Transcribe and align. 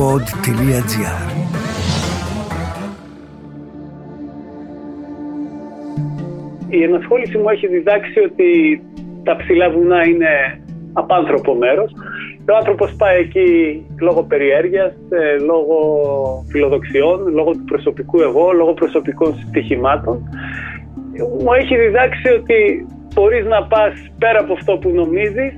pod.gr 0.00 0.84
Η 6.68 6.82
ενασχόληση 6.82 7.38
μου 7.38 7.48
έχει 7.48 7.66
διδάξει 7.66 8.18
ότι 8.20 8.82
τα 9.24 9.36
ψηλά 9.36 9.70
βουνά 9.70 10.06
είναι 10.06 10.28
απάνθρωπο 10.92 11.54
μέρος. 11.54 11.92
Ο 12.50 12.56
άνθρωπος 12.56 12.94
πάει 12.96 13.18
εκεί 13.20 13.48
λόγω 14.00 14.22
περιέργειας, 14.22 14.92
ε, 15.10 15.38
λόγω 15.38 15.78
φιλοδοξιών, 16.48 17.32
λόγω 17.34 17.50
του 17.50 17.64
προσωπικού 17.64 18.20
εγώ, 18.20 18.52
λόγω 18.52 18.72
προσωπικών 18.74 19.34
στοιχημάτων. 19.48 20.28
Μου 21.42 21.52
έχει 21.60 21.76
διδάξει 21.76 22.28
ότι 22.28 22.86
μπορείς 23.14 23.46
να 23.46 23.66
πας 23.66 23.92
πέρα 24.18 24.40
από 24.40 24.52
αυτό 24.52 24.76
που 24.76 24.90
νομίζεις 24.90 25.52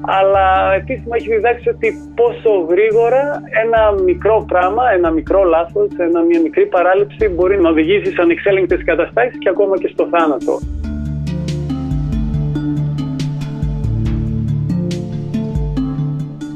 αλλά 0.00 0.74
επίσης 0.74 1.04
μου 1.04 1.12
έχει 1.12 1.28
διδάξει 1.28 1.68
ότι 1.68 1.94
πόσο 2.14 2.50
γρήγορα 2.68 3.42
ένα 3.64 4.02
μικρό 4.02 4.44
πράγμα, 4.48 4.82
ένα 4.92 5.10
μικρό 5.10 5.44
λάθος, 5.44 5.88
ένα, 5.98 6.20
μια 6.22 6.40
μικρή 6.40 6.66
παράληψη 6.66 7.28
μπορεί 7.28 7.60
να 7.60 7.68
οδηγήσει 7.68 8.10
σε 8.10 8.22
ανεξέλεγκτες 8.22 8.84
καταστάσεις 8.84 9.38
και 9.38 9.48
ακόμα 9.48 9.78
και 9.78 9.90
στο 9.92 10.08
θάνατο. 10.10 10.58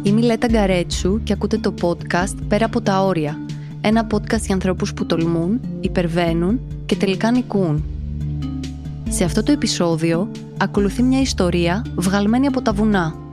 Είμαι 0.02 0.21
η 0.21 0.24
Λέτα 0.24 0.47
Γκαρέτσου 0.47 1.23
και 1.23 1.33
ακούτε 1.33 1.59
το 1.59 1.74
podcast 1.83 2.37
«Πέρα 2.49 2.65
από 2.65 2.80
τα 2.80 3.05
όρια». 3.05 3.38
Ένα 3.80 4.07
podcast 4.13 4.41
για 4.41 4.55
ανθρώπους 4.55 4.95
που 4.95 5.07
τολμούν, 5.07 5.61
υπερβαίνουν 5.80 6.61
και 6.87 6.97
τελικά 6.97 7.30
νικούν. 7.30 7.85
Σε 9.09 9.24
αυτό 9.24 9.43
το 9.43 9.52
επεισόδιο 9.52 10.30
ακολουθεί 10.59 11.02
μια 11.02 11.21
ιστορία 11.21 11.85
βγαλμένη 11.97 12.47
από 12.47 12.63
τα 12.63 12.73
βουνά 12.73 13.23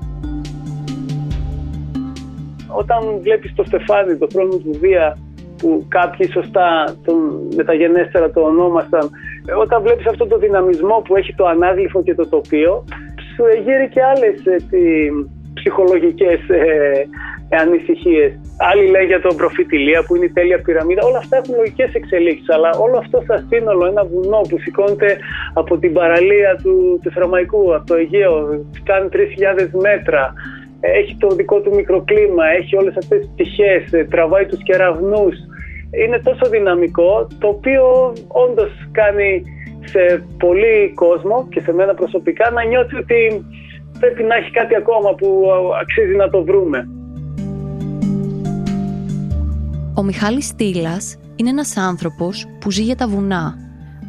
όταν 2.77 3.19
βλέπεις 3.21 3.53
το 3.55 3.63
Στεφάνι, 3.63 4.17
το 4.17 4.27
χρόνο 4.33 4.55
του 4.57 4.77
Βία, 4.79 5.17
που 5.57 5.85
κάποιοι 5.87 6.31
σωστά 6.31 6.95
τον 7.05 7.17
μεταγενέστερα 7.55 8.31
το 8.31 8.41
ονόμασταν, 8.41 9.09
όταν 9.59 9.81
βλέπεις 9.81 10.05
αυτό 10.05 10.27
το 10.27 10.37
δυναμισμό 10.37 11.01
που 11.05 11.15
έχει 11.15 11.33
το 11.35 11.45
ανάγλυφο 11.45 12.03
και 12.03 12.15
το 12.15 12.27
τοπίο, 12.27 12.83
σου 13.35 13.43
εγείρει 13.55 13.89
και 13.89 14.03
άλλες 14.03 14.45
έτσι, 14.45 14.79
ψυχολογικές 15.53 16.39
ε, 16.49 17.07
ανησυχίες. 17.57 18.31
Άλλοι 18.57 18.85
λένε 18.89 19.05
για 19.05 19.21
τον 19.21 19.35
προφητηλία 19.35 20.03
που 20.03 20.15
είναι 20.15 20.25
η 20.25 20.31
τέλεια 20.31 20.61
πυραμίδα. 20.61 21.01
Όλα 21.05 21.17
αυτά 21.17 21.37
έχουν 21.37 21.55
λογικές 21.55 21.93
εξελίξεις. 21.93 22.49
Αλλά 22.49 22.69
όλο 22.85 22.97
αυτό 22.97 23.23
σαν 23.27 23.45
σύνολο, 23.49 23.85
ένα 23.85 24.03
βουνό 24.03 24.41
που 24.49 24.57
σηκώνεται 24.59 25.17
από 25.53 25.77
την 25.77 25.93
παραλία 25.93 26.59
του 26.63 26.99
Τεσσαραμαϊκού, 27.03 27.75
από 27.75 27.85
το 27.85 27.95
Αιγαίο, 27.95 28.33
κάνει 28.83 29.09
3.000 29.11 29.17
μέτρα, 29.81 30.33
έχει 30.81 31.15
το 31.19 31.27
δικό 31.27 31.59
του 31.61 31.75
μικροκλίμα, 31.75 32.45
έχει 32.59 32.75
όλες 32.75 32.97
αυτές 32.97 33.19
τις 33.19 33.29
πτυχές, 33.33 33.93
ε, 33.93 34.03
τραβάει 34.03 34.45
τους 34.45 34.63
κεραυνούς. 34.63 35.35
Είναι 36.03 36.19
τόσο 36.19 36.49
δυναμικό, 36.49 37.27
το 37.39 37.47
οποίο 37.47 38.13
όντως 38.27 38.71
κάνει 38.91 39.43
σε 39.83 40.23
πολύ 40.37 40.91
κόσμο 40.95 41.47
και 41.49 41.61
σε 41.61 41.73
μένα 41.73 41.93
προσωπικά 41.93 42.51
να 42.51 42.63
νιώθει 42.63 42.95
ότι 42.95 43.45
πρέπει 43.99 44.23
να 44.23 44.35
έχει 44.35 44.51
κάτι 44.51 44.75
ακόμα 44.75 45.15
που 45.15 45.49
αξίζει 45.81 46.15
να 46.15 46.29
το 46.29 46.43
βρούμε. 46.43 46.87
Ο 49.95 50.03
Μιχάλης 50.03 50.45
Στήλας 50.45 51.17
είναι 51.35 51.49
ένας 51.49 51.77
άνθρωπος 51.77 52.45
που 52.59 52.71
ζει 52.71 52.81
για 52.81 52.95
τα 52.95 53.07
βουνά. 53.07 53.55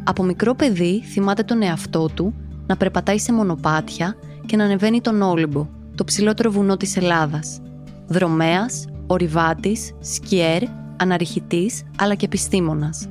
Από 0.03 0.23
μικρό 0.23 0.53
παιδί 0.53 1.01
θυμάται 1.13 1.43
τον 1.43 1.61
εαυτό 1.61 2.09
του 2.15 2.33
να 2.67 2.77
περπατάει 2.77 3.17
σε 3.17 3.33
μονοπάτια 3.33 4.15
και 4.45 4.55
να 4.55 4.63
ανεβαίνει 4.63 5.01
τον 5.01 5.21
Όλυμπο 5.21 5.67
το 5.95 6.03
ψηλότερο 6.03 6.51
βουνό 6.51 6.77
της 6.77 6.97
Ελλάδας. 6.97 7.61
Δρομέας, 8.07 8.85
ορειβάτης, 9.07 9.91
σκιέρ, 9.99 10.63
αναρριχητής, 10.97 11.83
αλλά 11.97 12.15
και 12.15 12.25
επιστήμονας. 12.25 13.07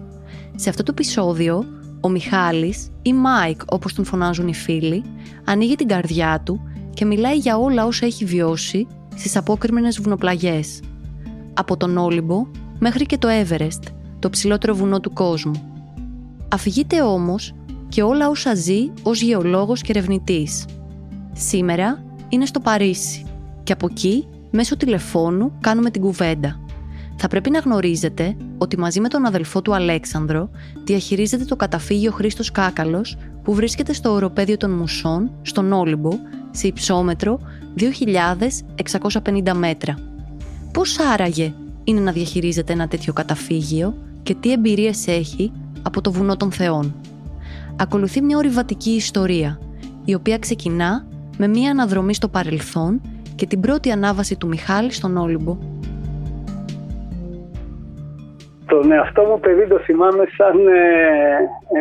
Σε 0.57 0.69
αυτό 0.69 0.83
το 0.83 0.93
επεισόδιο, 0.95 1.65
ο 2.01 2.09
Μιχάλης 2.09 2.89
ή 3.03 3.13
Μάικ 3.13 3.61
όπως 3.67 3.95
τον 3.95 4.05
φωνάζουν 4.05 4.49
οι 4.49 4.55
φίλοι, 4.55 5.03
ανοίγει 5.45 5.75
την 5.75 5.87
καρδιά 5.87 6.41
του 6.45 6.61
και 6.95 7.05
μιλάει 7.05 7.37
για 7.37 7.59
όλα 7.59 7.87
όσα 7.87 8.07
έχει 8.07 8.25
βιώσει 8.25 8.87
στις 9.15 9.37
απόκρημνες 9.37 10.01
βουνοπλαγιές. 10.01 10.81
Από 11.55 11.77
τον 11.77 11.97
Όλυμπο 11.97 12.47
μέχρι 12.79 13.07
και 13.07 13.19
το 13.19 13.29
Everest, 13.31 13.93
το 14.19 14.31
ψηλότερο 14.31 14.75
βουνό 14.75 15.01
του 15.01 15.13
κόσμου. 15.13 15.63
Αφηγείται 16.49 17.03
όμως 17.03 17.55
και 17.89 18.03
όλα 18.03 18.29
όσα 18.29 18.55
ζει 18.55 18.91
ως 19.03 19.21
γεωλόγος 19.21 19.81
και 19.81 19.91
ερευνητής. 19.91 20.65
Σήμερα 21.33 22.03
είναι 22.33 22.47
στο 22.47 22.61
Παρίσι 22.61 23.25
και 23.63 23.73
από 23.73 23.87
εκεί 23.91 24.27
μέσω 24.51 24.77
τηλεφώνου 24.77 25.53
κάνουμε 25.61 25.91
την 25.91 26.01
κουβέντα. 26.01 26.61
Θα 27.17 27.29
πρέπει 27.29 27.51
να 27.51 27.59
γνωρίζετε 27.59 28.37
ότι 28.59 28.79
μαζί 28.79 29.01
με 29.01 29.09
τον 29.09 29.27
αδελφό 29.27 29.63
του 29.63 29.75
Αλέξανδρο 29.75 30.51
διαχειρίζεται 30.85 31.45
το 31.45 31.57
καταφύγιο 31.57 32.13
Χρήστος 32.13 32.51
Κάκαλος 32.51 33.17
που 33.43 33.55
βρίσκεται 33.55 33.93
στο 33.93 34.13
οροπέδιο 34.13 34.57
των 34.57 34.71
Μουσών, 34.71 35.31
στον 35.43 35.73
Όλυμπο, 35.73 36.11
σε 36.51 36.67
υψόμετρο 36.67 37.41
2.650 37.79 39.53
μέτρα. 39.55 39.99
Πώς 40.73 40.99
άραγε 40.99 41.53
είναι 41.85 42.01
να 42.01 42.13
διαχειρίζεται 42.13 42.73
ένα 42.73 42.89
τέτοιο 42.89 43.13
καταφύγιο 43.13 43.95
και 44.23 44.35
τι 44.35 44.53
εμπειρίες 44.53 45.07
έχει 45.07 45.53
από 45.83 46.01
το 46.01 46.13
βουνό 46.13 46.37
των 46.37 46.53
Θεών; 46.53 46.95
Ακολουθεί 47.77 48.23
μια 48.23 48.37
ορειβατική 48.37 48.91
ιστορία, 48.91 49.61
η 50.05 50.15
οποία 50.15 50.39
ξεκινά 50.39 51.07
με 51.45 51.49
μία 51.49 51.71
αναδρομή 51.71 52.15
στο 52.15 52.29
παρελθόν 52.29 53.01
και 53.37 53.47
την 53.47 53.61
πρώτη 53.61 53.91
ανάβαση 53.91 54.39
του 54.39 54.47
Μιχάλη 54.47 54.93
στον 54.93 55.17
Όλυμπο. 55.17 55.59
Τον 58.67 58.93
εαυτό 58.93 59.23
μου 59.23 59.41
παιδί 59.41 59.67
το 59.67 59.79
θυμάμαι 59.79 60.25
σαν 60.37 60.67
ε, 60.67 60.81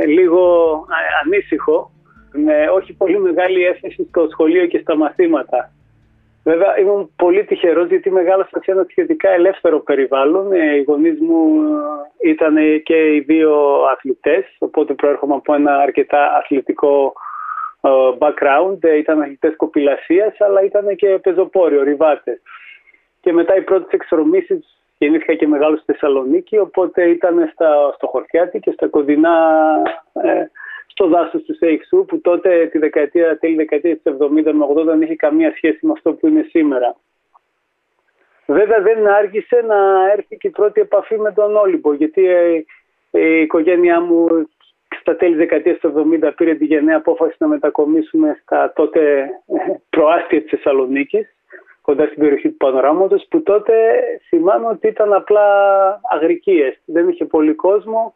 ε, 0.01 0.05
λίγο 0.05 0.44
ε, 0.89 1.03
ανήσυχο, 1.23 1.91
με 2.31 2.55
όχι 2.75 2.94
πολύ 2.94 3.19
μεγάλη 3.19 3.63
έφεση 3.63 4.07
στο 4.09 4.27
σχολείο 4.31 4.66
και 4.66 4.79
στα 4.79 4.95
μαθήματα. 4.95 5.71
Βέβαια 6.44 6.79
ήμουν 6.79 7.11
πολύ 7.16 7.44
τυχερός 7.45 7.88
γιατί 7.88 8.11
μεγάλωσα 8.11 8.59
σε 8.63 8.71
ένα 8.71 8.85
σχετικά 8.89 9.29
ελεύθερο 9.29 9.79
περιβάλλον. 9.79 10.51
Οι 10.51 10.83
γονείς 10.88 11.19
μου 11.19 11.41
ήταν 12.23 12.55
και 12.83 13.13
οι 13.13 13.19
δύο 13.19 13.53
αθλητές, 13.94 14.44
οπότε 14.59 14.94
προέρχομαι 14.94 15.35
από 15.35 15.53
ένα 15.53 15.77
αρκετά 15.77 16.35
αθλητικό 16.38 17.13
background, 18.19 18.78
ε, 18.80 18.97
ήταν 18.97 19.22
αρχιτές 19.22 19.56
κοπηλασίας, 19.56 20.42
αλλά 20.42 20.62
ήταν 20.64 20.96
και 20.96 21.08
πεζοπόροι, 21.08 21.78
ορειβάτες. 21.78 22.42
Και 23.22 23.34
μετά 23.34 23.56
οι 23.56 23.62
πρώτες 23.62 23.92
εξορμήσεις 23.92 24.81
γεννήθηκα 24.97 25.34
και 25.34 25.47
μεγάλος 25.47 25.80
στη 25.80 25.92
Θεσσαλονίκη, 25.92 26.58
οπότε 26.58 27.09
ήταν 27.09 27.50
στα, 27.53 27.94
στο 27.96 28.08
Χορτιάτι 28.08 28.59
και 28.59 28.72
στα 28.72 28.88
κοντινά, 28.88 29.36
ε, 30.14 30.44
στο 30.88 31.08
δάσος 31.08 31.44
του 31.44 31.56
Σέιξου, 31.56 32.06
που 32.06 32.22
τότε 32.22 32.66
τη 32.66 32.78
δεκαετία, 32.78 33.38
τέλη 33.38 33.56
δεκαετίας 33.56 34.02
της 34.02 34.13
70 34.13 34.53
με 34.53 34.66
80 34.66 34.84
δεν 34.84 35.02
είχε 35.02 35.16
καμία 35.16 35.53
σχέση 35.56 35.86
με 35.86 35.92
αυτό 35.92 36.13
που 36.13 36.28
είναι 36.28 36.46
σήμερα. 36.50 36.96
Βέβαια 38.46 38.81
δεν 38.81 39.08
άργησε 39.08 39.63
να 39.68 40.12
έρθει 40.12 40.38
και 40.38 40.48
η 40.48 40.52
πρώτη 40.52 40.81
επαφή 40.81 41.18
με 41.18 41.31
τον 41.31 41.56
Όλυμπο, 41.56 41.94
γιατί 41.94 42.28
ε, 42.28 42.62
η 43.12 43.42
οικογένειά 43.42 44.02
μου 44.02 44.28
στα 45.01 45.16
τέλη 45.16 45.35
δεκαετίας 45.35 45.78
του 45.78 46.17
70 46.23 46.31
πήρε 46.35 46.56
τη 46.56 46.66
γενναία 46.66 46.97
απόφαση 46.97 47.35
να 47.39 47.47
μετακομίσουμε 47.47 48.39
στα 48.41 48.73
τότε 48.75 49.19
ε, 49.22 49.28
προάστια 49.89 50.41
της 50.41 50.50
Θεσσαλονίκης, 50.50 51.35
κοντά 51.81 52.06
στην 52.06 52.19
περιοχή 52.19 52.50
του 52.50 52.57
Πανοράματος, 52.57 53.25
που 53.29 53.44
τότε 53.44 53.73
θυμάμαι 54.28 54.67
ότι 54.67 54.88
ήταν 54.88 55.13
απλά 55.13 55.45
αγρικίες. 56.09 56.81
Δεν 56.85 57.09
είχε 57.09 57.25
πολύ 57.25 57.53
κόσμο, 57.53 58.13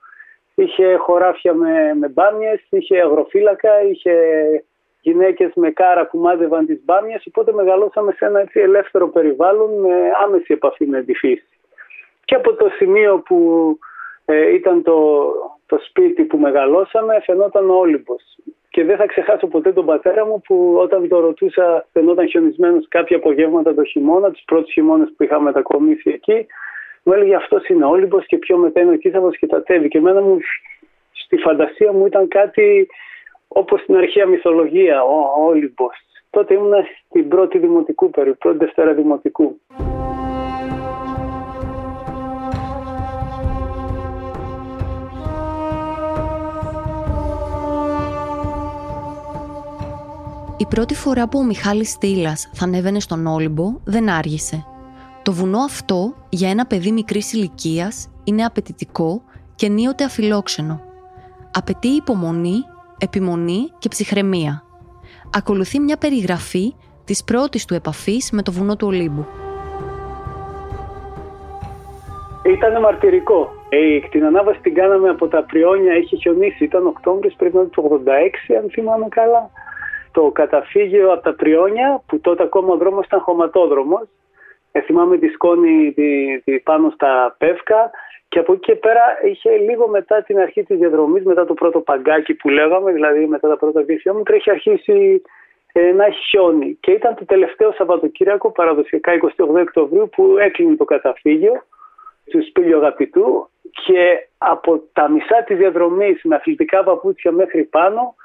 είχε 0.56 0.96
χωράφια 0.96 1.53
με, 1.53 1.94
με 1.94 2.07
μπάμιες, 2.07 2.66
είχε 2.69 3.02
αγροφύλακα, 3.02 3.81
είχε 3.81 4.13
γυναίκες 5.02 5.52
με 5.56 5.72
κάρα 5.72 6.07
που 6.07 6.17
μάζευαν 6.17 6.66
τις 6.66 6.81
μπάμιες, 6.85 7.25
οπότε 7.28 7.53
μεγαλώσαμε 7.53 8.12
σε 8.12 8.25
ένα 8.25 8.40
έτσι 8.40 8.59
ελεύθερο 8.59 9.07
περιβάλλον 9.07 9.79
με 9.79 9.96
άμεση 10.25 10.53
επαφή 10.53 10.85
με 10.85 11.03
τη 11.03 11.13
φύση. 11.13 11.47
Και 12.26 12.35
από 12.35 12.53
το 12.53 12.70
σημείο 12.70 13.20
που 13.20 13.37
ε, 14.26 14.53
ήταν 14.53 14.84
το, 14.84 15.23
το 15.66 15.79
σπίτι 15.88 16.23
που 16.23 16.38
μεγαλώσαμε 16.38 17.22
φαινόταν 17.26 17.70
ο 17.70 17.73
Όλυμπος. 17.73 18.23
Και 18.70 18.84
δεν 18.84 18.97
θα 18.97 19.06
ξεχάσω 19.06 19.47
ποτέ 19.47 19.73
τον 19.73 19.85
πατέρα 19.85 20.26
μου 20.26 20.41
που 20.41 20.76
όταν 20.78 21.08
το 21.08 21.20
ρωτούσα 21.20 21.88
φαινόταν 21.91 22.28
χιονισμένος 22.28 22.88
κάποια 22.88 23.17
απογεύματα 23.17 23.73
το 23.73 23.84
χειμώνα, 23.84 24.32
του 24.32 24.41
πρώτου 24.46 24.72
χειμώνες 24.72 25.14
που 25.17 25.23
είχαμε 25.23 25.44
μετακομίσει 25.44 26.09
εκεί, 26.09 26.46
μου 27.03 27.14
έλεγε 27.14 27.35
αυτός 27.35 27.67
είναι 27.67 27.85
Όλυμπος 27.85 28.26
και 28.26 28.38
πιο 28.38 28.58
μετά 28.58 28.82
είναι 28.82 28.91
ο 28.91 28.96
Κίσαβο 28.96 29.32
και 29.32 29.47
τα 29.47 29.64
τέβη. 29.64 29.88
Και 29.88 29.97
εμένα 29.97 30.22
μου 30.22 30.40
στη 31.12 31.38
φαντασία 31.38 31.91
μου 31.91 32.06
ήταν 32.06 32.28
κάτι 32.28 32.88
όπως 33.47 33.82
στην 33.82 33.96
αρχαία 33.96 34.26
μυθολογία, 34.26 35.03
ο 35.03 35.46
Όλυμπος. 35.46 35.96
Τότε 36.29 36.53
ήμουν 36.53 36.73
στην 37.08 37.28
πρώτη 37.28 37.58
δημοτικού 37.58 38.09
περίπου, 38.09 38.38
πρώτη 38.38 38.58
Δευτέρα 38.58 38.94
δημοτικού. 38.94 39.59
Η 50.66 50.67
πρώτη 50.67 50.96
φορά 50.96 51.28
που 51.28 51.40
ο 51.40 51.44
Μιχάλης 51.44 51.90
Στήλας 51.90 52.50
θα 52.53 52.66
ανέβαινε 52.66 53.00
στον 53.00 53.28
Όλυμπο 53.28 53.64
δεν 53.84 54.09
άργησε. 54.09 54.66
Το 55.23 55.32
βουνό 55.32 55.58
αυτό 55.58 56.14
για 56.29 56.50
ένα 56.50 56.66
παιδί 56.66 56.91
μικρής 56.91 57.34
ηλικίας 57.34 58.09
είναι 58.23 58.44
απαιτητικό 58.44 59.22
και 59.56 59.66
ενίοτε 59.66 60.03
αφιλόξενο. 60.03 60.82
Απαιτεί 61.53 61.88
υπομονή, 61.88 62.56
επιμονή 62.97 63.72
και 63.78 63.90
ψυχραιμία. 63.90 64.64
Ακολουθεί 65.38 65.79
μια 65.79 65.97
περιγραφή 65.97 66.76
της 67.06 67.23
πρώτης 67.23 67.66
του 67.66 67.73
επαφής 67.73 68.32
με 68.32 68.41
το 68.41 68.52
βουνό 68.52 68.76
του 68.76 68.88
Ολύμπου. 68.88 69.26
Ήταν 72.46 72.82
μαρτυρικό. 72.82 73.53
Ε, 73.70 74.00
την 74.00 74.26
ανάβαση 74.26 74.59
την 74.59 74.73
κάναμε 74.73 75.09
από 75.09 75.28
τα 75.28 75.44
Πριόνια, 75.44 75.97
είχε 75.97 76.16
χιονίσει. 76.16 76.64
Ήταν 76.64 76.88
Οκτώβριος, 76.88 77.34
πρέπει 77.38 77.56
να 77.56 77.61
είναι 77.61 77.70
το 77.70 77.82
86, 77.82 78.56
αν 78.56 78.70
θυμάμαι 78.72 79.08
καλά. 79.09 79.50
Το 80.16 80.32
καταφύγιο 80.32 81.12
από 81.12 81.23
τα 81.23 81.34
Πριόνια, 81.34 82.03
που 82.08 82.20
τότε 82.20 82.44
ακόμα 82.44 82.73
ο 82.73 82.78
δρόμος 82.78 83.06
ήταν 83.06 83.20
χωματόδρομος. 83.20 84.08
Ε, 84.72 84.82
θυμάμαι 84.82 85.17
τη 85.17 85.28
σκόνη 85.28 85.94
τη, 85.94 86.40
τη, 86.44 86.59
πάνω 86.59 86.90
στα 86.90 87.35
Πεύκα. 87.38 87.91
Και 88.28 88.40
από 88.40 88.53
εκεί 88.53 88.62
και 88.62 88.76
πέρα 88.76 89.03
είχε 89.23 89.58
λίγο 89.58 89.88
μετά 89.88 90.22
την 90.22 90.40
αρχή 90.40 90.64
της 90.64 90.78
διαδρομής, 90.78 91.23
μετά 91.23 91.46
το 91.46 91.53
πρώτο 91.53 91.79
παγκάκι 91.79 92.34
που 92.34 92.50
λέγαμε, 92.50 92.91
δηλαδή 92.91 93.26
μετά 93.26 93.47
τα 93.47 93.58
πρώτα 93.58 93.82
δύο 93.82 93.97
χιλιόμετρα, 93.97 94.35
είχε 94.35 94.52
αρχίσει 94.52 95.22
ε, 95.72 95.91
να 95.91 96.06
έχει 96.06 96.22
χιόνι. 96.29 96.78
Και 96.79 96.91
ήταν 96.91 97.16
το 97.16 97.26
τελευταίο 97.26 97.72
Σαββατοκύριακο, 97.72 98.52
παραδοσιακά 98.52 99.11
28 99.38 99.46
Οκτωβρίου, 99.61 100.09
που 100.16 100.38
έκλεινε 100.38 100.76
το 100.76 100.85
καταφύγιο 100.85 101.64
του 102.32 102.46
Σπήλιο 102.50 102.78
Αγαπητού 102.78 103.50
και 103.85 104.28
από 104.38 104.84
τα 104.94 105.09
μισά 105.09 105.44
της 105.46 105.58
διαδρομής 105.58 106.20
με 106.23 106.35
αθλητικά 106.35 106.84
παπούτσια 106.84 107.32
μέχρι 107.32 107.64
πάνω 107.64 108.16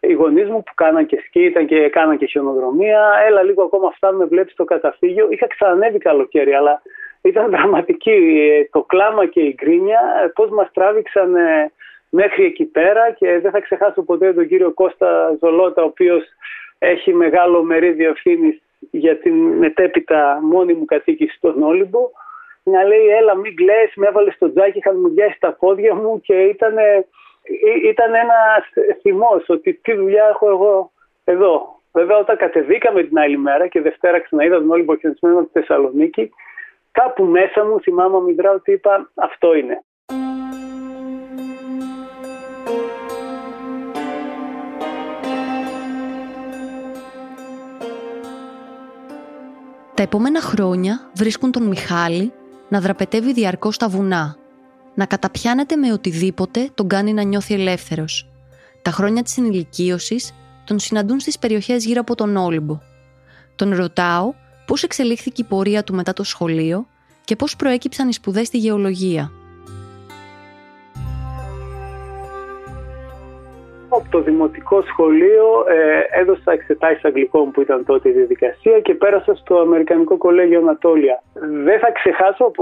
οι 0.00 0.12
γονείς 0.12 0.48
μου 0.48 0.62
που 0.62 0.74
κάναν 0.74 1.06
και 1.06 1.22
σκι 1.26 1.44
ήταν 1.44 1.66
και 1.66 1.88
κάναν 1.88 2.18
και 2.18 2.26
χιονοδρομία. 2.26 3.10
Έλα 3.26 3.42
λίγο 3.42 3.62
ακόμα 3.62 3.90
φτάνουμε, 3.90 4.24
βλέπεις 4.24 4.54
το 4.54 4.64
καταφύγιο. 4.64 5.26
Είχα 5.30 5.46
ξανανέβει 5.46 5.98
καλοκαίρι, 5.98 6.54
αλλά 6.54 6.82
ήταν 7.22 7.50
δραματική. 7.54 8.18
Το 8.70 8.82
κλάμα 8.82 9.26
και 9.26 9.40
η 9.40 9.54
γκρίνια, 9.56 10.00
πώς 10.34 10.50
μας 10.50 10.70
τράβηξαν 10.72 11.34
μέχρι 12.08 12.44
εκεί 12.44 12.64
πέρα 12.64 13.10
και 13.10 13.38
δεν 13.38 13.50
θα 13.50 13.60
ξεχάσω 13.60 14.02
ποτέ 14.02 14.32
τον 14.32 14.48
κύριο 14.48 14.72
Κώστα 14.72 15.36
Ζολότα, 15.40 15.82
ο 15.82 15.86
οποίος 15.86 16.24
έχει 16.78 17.14
μεγάλο 17.14 17.62
μερίδιο 17.62 18.10
ευθύνης 18.10 18.62
για 18.90 19.18
την 19.18 19.34
μετέπειτα 19.34 20.38
μόνιμη 20.42 20.84
κατοίκηση 20.84 21.36
στον 21.36 21.62
Όλυμπο 21.62 22.10
να 22.62 22.84
λέει 22.84 23.06
έλα 23.06 23.34
μην 23.36 23.56
κλαις, 23.56 23.92
με 23.94 24.06
έβαλες 24.06 24.34
στο 24.34 24.52
τζάκι, 24.52 24.78
είχαν 24.78 25.00
μου 25.00 25.08
γιάσει 25.08 25.36
τα 25.40 25.52
πόδια 25.52 25.94
μου 25.94 26.20
και 26.20 26.34
ήταν, 26.34 26.74
ήταν 27.90 28.14
ένα 28.14 28.34
θυμός 29.00 29.44
ότι 29.48 29.74
τι 29.74 29.94
δουλειά 29.94 30.26
έχω 30.32 30.48
εγώ 30.48 30.92
εδώ. 31.24 31.78
Βέβαια 31.92 32.18
όταν 32.18 32.36
κατεβήκαμε 32.36 33.02
την 33.02 33.18
άλλη 33.18 33.38
μέρα 33.38 33.66
και 33.66 33.80
Δευτέρα 33.80 34.20
ξαναείδα 34.20 34.56
τον 34.56 34.70
Όλυμπο 34.70 34.96
χιονισμένο 34.96 35.40
στη 35.40 35.50
Θεσσαλονίκη, 35.52 36.30
κάπου 36.92 37.24
μέσα 37.24 37.64
μου 37.64 37.80
θυμάμαι 37.80 38.20
μητρά 38.20 38.50
ότι 38.50 38.72
είπα 38.72 39.10
αυτό 39.14 39.54
είναι. 39.54 39.84
Τα 49.94 50.06
επόμενα 50.06 50.40
χρόνια 50.40 51.10
βρίσκουν 51.14 51.52
τον 51.52 51.62
Μιχάλη 51.62 52.32
να 52.68 52.80
δραπετεύει 52.80 53.32
διαρκώς 53.32 53.76
τα 53.76 53.88
βουνά, 53.88 54.36
να 54.94 55.06
καταπιάνεται 55.06 55.76
με 55.76 55.92
οτιδήποτε 55.92 56.68
τον 56.74 56.88
κάνει 56.88 57.12
να 57.12 57.22
νιώθει 57.22 57.54
ελεύθερος. 57.54 58.28
Τα 58.82 58.90
χρόνια 58.90 59.22
της 59.22 59.38
ενηλικίωσης 59.38 60.34
τον 60.64 60.78
συναντούν 60.78 61.20
στις 61.20 61.38
περιοχές 61.38 61.84
γύρω 61.84 62.00
από 62.00 62.14
τον 62.14 62.36
Όλυμπο. 62.36 62.78
Τον 63.56 63.74
ρωτάω 63.74 64.34
πώς 64.66 64.82
εξελίχθηκε 64.82 65.42
η 65.42 65.44
πορεία 65.48 65.84
του 65.84 65.94
μετά 65.94 66.12
το 66.12 66.24
σχολείο 66.24 66.86
και 67.24 67.36
πώς 67.36 67.56
προέκυψαν 67.56 68.08
οι 68.08 68.12
σπουδές 68.12 68.46
στη 68.46 68.58
γεωλογία. 68.58 69.30
Από 73.88 74.06
το 74.10 74.20
δημοτικό 74.20 74.82
σχολείο 74.82 75.64
ε, 75.68 76.20
έδωσα 76.20 76.52
εξετάσεις 76.52 77.04
αγγλικών 77.04 77.50
που 77.50 77.60
ήταν 77.60 77.84
τότε 77.84 78.08
η 78.08 78.12
διαδικασία 78.12 78.80
και 78.80 78.94
πέρασα 78.94 79.34
στο 79.34 79.58
Αμερικανικό 79.58 80.16
Κολέγιο 80.16 80.58
Ανατόλια. 80.58 81.22
Δεν 81.64 81.78
θα 81.78 81.92
ξεχάσω 81.92 82.52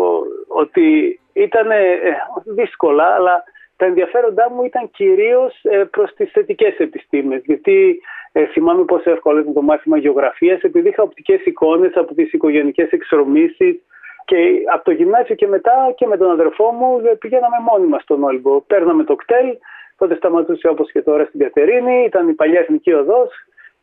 ότι 0.48 1.20
ήταν 1.42 1.70
ε, 1.70 1.98
δύσκολα, 2.44 3.04
αλλά 3.04 3.44
τα 3.76 3.84
ενδιαφέροντά 3.86 4.50
μου 4.50 4.62
ήταν 4.62 4.90
κυρίως 4.90 5.60
ε, 5.62 5.84
προς 5.84 6.14
τις 6.14 6.30
θετικές 6.30 6.76
επιστήμες. 6.78 7.42
Γιατί 7.44 8.00
ε, 8.32 8.44
θυμάμαι 8.46 8.84
πόσο 8.84 9.10
εύκολο 9.10 9.38
ήταν 9.38 9.52
το 9.52 9.62
μάθημα 9.62 9.98
γεωγραφίας, 9.98 10.60
επειδή 10.60 10.88
είχα 10.88 11.02
οπτικές 11.02 11.44
εικόνες 11.44 11.92
από 11.94 12.14
τις 12.14 12.32
οικογενικές 12.32 12.90
εξορμήσεις, 12.90 13.80
και 14.24 14.36
από 14.72 14.84
το 14.84 14.90
γυμνάσιο 14.90 15.34
και 15.34 15.46
μετά 15.46 15.92
και 15.96 16.06
με 16.06 16.16
τον 16.16 16.30
αδερφό 16.30 16.70
μου 16.72 17.00
ε, 17.04 17.14
πηγαίναμε 17.14 17.56
μόνοι 17.70 17.86
μας 17.86 18.02
στον 18.02 18.22
Όλυμπο. 18.22 18.60
Παίρναμε 18.60 19.04
το 19.04 19.14
κτέλ, 19.14 19.56
Τότε 19.98 20.14
σταματούσε 20.14 20.68
όπως 20.68 20.90
και 20.92 21.02
τώρα 21.02 21.24
στην 21.24 21.40
Κατερίνη, 21.40 22.04
ήταν 22.04 22.28
η 22.28 22.32
παλιά 22.32 22.60
εθνική 22.60 22.92
οδός 22.92 23.30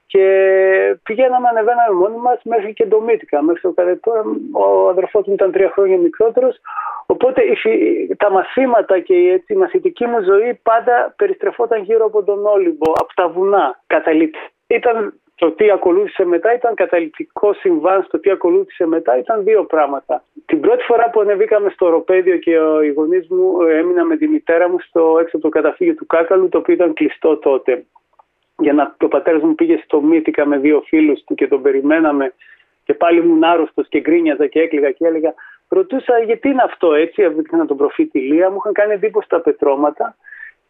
και 0.07 0.25
πηγαίναμε, 1.04 1.48
ανεβαίναμε 1.48 1.94
μόνοι 1.96 2.18
μας 2.18 2.40
μέχρι 2.44 2.74
και 2.74 2.86
το 2.86 3.02
Μύτικα. 3.02 3.42
Μέχρι 3.42 3.62
το 3.62 3.74
τώρα 4.02 4.24
ο 4.52 4.90
αδερφός 4.90 5.25
μου 5.28 5.34
ήταν 5.34 5.52
τρία 5.52 5.69
χρόνια 5.69 5.98
μικρότερος. 5.98 6.60
Οπότε 7.06 7.42
τα 8.18 8.31
μαθήματα 8.31 9.00
και 9.00 9.13
η, 9.13 9.30
έτσι, 9.30 9.54
η 9.54 9.56
μαθητική 9.56 10.06
μου 10.06 10.22
ζωή 10.24 10.60
πάντα 10.63 11.13
περιστρεφόταν 11.16 11.84
γύρω 11.84 12.06
από 12.06 12.24
τον 12.24 12.46
Όλυμπο, 12.46 12.92
από 12.92 13.13
τα 13.16 13.28
βουνά. 13.28 13.80
Καταλήτη. 13.88 14.40
Ήταν 14.68 15.19
το 15.36 15.52
τι 15.52 15.72
ακολούθησε 15.72 16.25
μετά 16.25 16.54
ήταν 16.54 16.75
καταληκτικό 16.75 17.54
συμβάν 17.54 18.04
στο 18.04 18.19
τι 18.19 18.30
ακολούθησε 18.30 18.86
μετά 18.86 19.18
ήταν 19.18 19.44
δύο 19.44 19.63
πράγματα. 19.63 20.24
Την 20.46 20.60
πρώτη 20.60 20.84
φορά 20.84 21.10
που 21.10 21.19
ανεβήκαμε 21.19 21.69
στο 21.69 21.86
οροπέδιο 21.86 22.38
και 22.38 22.51
οι 22.84 22.90
γονείς 22.96 23.28
μου 23.30 23.62
ε, 23.62 23.78
έμεινα 23.78 24.04
με 24.04 24.18
τη 24.18 24.28
μητέρα 24.28 24.69
μου 24.69 24.80
στο 24.80 25.18
έξω 25.22 25.38
από 25.38 25.50
το 25.50 25.60
καταφύγιο 25.60 25.96
του 25.96 26.06
Κάκαλου, 26.06 26.50
το 26.50 26.58
οποίο 26.58 26.74
ήταν 26.74 26.94
κλειστό 26.94 27.38
τότε. 27.38 27.86
Για 28.57 28.74
να 28.74 28.96
το 28.98 29.07
πατέρας 29.07 29.42
μου 29.42 29.56
πήγε 29.56 29.81
στο 29.84 30.02
Μύτικα 30.02 30.46
με 30.46 30.57
δύο 30.57 30.84
φίλους 30.88 31.24
του 31.24 31.36
και 31.36 31.48
τον 31.48 31.62
περιμέναμε 31.62 32.34
και 32.84 32.94
πάλι 32.94 33.19
ήμουν 33.19 33.44
άρρωστος 33.44 33.88
και 33.88 34.00
γκρίνιαζα 34.00 34.48
και 34.48 34.60
έκλαιγα 34.60 34.92
και 34.92 35.06
έλεγα. 35.06 35.34
Ρωτούσα 35.69 36.19
γιατί 36.19 36.50
είναι 36.50 36.63
αυτό 36.66 36.94
έτσι, 36.94 37.22
έδειχνα 37.22 37.66
τον 37.66 37.78
προφήτη 37.78 38.19
Λία, 38.19 38.50
μου 38.50 38.57
είχαν 38.57 38.74
κάνει 38.74 38.94
εντύπωση 38.94 39.30
τα 39.30 39.42
πετρώματα 39.42 40.16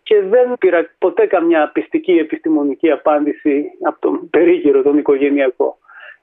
και 0.04 0.22
δεν 0.22 0.54
πήρα 0.60 0.90
ποτέ 0.98 1.26
καμιά 1.26 1.72
πιστική 1.74 2.12
επιστημονική 2.12 2.92
απάντηση 2.92 3.72
από 3.82 4.00
τον 4.00 4.30
περίγυρο, 4.30 4.82
τον 4.82 4.98
οικογενειακό. 4.98 5.78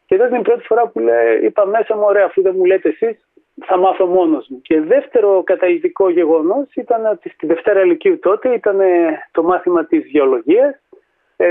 Και 0.06 0.16
τότε 0.16 0.30
την 0.30 0.42
πρώτη 0.42 0.64
φορά 0.64 0.88
που 0.88 0.98
λέει, 0.98 1.44
είπα 1.44 1.66
μέσα 1.66 1.96
μου, 1.96 2.02
ωραία, 2.04 2.24
αφού 2.24 2.42
δεν 2.42 2.54
μου 2.56 2.64
λέτε 2.64 2.88
εσείς, 2.88 3.26
θα 3.64 3.76
μάθω 3.78 4.06
μόνος 4.06 4.46
μου. 4.48 4.60
Και 4.62 4.80
δεύτερο 4.80 5.42
καταλητικό 5.42 6.10
γεγονός 6.10 6.66
ήταν 6.74 7.06
ότι 7.06 7.28
στη 7.28 7.46
Δευτέρα 7.46 7.84
Λυκείου 7.84 8.18
τότε 8.18 8.48
ήταν 8.48 8.78
το 9.30 9.42
μάθημα 9.42 9.84
της 9.84 10.06
γεωλογίας, 10.06 10.74
ε, 10.74 10.91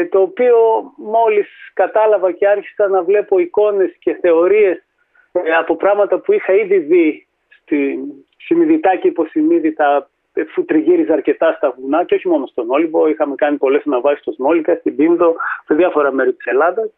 το 0.10 0.21
οποίο 0.21 0.57
μόλις 0.98 1.48
κατάλαβα 1.74 2.31
και 2.31 2.48
άρχισα 2.48 2.88
να 2.88 3.03
βλέπω 3.03 3.39
εικόνες 3.39 3.95
και 4.00 4.17
θεωρίες 4.21 4.83
ε, 5.31 5.53
από 5.53 5.75
πράγματα 5.75 6.19
που 6.19 6.33
είχα 6.33 6.53
ήδη 6.53 6.77
δει 6.77 7.27
στη 7.62 8.00
συνειδητά 8.38 8.95
και 8.95 9.07
υποσυνείδητα 9.07 10.10
που 10.53 10.65
τριγύριζε 10.65 11.13
αρκετά 11.13 11.53
στα 11.57 11.75
βουνά 11.77 12.03
και 12.03 12.15
όχι 12.15 12.27
μόνο 12.27 12.45
στον 12.45 12.69
Όλυμπο. 12.69 13.07
Είχαμε 13.07 13.36
κάνει 13.36 13.57
πολλές 13.57 13.83
αναβάσει 13.86 14.21
στο 14.21 14.31
Σμόλικα, 14.31 14.75
στην 14.75 14.95
Πίνδο, 14.95 15.36
σε 15.65 15.74
διάφορα 15.74 16.12
μέρη 16.12 16.33
της 16.33 16.45
Ελλάδας 16.45 16.89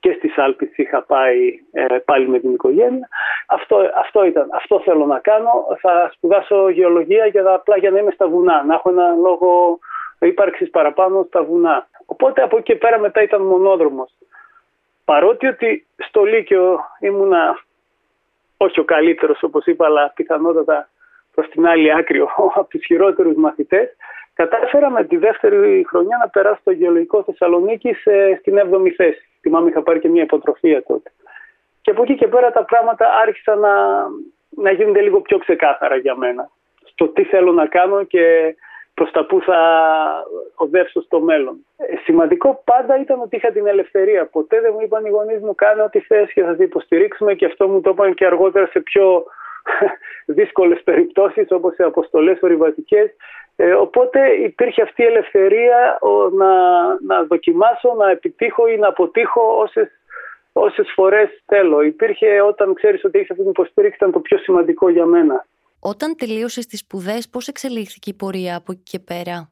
και 0.00 0.12
στις 0.12 0.38
Άλπε 0.38 0.70
είχα 0.76 1.02
πάει 1.02 1.60
ε, 1.72 1.84
πάλι 2.04 2.28
με 2.28 2.38
την 2.38 2.52
οικογένεια. 2.52 3.08
Αυτό, 3.46 3.76
αυτό 3.96 4.24
ήταν. 4.24 4.48
Αυτό 4.52 4.80
θέλω 4.80 5.06
να 5.06 5.18
κάνω. 5.18 5.50
Θα 5.80 6.10
σπουδάσω 6.14 6.68
γεωλογία 6.68 7.26
για, 7.26 7.52
απλά 7.54 7.76
για 7.76 7.90
να 7.90 7.98
είμαι 7.98 8.10
στα 8.10 8.28
βουνά, 8.28 8.64
να 8.64 8.74
έχω 8.74 8.90
ένα 8.90 9.14
λόγο 9.22 9.78
ύπαρξης 10.26 10.70
παραπάνω 10.70 11.24
στα 11.28 11.42
βουνά. 11.44 11.88
Οπότε 12.06 12.42
από 12.42 12.56
εκεί 12.56 12.72
και 12.72 12.78
πέρα 12.78 12.98
μετά 12.98 13.22
ήταν 13.22 13.42
μονόδρομος. 13.42 14.12
Παρότι 15.04 15.46
ότι 15.46 15.86
στο 15.96 16.24
Λύκειο 16.24 16.80
ήμουνα 17.00 17.58
όχι 18.56 18.80
ο 18.80 18.84
καλύτερος, 18.84 19.42
όπως 19.42 19.66
είπα, 19.66 19.86
αλλά 19.86 20.12
πιθανότατα 20.14 20.88
προς 21.34 21.48
την 21.48 21.66
άλλη 21.66 21.92
άκρη 21.92 22.20
από 22.54 22.66
τους 22.68 22.84
χειρότερους 22.84 23.34
μαθητές, 23.34 23.96
κατάφερα 24.34 24.90
με 24.90 25.04
τη 25.04 25.16
δεύτερη 25.16 25.84
χρονιά 25.88 26.16
να 26.16 26.28
περάσω 26.28 26.60
στο 26.60 26.70
γεωλογικό 26.70 27.22
Θεσσαλονίκη 27.22 27.92
στην 28.38 28.58
7η 28.58 28.90
θέση. 28.96 29.28
Θυμάμαι 29.40 29.68
είχα 29.68 29.82
πάρει 29.82 29.98
και 29.98 30.08
μια 30.08 30.22
υποτροφία 30.22 30.82
τότε. 30.82 31.12
Και 31.80 31.90
από 31.90 32.02
εκεί 32.02 32.14
και 32.14 32.28
πέρα 32.28 32.50
τα 32.50 32.64
πράγματα 32.64 33.06
άρχισαν 33.22 33.58
να, 33.58 33.74
να 34.50 34.70
γίνονται 34.72 35.00
λίγο 35.00 35.20
πιο 35.20 35.38
ξεκάθαρα 35.38 35.96
για 35.96 36.16
μένα. 36.16 36.50
Στο 36.84 37.08
τι 37.08 37.24
θέλω 37.24 37.52
να 37.52 37.66
κάνω 37.66 38.04
και 38.04 38.56
προς 38.94 39.10
τα 39.10 39.26
που 39.26 39.40
θα 39.40 39.60
οδεύσω 40.54 41.02
στο 41.02 41.20
μέλλον. 41.20 41.66
Ε, 41.76 41.96
σημαντικό 42.04 42.62
πάντα 42.64 43.00
ήταν 43.00 43.20
ότι 43.20 43.36
είχα 43.36 43.50
την 43.50 43.66
ελευθερία. 43.66 44.26
Ποτέ 44.26 44.60
δεν 44.60 44.70
μου 44.74 44.80
είπαν 44.80 45.04
οι 45.04 45.08
γονείς 45.08 45.40
μου 45.40 45.54
κάνω 45.54 45.84
ό,τι 45.84 46.00
θες 46.00 46.32
και 46.32 46.42
θα 46.42 46.54
σε 46.54 46.62
υποστηρίξουμε 46.62 47.34
και 47.34 47.46
αυτό 47.46 47.68
μου 47.68 47.80
το 47.80 47.90
είπαν 47.90 48.14
και 48.14 48.26
αργότερα 48.26 48.66
σε 48.66 48.80
πιο 48.80 49.24
δύσκολες 50.38 50.82
περιπτώσεις 50.82 51.46
όπως 51.50 51.76
οι 51.76 51.82
αποστολές 51.82 52.38
ορειβατικές. 52.42 53.10
Ε, 53.56 53.72
οπότε 53.72 54.28
υπήρχε 54.30 54.82
αυτή 54.82 55.02
η 55.02 55.06
ελευθερία 55.06 55.98
να, 56.32 56.52
να 57.06 57.22
δοκιμάσω, 57.22 57.94
να 57.98 58.10
επιτύχω 58.10 58.66
ή 58.66 58.76
να 58.76 58.88
αποτύχω 58.88 59.58
όσες 59.58 59.88
όσες 60.52 60.92
φορές 60.94 61.42
θέλω. 61.46 61.80
Υπήρχε 61.80 62.40
όταν 62.40 62.74
ξέρεις 62.74 63.04
ότι 63.04 63.18
έχεις 63.18 63.30
αυτή 63.30 63.42
την 63.42 63.50
υποστήριξη, 63.50 63.96
ήταν 63.96 64.12
το 64.12 64.20
πιο 64.20 64.38
σημαντικό 64.38 64.88
για 64.88 65.04
μένα. 65.04 65.46
Όταν 65.84 66.16
τελείωσες 66.16 66.66
τις 66.66 66.78
σπουδές, 66.78 67.28
πώς 67.28 67.48
εξελίχθηκε 67.48 68.10
η 68.10 68.14
πορεία 68.14 68.56
από 68.56 68.72
εκεί 68.72 68.82
και 68.82 68.98
πέρα; 68.98 69.50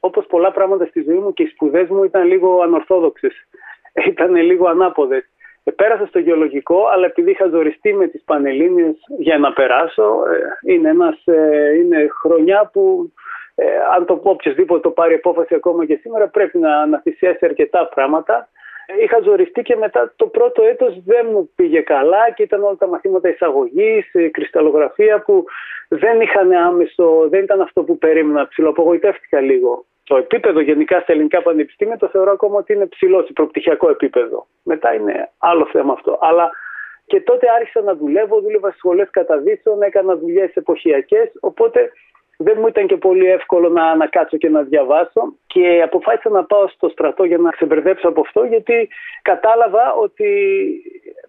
Όπως 0.00 0.26
πολλά 0.26 0.52
πράγματα 0.52 0.84
στη 0.84 1.00
ζωή 1.02 1.18
μου 1.18 1.32
και 1.32 1.42
οι 1.42 1.46
σπουδές 1.46 1.88
μου 1.88 2.04
ήταν 2.04 2.26
λίγο 2.26 2.60
ανορθόδοξες. 2.62 3.32
Ήταν 4.12 4.34
λίγο 4.34 4.68
ανάποδες. 4.68 5.24
Ε, 5.64 5.70
πέρασα 5.70 6.06
στο 6.06 6.18
γεωλογικό, 6.18 6.86
αλλά 6.92 7.06
επειδή 7.06 7.30
είχα 7.30 7.48
ζοριστεί 7.48 7.94
με 7.94 8.06
τις 8.06 8.22
Πανελλήνιες 8.24 8.96
για 9.18 9.38
να 9.38 9.52
περάσω, 9.52 10.04
ε, 10.04 10.72
είναι, 10.72 10.88
ένας, 10.88 11.26
ε, 11.26 11.74
είναι 11.76 12.06
χρονιά 12.20 12.70
που 12.72 13.12
αν 13.96 14.06
το 14.06 14.16
πω 14.16 14.30
οποιοδήποτε 14.30 14.80
το 14.80 14.90
πάρει 14.90 15.14
απόφαση 15.14 15.54
ακόμα 15.54 15.86
και 15.86 15.98
σήμερα 16.02 16.28
πρέπει 16.28 16.58
να, 16.58 16.86
να 16.86 17.00
θυσιάσει 17.00 17.44
αρκετά 17.44 17.88
πράγματα. 17.94 18.48
Είχα 19.02 19.20
ζοριστεί 19.22 19.62
και 19.62 19.76
μετά 19.76 20.12
το 20.16 20.26
πρώτο 20.26 20.62
έτος 20.62 21.02
δεν 21.04 21.26
μου 21.30 21.50
πήγε 21.54 21.80
καλά 21.80 22.30
και 22.34 22.42
ήταν 22.42 22.62
όλα 22.62 22.76
τα 22.76 22.86
μαθήματα 22.86 23.28
εισαγωγής, 23.28 24.10
κρυσταλλογραφία 24.30 25.22
που 25.22 25.44
δεν 25.88 26.20
είχαν 26.20 26.52
άμεσο, 26.52 27.28
δεν 27.28 27.42
ήταν 27.42 27.60
αυτό 27.60 27.82
που 27.82 27.98
περίμενα, 27.98 28.48
ψηλοαπογοητεύτηκα 28.48 29.40
λίγο 29.40 29.84
το 30.06 30.16
επίπεδο 30.16 30.60
γενικά 30.60 31.00
στα 31.00 31.12
ελληνικά 31.12 31.42
πανεπιστήμια 31.42 31.96
το 31.96 32.08
θεωρώ 32.08 32.30
ακόμα 32.32 32.58
ότι 32.58 32.72
είναι 32.72 32.86
ψηλό, 32.86 33.22
σε 33.22 33.32
προπτυχιακό 33.32 33.90
επίπεδο. 33.90 34.46
Μετά 34.62 34.94
είναι 34.94 35.30
άλλο 35.38 35.68
θέμα 35.72 35.92
αυτό. 35.92 36.18
Αλλά 36.20 36.50
και 37.06 37.20
τότε 37.20 37.46
άρχισα 37.58 37.80
να 37.80 37.94
δουλεύω, 37.94 38.40
δούλευα 38.40 38.68
στις 38.68 38.78
σχολές 38.78 39.10
καταδύσεων, 39.10 39.82
έκανα 39.82 40.16
δουλειές 40.16 40.54
εποχιακές. 40.54 41.30
Οπότε 41.40 41.92
δεν 42.36 42.56
μου 42.60 42.66
ήταν 42.66 42.86
και 42.86 42.96
πολύ 42.96 43.26
εύκολο 43.26 43.68
να, 43.68 43.94
να 43.94 44.06
κάτσω 44.06 44.36
και 44.36 44.48
να 44.48 44.62
διαβάσω. 44.62 45.34
Και 45.46 45.82
αποφάσισα 45.84 46.28
να 46.28 46.44
πάω 46.44 46.68
στο 46.68 46.88
στρατό 46.88 47.24
για 47.24 47.38
να 47.38 47.50
ξεμπερδέψω 47.50 48.08
από 48.08 48.20
αυτό, 48.20 48.44
γιατί 48.44 48.88
κατάλαβα 49.22 49.94
ότι 49.94 50.28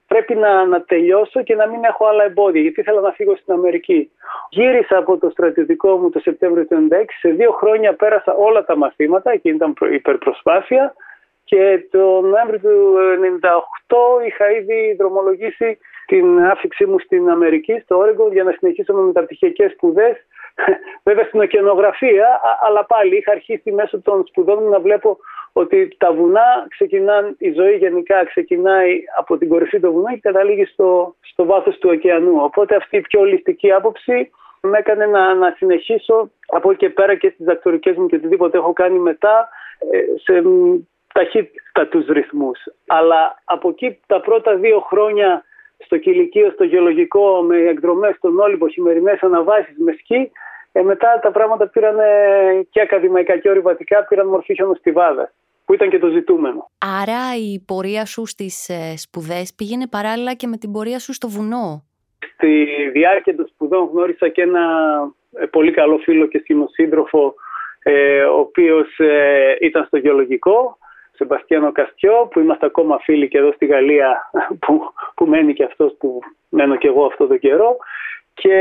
πρέπει 0.08 0.36
να, 0.36 0.66
να 0.66 0.82
τελειώσω 0.82 1.44
και 1.44 1.56
να 1.56 1.68
μην 1.68 1.84
έχω 1.84 2.06
άλλα 2.06 2.24
εμπόδια, 2.24 2.62
γιατί 2.62 2.80
ήθελα 2.80 3.02
να 3.02 3.12
φύγω 3.12 3.36
στην 3.36 3.54
Αμερική. 3.54 4.12
Γύρισα 4.50 4.98
από 4.98 5.18
το 5.18 5.30
στρατιωτικό 5.30 5.98
μου 5.98 6.10
το 6.10 6.20
Σεπτέμβριο 6.20 6.66
του 6.66 6.88
1996. 6.92 7.06
Σε 7.20 7.30
δύο 7.30 7.52
χρόνια 7.52 7.94
πέρασα 7.94 8.34
όλα 8.34 8.66
τα 8.66 8.78
μαθήματα, 8.78 9.32
εκεί 9.32 9.50
ήταν 9.50 9.74
υπερπροσπάθεια. 9.92 10.94
Και 11.44 11.88
το 11.92 12.22
Νοέμβριο 12.22 12.60
του 12.60 12.96
1998 14.20 14.26
είχα 14.28 14.52
ήδη 14.52 14.96
δρομολογήσει 14.98 15.78
την 16.06 16.44
άφηξή 16.44 16.86
μου 16.86 17.00
στην 17.00 17.30
Αμερική, 17.30 17.80
στο 17.84 17.98
Όρεγκο, 17.98 18.30
για 18.32 18.44
να 18.44 18.52
συνεχίσω 18.52 18.94
με 18.94 19.02
μεταπτυχιακές 19.02 19.72
σπουδές. 19.72 20.16
Βέβαια 21.08 21.24
στην 21.24 21.40
οκεανογραφία, 21.40 22.42
αλλά 22.60 22.86
πάλι 22.86 23.18
είχα 23.18 23.32
αρχίσει 23.32 23.72
μέσω 23.72 24.02
των 24.02 24.26
σπουδών 24.28 24.60
μου 24.62 24.70
να 24.70 24.80
βλέπω 24.80 25.18
ότι 25.54 25.96
τα 25.98 26.14
βουνά 26.14 26.66
ξεκινάνε, 26.70 27.36
η 27.38 27.52
ζωή 27.52 27.76
γενικά 27.76 28.26
ξεκινάει 28.26 29.00
από 29.18 29.38
την 29.38 29.50
κορυφή 29.50 29.80
των 29.80 29.92
βουνών 29.92 30.14
και 30.14 30.20
καταλήγει 30.20 30.66
στο, 30.66 31.16
στο 31.22 31.46
βάθος 31.46 31.78
του 31.78 31.90
ωκεανού. 31.92 32.44
Οπότε 32.44 32.76
αυτή 32.76 32.98
η 32.98 33.02
πιο 33.02 33.20
ολιστική 33.20 33.72
άποψη 33.72 34.32
με 34.62 34.78
έκανε 34.78 35.06
να, 35.06 35.34
να 35.34 35.54
συνεχίσω 35.58 36.32
από 36.48 36.72
εκεί 36.72 36.80
και 36.80 36.90
πέρα 36.90 37.16
και 37.16 37.30
στις 37.30 37.46
δακτορικές 37.46 37.96
μου 37.96 38.08
και 38.08 38.16
οτιδήποτε 38.16 38.58
έχω 38.58 38.74
κάνει 38.74 39.00
μετά 39.00 39.50
ε, 39.92 40.00
σε 40.24 40.44
ταχύτητα 41.14 41.88
τους 41.90 42.06
ρυθμούς. 42.08 42.60
Αλλά 42.88 43.42
από 43.46 43.70
εκεί 43.70 44.00
τα 44.08 44.22
πρώτα 44.22 44.56
δύο 44.56 44.80
χρόνια 44.80 45.44
στο 45.78 45.98
κηλικείο, 45.98 46.50
στο 46.50 46.64
γεωλογικό, 46.64 47.42
με 47.42 47.58
εκδρομές 47.58 48.16
στον 48.16 48.40
Όλυμπο, 48.40 48.68
χειμερινές 48.68 49.22
αναβάσεις 49.22 49.76
με 49.78 49.92
σκι, 49.92 50.32
ε, 50.78 50.82
μετά 50.82 51.20
τα 51.22 51.32
πράγματα 51.32 51.68
πήραν 51.68 51.98
και 52.70 52.82
ακαδημαϊκά 52.82 53.38
και 53.38 53.50
ορειβατικά, 53.50 54.04
πήραν 54.04 54.28
μορφή 54.28 54.54
χιονοστιβάδα 54.54 55.32
που 55.66 55.74
ήταν 55.74 55.90
και 55.90 56.00
το 56.00 56.08
ζητούμενο. 56.08 56.70
Άρα 57.02 57.36
η 57.36 57.64
πορεία 57.66 58.06
σου 58.06 58.26
στις 58.26 58.70
ε, 58.70 58.94
σπουδές 58.98 59.54
πήγαινε 59.56 59.88
παράλληλα 59.88 60.34
και 60.34 60.48
με 60.48 60.58
την 60.58 60.72
πορεία 60.72 61.00
σου 61.00 61.14
στο 61.14 61.28
βουνό; 61.28 61.84
Στη 62.34 62.68
διάρκεια 62.94 63.36
των 63.36 63.48
σπουδών 63.48 63.90
γνώρισα 63.92 64.28
και 64.30 64.42
ένα 64.42 64.64
ε, 65.40 65.46
πολύ 65.46 65.72
καλό 65.72 65.98
φίλο 65.98 66.26
και 66.26 66.40
σκηνοσύντροφο 66.40 67.34
ε, 67.84 68.24
ο 68.24 68.40
οποίος 68.40 68.98
ε, 68.98 69.56
ήταν 69.62 69.86
στο 69.86 69.98
γεωλογικό, 69.98 70.78
Σεμπαστιάνο 71.12 71.72
Καστιό, 71.72 72.28
που 72.32 72.40
είμαστε 72.40 72.66
ακόμα 72.66 73.00
φίλοι 73.00 73.28
και 73.28 73.38
εδώ 73.38 73.52
στη 73.52 73.66
Γαλλία 73.66 74.30
που, 74.66 74.94
που 75.16 75.26
μένει 75.26 75.54
και 75.54 75.64
αυτός 75.64 75.96
που 76.00 76.20
μένω 76.50 76.76
και 76.76 76.88
εγώ 76.88 77.06
αυτό 77.06 77.28
το 77.28 77.38
καιρό 77.38 77.78
και 78.34 78.56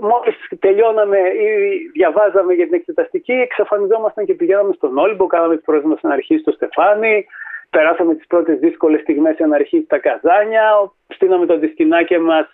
μόλις 0.00 0.36
τελειώναμε 0.58 1.18
ή 1.18 1.48
διαβάζαμε 1.92 2.54
για 2.54 2.64
την 2.64 2.74
εξεταστική, 2.74 3.32
εξαφανιζόμασταν 3.32 4.24
και 4.24 4.34
πηγαίναμε 4.34 4.72
στον 4.72 4.98
Όλυμπο, 4.98 5.26
κάναμε 5.26 5.54
τις 5.54 5.64
πρώτες 5.64 5.84
μας 5.84 5.98
αναρχίες 6.02 6.40
στο 6.40 6.50
Στεφάνι, 6.50 7.26
περάσαμε 7.70 8.14
τις 8.14 8.26
πρώτες 8.26 8.58
δύσκολες 8.58 9.00
στιγμές 9.00 9.40
αναρχή 9.40 9.82
στα 9.84 9.98
Καζάνια, 9.98 10.92
στείναμε 11.08 11.46
το 11.46 11.58
δισκινάκι 11.58 12.18
μας. 12.18 12.46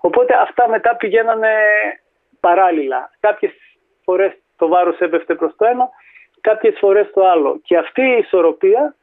Οπότε 0.00 0.34
αυτά 0.34 0.68
μετά 0.68 0.96
πηγαίνανε 0.96 1.52
παράλληλα. 2.40 3.10
Κάποιες 3.20 3.52
φορές 4.04 4.32
το 4.56 4.68
βάρος 4.68 4.98
έπεφτε 4.98 5.34
προς 5.34 5.56
το 5.56 5.66
ένα, 5.66 5.88
κάποιες 6.40 6.76
φορές 6.78 7.10
το 7.14 7.26
άλλο. 7.26 7.60
Και 7.64 7.76
αυτή 7.76 8.02
η 8.02 8.16
ισορροπία 8.18 8.94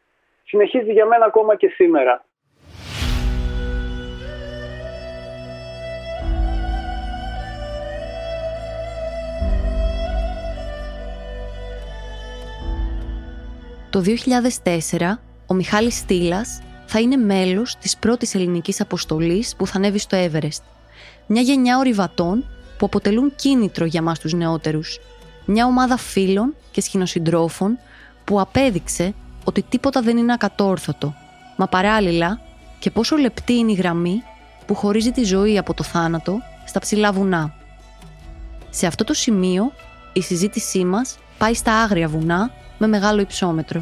συνεχίζει 0.43 0.91
για 0.91 1.05
μένα 1.05 1.25
ακόμα 1.25 1.55
και 1.55 1.67
σήμερα. 1.67 2.23
Το 13.95 14.03
2004, 14.03 15.19
ο 15.47 15.53
Μιχάλης 15.53 15.95
Στήλας 15.97 16.61
θα 16.85 16.99
είναι 16.99 17.15
μέλος 17.15 17.75
της 17.75 17.97
πρώτης 17.97 18.35
ελληνικής 18.35 18.81
αποστολής 18.81 19.55
που 19.55 19.67
θα 19.67 19.77
ανέβει 19.77 19.99
στο 19.99 20.17
Everest. 20.17 20.61
Μια 21.27 21.41
γενιά 21.41 21.77
ορειβατών 21.77 22.45
που 22.77 22.85
αποτελούν 22.85 23.35
κίνητρο 23.35 23.85
για 23.85 24.01
μας 24.01 24.19
τους 24.19 24.33
νεότερους. 24.33 24.99
Μια 25.45 25.65
ομάδα 25.65 25.97
φίλων 25.97 26.55
και 26.71 26.81
σχηνοσυντρόφων 26.81 27.77
που 28.23 28.39
απέδειξε 28.39 29.13
ότι 29.43 29.61
τίποτα 29.61 30.01
δεν 30.01 30.17
είναι 30.17 30.33
ακατόρθωτο, 30.33 31.13
μα 31.57 31.67
παράλληλα 31.67 32.41
και 32.79 32.91
πόσο 32.91 33.15
λεπτή 33.15 33.53
είναι 33.53 33.71
η 33.71 33.75
γραμμή 33.75 34.23
που 34.65 34.75
χωρίζει 34.75 35.11
τη 35.11 35.23
ζωή 35.23 35.57
από 35.57 35.73
το 35.73 35.83
θάνατο 35.83 36.39
στα 36.65 36.79
ψηλά 36.79 37.11
βουνά. 37.11 37.53
Σε 38.69 38.87
αυτό 38.87 39.03
το 39.03 39.13
σημείο 39.13 39.71
η 40.13 40.21
συζήτησή 40.21 40.85
μας 40.85 41.17
πάει 41.37 41.53
στα 41.53 41.73
άγρια 41.73 42.07
βουνά 42.07 42.51
με 42.77 42.87
μεγάλο 42.87 43.21
υψόμετρο. 43.21 43.79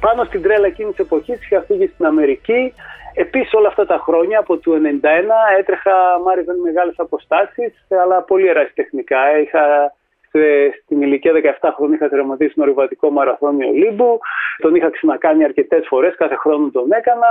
Πάνω 0.00 0.24
στην 0.24 0.42
τρέλα 0.42 0.66
εκείνης 0.66 0.94
της 0.94 1.04
εποχής 1.04 1.44
είχα 1.44 1.62
φύγει 1.62 1.86
στην 1.86 2.06
Αμερική. 2.06 2.74
Επίσης, 3.14 3.54
όλα 3.54 3.68
αυτά 3.68 3.86
τα 3.86 3.98
χρόνια 3.98 4.38
από 4.38 4.58
το 4.58 4.72
1991 4.72 5.58
έτρεχα, 5.58 5.92
μ' 6.24 6.28
άρεσαν 6.28 6.60
μεγάλες 6.60 6.94
αποστάσεις, 6.96 7.72
αλλά 8.02 8.22
πολύ 8.22 8.46
ερασιτεχνικά. 8.48 9.38
Είχα 9.40 9.94
στην 10.84 11.02
ηλικία 11.02 11.32
17 11.60 11.70
χρόνια 11.76 11.96
είχα 11.96 12.08
τερματίσει 12.08 12.54
τον 12.54 12.62
ορειβατικό 12.64 13.10
μαραθώνιο 13.10 13.70
Λίμπου. 13.70 14.20
Τον 14.58 14.74
είχα 14.74 14.90
ξανακάνει 14.90 15.44
αρκετές 15.44 15.86
φορές, 15.88 16.14
κάθε 16.16 16.34
χρόνο 16.34 16.70
τον 16.70 16.92
έκανα. 16.92 17.26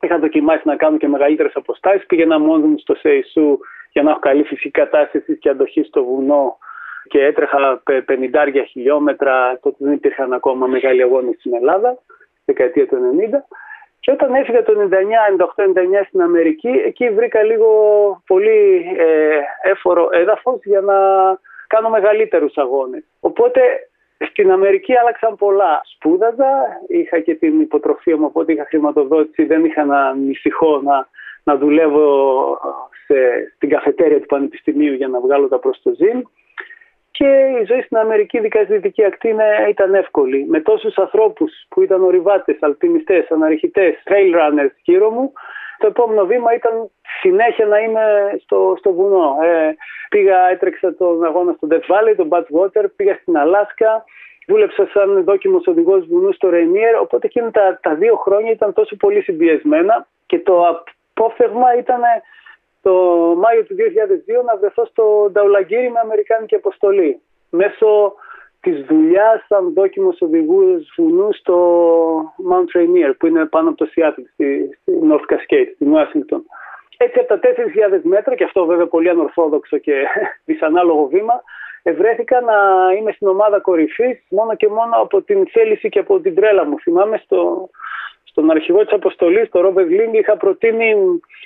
Είχα 0.00 0.18
δοκιμάσει 0.18 0.62
να 0.64 0.76
κάνω 0.76 0.96
και 0.96 1.08
μεγαλύτερες 1.08 1.52
αποστάσεις. 1.54 2.06
Πήγαινα 2.06 2.38
μόνος 2.38 2.68
μου 2.68 2.78
στο 2.78 2.94
ΣΕΙΣΟΥ 2.94 3.58
για 3.92 4.02
να 4.02 4.10
έχω 4.10 4.18
καλή 4.18 4.42
φυσική 4.42 4.70
κατάσταση 4.70 5.38
και 5.38 5.48
αντοχή 5.48 5.82
στο 5.82 6.04
βουνό 6.04 6.58
και 7.08 7.24
έτρεχα 7.24 7.82
50 7.84 8.04
χιλιόμετρα, 8.68 9.58
τότε 9.62 9.76
δεν 9.78 9.92
υπήρχαν 9.92 10.32
ακόμα 10.32 10.66
μεγάλοι 10.66 11.02
αγώνες 11.02 11.34
στην 11.38 11.54
Ελλάδα, 11.54 11.98
δεκαετία 12.44 12.86
του 12.86 12.96
90. 12.96 13.42
Και 14.00 14.10
όταν 14.10 14.34
έφυγα 14.34 14.62
το 14.62 14.72
99, 14.72 14.94
98-99 15.36 16.04
στην 16.06 16.22
Αμερική, 16.22 16.68
εκεί 16.68 17.10
βρήκα 17.10 17.42
λίγο 17.42 17.68
πολύ 18.26 18.84
ε, 18.98 19.38
έφορο 19.62 20.08
έδαφος 20.12 20.60
για 20.64 20.80
να 20.80 20.94
κάνω 21.66 21.88
μεγαλύτερους 21.88 22.56
αγώνες. 22.56 23.04
Οπότε 23.20 23.60
στην 24.30 24.50
Αμερική 24.50 24.96
άλλαξαν 24.96 25.36
πολλά. 25.36 25.80
Σπούδαζα, 25.84 26.50
είχα 26.88 27.20
και 27.20 27.34
την 27.34 27.60
υποτροφία 27.60 28.16
μου, 28.16 28.24
οπότε 28.24 28.52
είχα 28.52 28.64
χρηματοδότηση, 28.64 29.44
δεν 29.44 29.64
είχα 29.64 29.84
να 29.84 30.00
ανησυχώ 30.00 30.80
να, 30.84 31.08
να 31.42 31.56
δουλεύω 31.56 32.06
σε, 32.58 32.97
στην 33.54 33.68
καφετέρια 33.68 34.20
του 34.20 34.26
Πανεπιστημίου 34.26 34.94
για 34.94 35.08
να 35.08 35.20
βγάλω 35.20 35.48
τα 35.48 35.58
προς 35.58 35.80
το 35.82 35.90
ζήν. 35.90 36.28
Και 37.10 37.28
η 37.60 37.64
ζωή 37.64 37.82
στην 37.82 37.96
Αμερική, 37.96 38.36
ειδικά 38.36 38.62
στη 38.62 38.72
Δυτική 38.72 39.04
Ακτή, 39.04 39.34
ήταν 39.68 39.94
εύκολη. 39.94 40.46
Με 40.48 40.60
τόσους 40.60 40.96
ανθρώπους 40.98 41.52
που 41.68 41.82
ήταν 41.82 42.02
ορειβάτες, 42.02 42.56
αλπινιστές, 42.60 43.30
αναρχητές, 43.30 43.94
trail 44.04 44.34
runners 44.34 44.70
γύρω 44.82 45.10
μου, 45.10 45.32
το 45.78 45.86
επόμενο 45.86 46.26
βήμα 46.26 46.54
ήταν 46.54 46.90
συνέχεια 47.20 47.66
να 47.66 47.78
είμαι 47.78 48.36
στο, 48.42 48.74
στο 48.78 48.92
βουνό. 48.92 49.38
Ε, 49.42 49.74
πήγα, 50.08 50.48
έτρεξα 50.48 50.94
τον 50.94 51.24
αγώνα 51.24 51.52
στο 51.52 51.68
Death 51.70 51.86
Valley, 51.92 52.14
τον 52.16 52.28
Water, 52.28 52.84
πήγα 52.96 53.14
στην 53.14 53.36
Αλάσκα, 53.36 54.04
δούλεψα 54.46 54.88
σαν 54.92 55.24
δόκιμος 55.24 55.66
οδηγός 55.66 56.06
βουνού 56.06 56.32
στο 56.32 56.48
Rainier, 56.52 57.02
οπότε 57.02 57.26
εκείνα 57.26 57.50
τα, 57.50 57.78
τα 57.82 57.94
δύο 57.94 58.16
χρόνια 58.16 58.50
ήταν 58.50 58.72
τόσο 58.72 58.96
πολύ 58.96 59.22
συμπιεσμένα 59.22 60.06
και 60.26 60.38
το 60.38 60.82
απόφθεγμα 61.14 61.76
ήταν 61.78 62.00
το 62.82 62.92
Μάιο 63.36 63.64
του 63.64 63.74
2002 63.74 64.44
να 64.44 64.56
βρεθώ 64.56 64.84
στο 64.84 65.28
Νταουλαγκύρι 65.32 65.90
με 65.90 66.00
Αμερικάνικη 66.00 66.54
αποστολή. 66.54 67.20
Μέσω 67.50 68.14
της 68.60 68.84
δουλειάς 68.84 69.44
σαν 69.48 69.72
δόκιμος 69.72 70.20
οδηγού 70.20 70.86
βουνού 70.96 71.32
στο 71.32 71.56
Mount 72.50 72.78
Rainier, 72.78 73.12
που 73.18 73.26
είναι 73.26 73.46
πάνω 73.46 73.68
από 73.68 73.78
το 73.78 73.90
Seattle, 73.94 74.24
στη, 74.32 74.78
στη 74.80 74.92
North 75.10 75.32
Cascade, 75.32 75.70
στη 75.74 75.86
Washington. 75.94 76.40
Έτσι 76.96 77.18
από 77.18 77.28
τα 77.28 77.38
4.000 77.42 78.00
μέτρα, 78.02 78.34
και 78.34 78.44
αυτό 78.44 78.66
βέβαια 78.66 78.86
πολύ 78.86 79.08
ανορθόδοξο 79.08 79.78
και 79.78 80.04
δυσανάλογο 80.46 81.06
βήμα, 81.06 81.42
ευρέθηκα 81.82 82.40
να 82.40 82.54
είμαι 82.96 83.12
στην 83.12 83.26
ομάδα 83.26 83.60
κορυφής 83.60 84.18
μόνο 84.28 84.56
και 84.56 84.68
μόνο 84.68 84.96
από 84.96 85.22
την 85.22 85.48
θέληση 85.48 85.88
και 85.88 85.98
από 85.98 86.20
την 86.20 86.34
τρέλα 86.34 86.64
μου. 86.64 86.80
Θυμάμαι 86.80 87.20
στο, 87.24 87.70
στον 88.38 88.50
αρχηγό 88.50 88.82
της 88.82 88.92
αποστολής, 88.92 89.48
τον 89.48 89.62
Ρόμπερ 89.62 89.86
Γκλίνγκ, 89.86 90.14
είχα 90.14 90.36
προτείνει, 90.36 90.94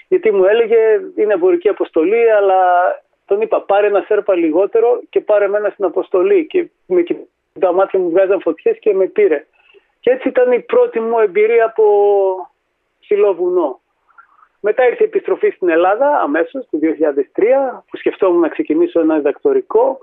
γιατί 0.09 0.33
μου 0.33 0.45
έλεγε 0.45 0.77
είναι 1.15 1.33
εμπορική 1.33 1.69
αποστολή, 1.69 2.31
αλλά 2.33 2.61
τον 3.27 3.41
είπα 3.41 3.61
πάρε 3.61 3.87
ένα 3.87 4.05
σέρπα 4.07 4.35
λιγότερο 4.35 5.01
και 5.11 5.21
πάρε 5.21 5.45
εμένα 5.45 5.69
στην 5.71 5.85
αποστολή. 5.85 6.47
Και 6.47 6.71
με 6.87 7.05
τα 7.61 7.73
μάτια 7.73 7.99
μου 7.99 8.11
βγάζαν 8.11 8.41
φωτιές 8.41 8.79
και 8.79 8.95
με 8.95 9.07
πήρε. 9.07 9.47
Και 10.01 10.11
έτσι 10.11 10.29
ήταν 10.29 10.53
η 10.53 10.61
πρώτη 10.61 11.01
μου 11.01 11.19
εμπειρία 11.19 11.65
από 11.65 11.85
ψηλό 13.01 13.35
βουνό. 13.35 13.81
Μετά 14.61 14.87
ήρθε 14.87 15.03
η 15.03 15.07
επιστροφή 15.07 15.51
στην 15.51 15.69
Ελλάδα 15.69 16.21
αμέσως 16.21 16.67
το 16.71 16.79
2003 16.81 16.83
που 17.91 17.97
σκεφτόμουν 17.97 18.41
να 18.41 18.49
ξεκινήσω 18.49 19.01
ένα 19.01 19.17
διδακτορικό 19.17 19.89
ε, 19.91 19.97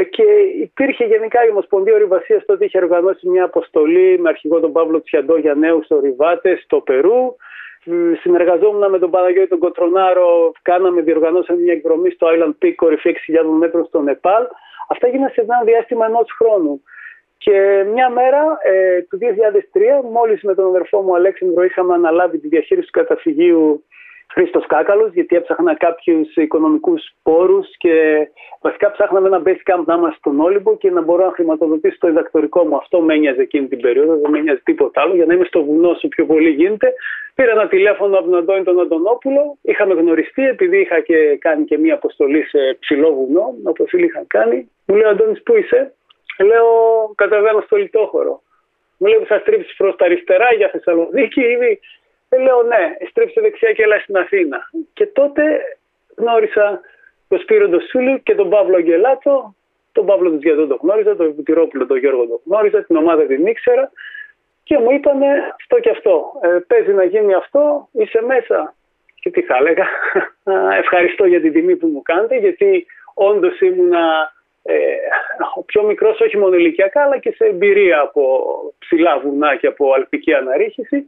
και 0.00 0.22
υπήρχε 0.60 1.04
γενικά 1.04 1.44
η 1.46 1.50
Ομοσπονδία 1.50 1.94
Ορειβασίας 1.94 2.44
τότε 2.44 2.64
είχε 2.64 2.78
οργανώσει 2.78 3.28
μια 3.28 3.44
αποστολή 3.44 4.18
με 4.18 4.28
αρχηγό 4.28 4.60
τον 4.60 4.72
Παύλο 4.72 5.02
Τσιαντό 5.02 5.36
για 5.36 5.54
νέους 5.54 5.86
ορειβάτες 5.90 6.60
στο 6.62 6.80
Περού. 6.80 7.36
Συνεργαζόμουν 8.20 8.90
με 8.90 8.98
τον 8.98 9.10
Παναγιώτη 9.10 9.48
τον 9.48 9.58
Κοτρονάρο, 9.58 10.52
κάναμε, 10.62 11.00
διοργανώσαμε 11.00 11.60
μια 11.60 11.72
εκδρομή 11.72 12.10
στο 12.10 12.26
Island 12.30 12.64
Peak, 12.64 12.72
κορυφή 12.76 13.14
6.000 13.28 13.58
μέτρων 13.58 13.84
στο 13.84 14.00
Νεπάλ. 14.00 14.46
Αυτά 14.88 15.06
έγιναν 15.06 15.30
σε 15.30 15.40
ένα 15.40 15.62
διάστημα 15.64 16.06
ενός 16.06 16.28
χρόνου. 16.38 16.82
Και 17.38 17.84
μια 17.92 18.10
μέρα 18.10 18.58
ε, 18.62 19.00
του 19.02 19.18
2003, 20.02 20.10
μόλις 20.12 20.42
με 20.42 20.54
τον 20.54 20.66
αδερφό 20.66 21.00
μου 21.00 21.14
Αλέξανδρο 21.14 21.64
είχαμε 21.64 21.94
αναλάβει 21.94 22.38
τη 22.38 22.48
διαχείριση 22.48 22.86
του 22.86 22.98
καταφυγίου 22.98 23.84
Χρήστος 24.32 24.66
Κάκαλος, 24.66 25.12
γιατί 25.12 25.36
έψαχνα 25.36 25.76
κάποιους 25.76 26.34
οικονομικούς 26.34 27.02
πόρους 27.22 27.66
και 27.76 28.28
βασικά 28.60 28.90
ψάχναμε 28.90 29.26
ένα 29.26 29.42
base 29.44 29.62
camp 29.72 29.84
να 29.84 29.94
είμαστε 29.94 30.16
στον 30.18 30.40
Όλυμπο 30.40 30.76
και 30.76 30.90
να 30.90 31.00
μπορώ 31.00 31.24
να 31.24 31.32
χρηματοδοτήσω 31.32 31.96
το 31.98 32.06
διδακτορικό 32.06 32.64
μου. 32.64 32.76
Αυτό 32.76 33.00
με 33.00 33.14
ένοιαζε 33.14 33.40
εκείνη 33.40 33.68
την 33.68 33.80
περίοδο, 33.80 34.16
δεν 34.16 34.30
με 34.30 34.38
ένοιαζε 34.38 34.60
τίποτα 34.64 35.00
άλλο, 35.00 35.14
για 35.14 35.26
να 35.26 35.34
είμαι 35.34 35.44
στο 35.44 35.64
βουνό 35.64 35.88
όσο 35.88 36.08
πιο 36.08 36.26
πολύ 36.26 36.50
γίνεται. 36.50 36.92
Πήρα 37.34 37.50
ένα 37.50 37.68
τηλέφωνο 37.68 38.18
από 38.18 38.30
τον 38.30 38.38
Αντώνη 38.38 38.64
τον 38.64 38.80
Αντωνόπουλο, 38.80 39.58
είχαμε 39.62 39.94
γνωριστεί 39.94 40.42
επειδή 40.42 40.80
είχα 40.80 41.00
και 41.00 41.36
κάνει 41.40 41.64
και 41.64 41.78
μία 41.78 41.94
αποστολή 41.94 42.42
σε 42.42 42.76
ψηλό 42.80 43.14
βουνό, 43.14 43.54
όπω 43.64 43.84
φίλοι 43.84 44.04
είχαν 44.04 44.26
κάνει. 44.26 44.70
Μου 44.86 44.94
λέει 44.96 45.10
Αντώνης, 45.10 45.42
πού 45.42 45.56
είσαι, 45.56 45.92
Λέω, 46.38 46.66
κατεβαίνω 47.14 47.60
στο 47.60 47.76
λιτόχωρο. 47.76 48.42
Μου 48.98 49.06
λέει, 49.06 49.24
θα 49.24 49.38
στρίψεις 49.38 49.76
προς 49.76 49.96
τα 49.96 50.04
αριστερά 50.04 50.54
για 50.54 50.68
Θεσσαλονίκη 50.68 51.40
ή 51.40 51.80
ε, 52.36 52.38
λέω 52.38 52.62
ναι, 52.62 52.96
στρίψε 53.08 53.40
δεξιά 53.40 53.72
και 53.72 53.82
έλα 53.82 53.98
στην 53.98 54.16
Αθήνα. 54.16 54.58
Και 54.92 55.06
τότε 55.06 55.42
γνώρισα 56.16 56.80
τον 57.28 57.38
Σπύρο 57.38 57.68
Ντοσούλη 57.68 58.20
και 58.20 58.34
τον 58.34 58.48
Παύλο 58.50 58.76
Αγγελάτο, 58.76 59.54
τον 59.92 60.06
Παύλο 60.06 60.30
τους 60.30 60.38
Τζιαντό 60.38 60.66
τον 60.66 60.78
γνώριζα, 60.82 61.16
τον 61.16 61.34
Βουτυρόπουλο 61.34 61.86
τον 61.86 61.96
Γιώργο 61.96 62.26
τον 62.26 62.40
γνώριζα, 62.44 62.84
την 62.84 62.96
ομάδα 62.96 63.26
την 63.26 63.46
ήξερα 63.46 63.90
και 64.62 64.78
μου 64.78 64.90
είπανε 64.90 65.26
αυτό 65.60 65.80
και 65.80 65.90
αυτό. 65.90 66.32
Ε, 66.42 66.58
παίζει 66.66 66.92
να 66.92 67.04
γίνει 67.04 67.34
αυτό, 67.34 67.88
είσαι 67.92 68.22
μέσα. 68.22 68.74
Και 69.20 69.30
τι 69.30 69.42
θα 69.42 69.56
έλεγα, 69.56 69.86
ευχαριστώ 70.82 71.24
για 71.24 71.40
την 71.40 71.52
τιμή 71.52 71.76
που 71.76 71.86
μου 71.86 72.02
κάνετε, 72.02 72.36
γιατί 72.36 72.86
όντως 73.14 73.60
ήμουνα 73.60 74.32
ε, 74.62 74.74
ο 75.54 75.62
πιο 75.62 75.82
μικρός 75.82 76.20
όχι 76.20 76.38
μόνο 76.38 76.54
ηλικιακά 76.54 77.02
αλλά 77.02 77.18
και 77.18 77.32
σε 77.32 77.44
εμπειρία 77.44 78.00
από 78.00 78.22
ψηλά 78.78 79.18
βουνά 79.18 79.56
και 79.56 79.66
από 79.66 79.92
αλπική 79.92 80.34
αναρρίχηση 80.34 80.96
ε, 80.96 81.02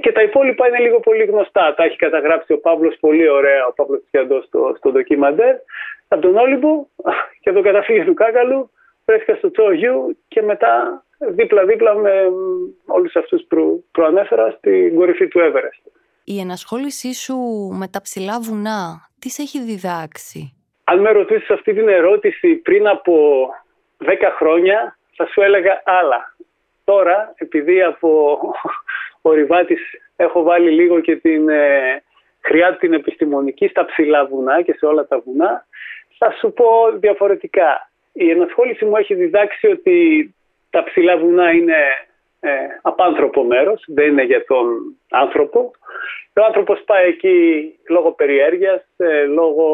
και 0.00 0.12
τα 0.12 0.22
υπόλοιπα 0.22 0.68
είναι 0.68 0.78
λίγο 0.78 1.00
πολύ 1.00 1.24
γνωστά. 1.24 1.74
Τα 1.74 1.84
έχει 1.84 1.96
καταγράψει 1.96 2.52
ο 2.52 2.58
Παύλος 2.58 2.96
πολύ 3.00 3.28
ωραία, 3.28 3.66
ο 3.66 3.72
Παύλος 3.72 4.02
Τιαντός 4.10 4.44
στο, 4.44 4.74
στο 4.78 4.90
ντοκιμαντέρ. 4.90 5.54
Από 6.08 6.22
τον 6.22 6.36
Όλυμπο 6.36 6.86
και 7.42 7.52
το 7.52 7.60
καταφύγιο 7.62 8.04
του 8.04 8.14
Κάκαλου 8.14 8.70
βρέθηκα 9.04 9.34
στο 9.34 9.50
Τσόγιου 9.50 10.18
και 10.28 10.42
μετά 10.42 11.04
δίπλα-δίπλα 11.18 11.94
με 11.94 12.12
όλους 12.86 13.16
αυτούς 13.16 13.44
που 13.48 13.84
προανέφερα 13.92 14.50
στην 14.50 14.94
κορυφή 14.94 15.28
του 15.28 15.40
Everest. 15.40 15.90
Η 16.24 16.40
ενασχόλησή 16.40 17.14
σου 17.14 17.36
με 17.78 17.88
τα 17.88 18.00
ψηλά 18.02 18.40
βουνά, 18.40 19.08
τις 19.18 19.34
σε 19.34 19.42
έχει 19.42 19.60
διδάξει; 19.62 20.54
Αν 20.84 21.00
με 21.00 21.10
ρωτήσεις 21.10 21.50
αυτή 21.50 21.74
την 21.74 21.88
ερώτηση 21.88 22.54
πριν 22.54 22.88
από 22.88 23.14
10 23.98 24.06
χρόνια, 24.38 24.98
θα 25.16 25.26
σου 25.26 25.40
έλεγα 25.40 25.82
άλλα. 25.84 26.36
Τώρα, 26.84 27.32
επειδή 27.36 27.82
από 27.82 28.38
ορειβάτης 29.22 29.80
έχω 30.16 30.42
βάλει 30.42 30.70
λίγο 30.70 31.00
και 31.00 31.16
την 31.16 31.48
ε, 31.48 32.02
χρειά 32.40 32.76
την 32.76 32.92
επιστημονική 32.92 33.68
στα 33.68 33.84
ψηλά 33.84 34.26
βουνά 34.26 34.62
και 34.62 34.72
σε 34.72 34.86
όλα 34.86 35.06
τα 35.06 35.18
βουνά, 35.24 35.66
θα 36.18 36.30
σου 36.30 36.52
πω 36.52 36.66
διαφορετικά. 36.98 37.90
Η 38.12 38.30
ενασχόληση 38.30 38.84
μου 38.84 38.96
έχει 38.96 39.14
διδάξει 39.14 39.66
ότι 39.66 40.34
τα 40.70 40.84
ψηλά 40.84 41.18
βουνά 41.18 41.50
είναι 41.50 41.76
ε, 42.40 42.50
απάνθρωπο 42.82 43.44
μέρος, 43.44 43.84
δεν 43.86 44.08
είναι 44.08 44.22
για 44.22 44.44
τον 44.44 44.96
άνθρωπο. 45.10 45.70
Ο 46.36 46.44
άνθρωπος 46.44 46.82
πάει 46.86 47.08
εκεί 47.08 47.34
λόγω 47.88 48.12
περιέργειας, 48.12 48.84
ε, 48.96 49.24
λόγω 49.24 49.66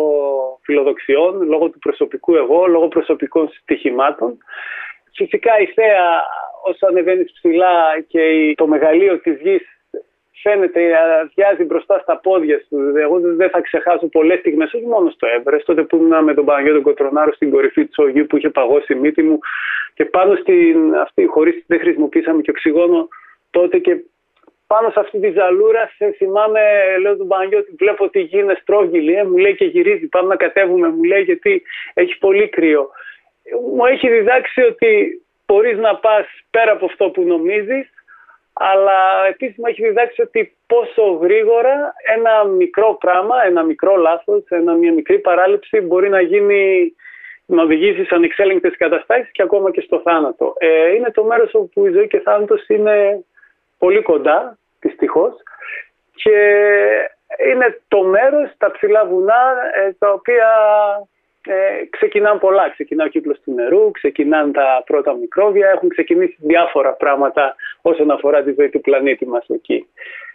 φιλοδοξιών, 0.62 1.42
λόγω 1.42 1.68
του 1.70 1.78
προσωπικού 1.78 2.36
εγώ, 2.36 2.66
λόγω 2.66 2.88
προσωπικών 2.88 3.48
στοιχημάτων. 3.48 4.38
Φυσικά 5.20 5.52
η 5.58 5.66
θέα 5.66 6.06
όσο 6.64 6.86
ανεβαίνει 6.86 7.24
ψηλά 7.24 7.74
και 8.08 8.54
το 8.56 8.66
μεγαλείο 8.66 9.18
της 9.18 9.40
γης 9.40 9.62
φαίνεται, 10.42 10.80
αδειάζει 11.20 11.64
μπροστά 11.64 11.98
στα 11.98 12.16
πόδια 12.16 12.58
σου. 12.68 12.76
Εγώ 12.96 13.20
δεν 13.20 13.50
θα 13.50 13.60
ξεχάσω 13.60 14.06
πολλές 14.06 14.38
στιγμές, 14.38 14.72
όχι 14.72 14.86
μόνο 14.86 15.10
στο 15.10 15.26
Εύρε, 15.36 15.56
τότε 15.56 15.82
που 15.82 15.96
ήμουν 15.96 16.24
με 16.24 16.34
τον 16.34 16.44
Παναγιώτο 16.44 16.80
Κοτρονάρο 16.80 17.32
στην 17.32 17.50
κορυφή 17.50 17.84
του 17.86 18.04
Ογιού 18.06 18.26
που 18.26 18.36
είχε 18.36 18.50
παγώσει 18.50 18.92
η 18.92 18.96
μύτη 18.96 19.22
μου 19.22 19.38
και 19.94 20.04
πάνω 20.04 20.34
στην 20.34 20.94
αυτή, 20.94 21.26
χωρίς 21.26 21.64
δεν 21.66 21.80
χρησιμοποίησαμε 21.80 22.40
και 22.42 22.50
οξυγόνο 22.50 23.08
τότε 23.50 23.78
και 23.78 23.96
πάνω 24.66 24.90
σε 24.90 25.00
αυτή 25.00 25.20
τη 25.20 25.30
ζαλούρα 25.30 25.90
σε 25.96 26.10
θυμάμαι, 26.10 26.60
λέω 27.00 27.16
τον 27.16 27.28
Παναγιώτη, 27.28 27.74
βλέπω 27.78 28.04
ότι 28.04 28.18
η 28.18 28.28
είναι 28.30 28.58
στρόγγυλη, 28.60 29.14
ε, 29.14 29.24
μου 29.24 29.36
λέει 29.36 29.54
και 29.54 29.64
γυρίζει, 29.64 30.06
πάμε 30.06 30.28
να 30.28 30.36
κατέβουμε, 30.36 30.88
μου 30.88 31.02
λέει 31.02 31.22
γιατί 31.22 31.62
έχει 31.94 32.18
πολύ 32.18 32.48
κρύο. 32.48 32.90
Μου 33.74 33.86
έχει 33.86 34.08
διδάξει 34.08 34.62
ότι 34.62 35.22
μπορείς 35.46 35.78
να 35.78 35.96
πας 35.96 36.26
πέρα 36.50 36.72
από 36.72 36.84
αυτό 36.84 37.10
που 37.10 37.22
νομίζεις, 37.22 37.90
αλλά 38.52 39.26
επίσης 39.28 39.56
μου 39.56 39.66
έχει 39.66 39.82
διδάξει 39.82 40.22
ότι 40.22 40.56
πόσο 40.66 41.02
γρήγορα 41.02 41.94
ένα 42.16 42.44
μικρό 42.44 42.96
πράγμα, 43.00 43.44
ένα 43.44 43.62
μικρό 43.62 43.96
λάθος, 43.96 44.44
ένα, 44.48 44.72
μια 44.72 44.92
μικρή 44.92 45.18
παράληψη 45.18 45.80
μπορεί 45.80 46.08
να 46.08 46.20
γίνει 46.20 46.92
να 47.46 47.62
οδηγήσει 47.62 48.04
σε 48.04 48.14
ανεξέλεγκτες 48.14 48.76
καταστάσεις 48.76 49.30
και 49.32 49.42
ακόμα 49.42 49.70
και 49.70 49.80
στο 49.80 50.00
θάνατο. 50.00 50.54
Ε, 50.58 50.94
είναι 50.94 51.10
το 51.10 51.24
μέρος 51.24 51.54
όπου 51.54 51.86
η 51.86 51.90
ζωή 51.90 52.06
και 52.06 52.20
θάνατος 52.20 52.68
είναι 52.68 53.24
πολύ 53.78 54.02
κοντά, 54.02 54.58
δυστυχώς. 54.80 55.34
Και 56.14 56.38
είναι 57.50 57.80
το 57.88 58.02
μέρος, 58.02 58.50
τα 58.58 58.70
ψηλά 58.70 59.04
βουνά, 59.04 59.54
ε, 59.74 59.92
τα 59.98 60.12
οποία 60.12 60.48
ε, 61.46 61.84
ξεκινάνε 61.90 62.38
πολλά. 62.38 62.70
Ξεκινά 62.70 63.04
ο 63.04 63.08
κύκλος 63.08 63.40
του 63.40 63.52
νερού, 63.54 63.90
ξεκινάνε 63.90 64.52
τα 64.52 64.82
πρώτα 64.86 65.14
μικρόβια, 65.14 65.68
έχουν 65.68 65.88
ξεκινήσει 65.88 66.36
διάφορα 66.38 66.92
πράγματα 66.92 67.54
όσον 67.80 68.10
αφορά 68.10 68.42
τη 68.42 68.54
ζωή 68.58 68.68
του 68.68 68.80
πλανήτη 68.80 69.26
μας 69.26 69.46
εκεί. 69.48 69.88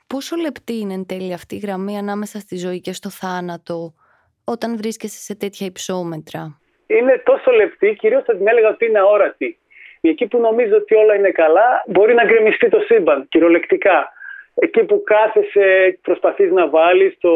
Πόσο 0.08 0.36
λεπτή 0.36 0.74
είναι 0.78 0.94
εν 0.94 1.06
τέλει 1.06 1.34
αυτή 1.34 1.56
η 1.56 1.60
γραμμή 1.60 1.98
ανάμεσα 1.98 2.40
στη 2.40 2.58
ζωή 2.58 2.80
και 2.82 2.94
στο 2.94 3.10
θάνατο 3.10 3.94
όταν 4.44 4.78
βρίσκεσαι 4.78 5.20
σε 5.20 5.36
τέτοια 5.36 5.66
υψόμετρα; 5.66 6.60
Είναι 6.88 7.22
τόσο 7.26 7.52
λεπτή, 7.52 7.96
κυρίως 8.00 8.24
θα 8.24 8.36
την 8.36 8.48
έλεγα 8.48 8.70
ότι 8.70 8.86
είναι 8.86 9.00
αόρατη. 9.00 9.58
Εκεί 10.02 10.28
που 10.28 10.38
νομίζω 10.38 10.76
ότι 10.76 10.96
όλα 10.96 11.16
είναι 11.16 11.32
καλά, 11.32 11.84
μπορεί 11.88 12.14
να 12.14 12.26
γκρεμιστεί 12.26 12.70
το 12.70 12.80
σύμπαν, 12.80 13.28
κυριολεκτικά. 13.30 14.12
Εκεί 14.56 14.84
που 14.84 15.04
κάθεσαι, 15.04 15.98
προσπαθείς 16.02 16.52
να 16.52 16.70
βάλεις 16.70 17.18
το, 17.20 17.34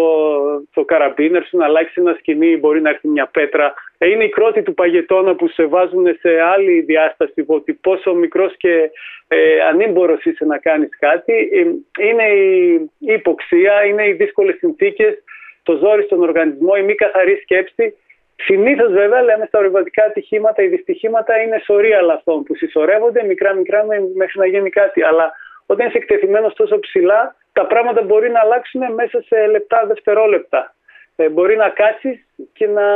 το 0.73 0.85
καραμπίνερ 0.85 1.45
σου, 1.45 1.57
να 1.57 1.65
αλλάξεις 1.65 1.95
ένα 1.95 2.15
σκηνή, 2.19 2.57
μπορεί 2.57 2.81
να 2.81 2.89
έρθει 2.89 3.07
μια 3.07 3.25
πέτρα. 3.25 3.73
Ε, 3.97 4.09
είναι 4.09 4.23
η 4.23 4.29
κρότη 4.29 4.61
του 4.61 4.73
παγετώνα 4.73 5.35
που 5.35 5.47
σε 5.47 5.65
βάζουν 5.65 6.05
σε 6.19 6.39
άλλη 6.41 6.81
διάσταση, 6.81 7.43
ότι 7.47 7.73
πόσο 7.73 8.13
μικρός 8.13 8.57
και 8.57 8.91
ε, 9.27 9.61
ανήμπορος 9.61 10.25
είσαι 10.25 10.45
να 10.45 10.57
κάνεις 10.57 10.97
κάτι. 10.99 11.33
Ε, 11.33 11.59
είναι 12.07 12.23
η, 12.23 12.73
η 12.99 13.13
υποξία, 13.13 13.83
είναι 13.85 14.07
οι 14.07 14.13
δύσκολες 14.13 14.57
συνθήκες, 14.57 15.23
το 15.63 15.75
ζόρι 15.75 16.03
στον 16.03 16.21
οργανισμό, 16.21 16.73
η 16.77 16.81
μη 16.81 16.95
καθαρή 16.95 17.35
σκέψη 17.35 17.95
Συνήθως, 18.43 18.91
βέβαια, 18.91 19.21
λέμε 19.21 19.45
στα 19.45 19.59
ορειβατικά 19.59 20.03
ατυχήματα, 20.03 20.63
οι 20.63 20.67
δυστυχήματα 20.67 21.41
είναι 21.41 21.61
σωρία 21.65 22.01
λαθών 22.01 22.43
που 22.43 22.55
συσσωρεύονται 22.55 23.23
μικρά-μικρά 23.23 23.85
μέχρι 24.15 24.39
να 24.39 24.45
γίνει 24.45 24.69
κάτι. 24.69 25.03
Αλλά 25.03 25.31
όταν 25.67 25.87
είσαι 25.87 25.97
εκτεθειμένος 25.97 26.53
τόσο 26.53 26.79
ψηλά, 26.79 27.35
τα 27.53 27.65
πράγματα 27.65 28.01
μπορεί 28.01 28.29
να 28.29 28.39
αλλάξουν 28.39 28.93
μέσα 28.93 29.21
σε 29.21 29.47
λεπτά, 29.47 29.83
δευτερόλεπτα. 29.87 30.75
Ε, 31.15 31.29
μπορεί 31.29 31.55
να 31.55 31.69
κάτσεις 31.69 32.25
και 32.53 32.67
να, 32.67 32.87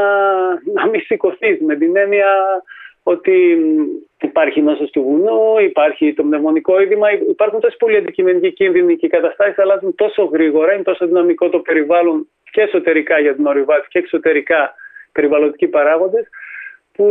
να 0.50 0.88
μην 0.90 1.02
σηκωθείς. 1.02 1.62
Με 1.62 1.76
την 1.76 1.98
έννοια 1.98 2.28
ότι 3.04 3.58
υπάρχει 4.22 4.62
νόσος 4.62 4.90
του 4.90 5.04
βουνού, 5.04 5.60
υπάρχει 5.60 6.14
το 6.14 6.24
πνευμονικό 6.24 6.82
είδημα, 6.82 7.12
υπάρχουν 7.12 7.60
τόσο 7.60 7.78
πολλοί 7.78 7.98
αντικειμενικοί 7.98 8.52
κίνδυνοι 8.52 8.96
και 8.96 9.06
οι 9.06 9.10
καταστάσεις 9.10 9.60
αλλάζουν 9.60 9.96
τόσο 9.96 10.24
γρήγορα, 10.24 10.74
είναι 10.74 10.84
τόσο 10.84 11.06
δυναμικό 11.06 11.50
το 11.50 11.60
περιβάλλον 11.60 12.28
και 12.52 12.62
εσωτερικά 12.62 13.20
για 13.20 13.36
την 13.36 13.46
ορειβάτη 13.46 13.88
και 13.90 14.00
εξωτερικά 14.00 14.74
περιβαλλοντικοί 15.12 15.68
παράγοντες, 15.68 16.28
που 16.94 17.06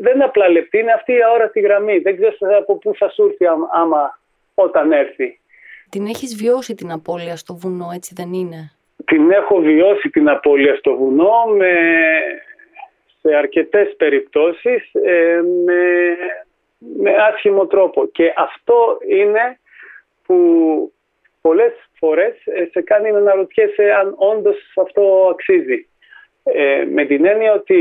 δεν 0.00 0.14
είναι 0.14 0.24
απλά 0.24 0.48
λεπτή, 0.50 0.78
είναι 0.78 0.92
αυτή 0.92 1.12
η 1.12 1.22
αόρατη 1.22 1.60
γραμμή. 1.60 1.98
Δεν 1.98 2.16
ξέρω 2.16 2.34
από 2.58 2.78
πού 2.78 2.94
θα 2.98 3.08
σου 3.10 3.24
έρθει 3.24 3.46
άμα 3.72 4.18
όταν 4.62 4.92
έρθει. 4.92 5.40
Την 5.90 6.06
έχεις 6.06 6.36
βιώσει 6.36 6.74
την 6.74 6.92
απώλεια 6.92 7.36
στο 7.36 7.54
βουνό, 7.54 7.88
έτσι 7.94 8.12
δεν 8.16 8.32
είναι; 8.32 8.72
Την 9.04 9.30
έχω 9.30 9.60
βιώσει 9.60 10.10
την 10.10 10.28
απώλεια 10.28 10.74
στο 10.74 10.96
βουνό 10.96 11.44
με, 11.56 11.72
σε 13.20 13.34
αρκετές 13.34 13.96
περιπτώσεις 13.96 14.90
ε, 14.92 15.40
με, 15.64 15.80
με 16.78 17.10
άσχημο 17.30 17.66
τρόπο. 17.66 18.06
Και 18.06 18.32
αυτό 18.36 18.98
είναι 19.08 19.58
που 20.26 20.36
πολλές 21.40 21.72
φορές 21.98 22.34
ε, 22.44 22.68
σε 22.70 22.80
κάνει 22.80 23.10
να 23.10 23.18
αναρωτιέσαι 23.18 23.90
αν 24.00 24.14
όντως 24.16 24.72
αυτό 24.76 25.28
αξίζει. 25.30 25.88
Ε, 26.42 26.84
με 26.90 27.04
την 27.04 27.24
έννοια 27.24 27.52
ότι 27.52 27.76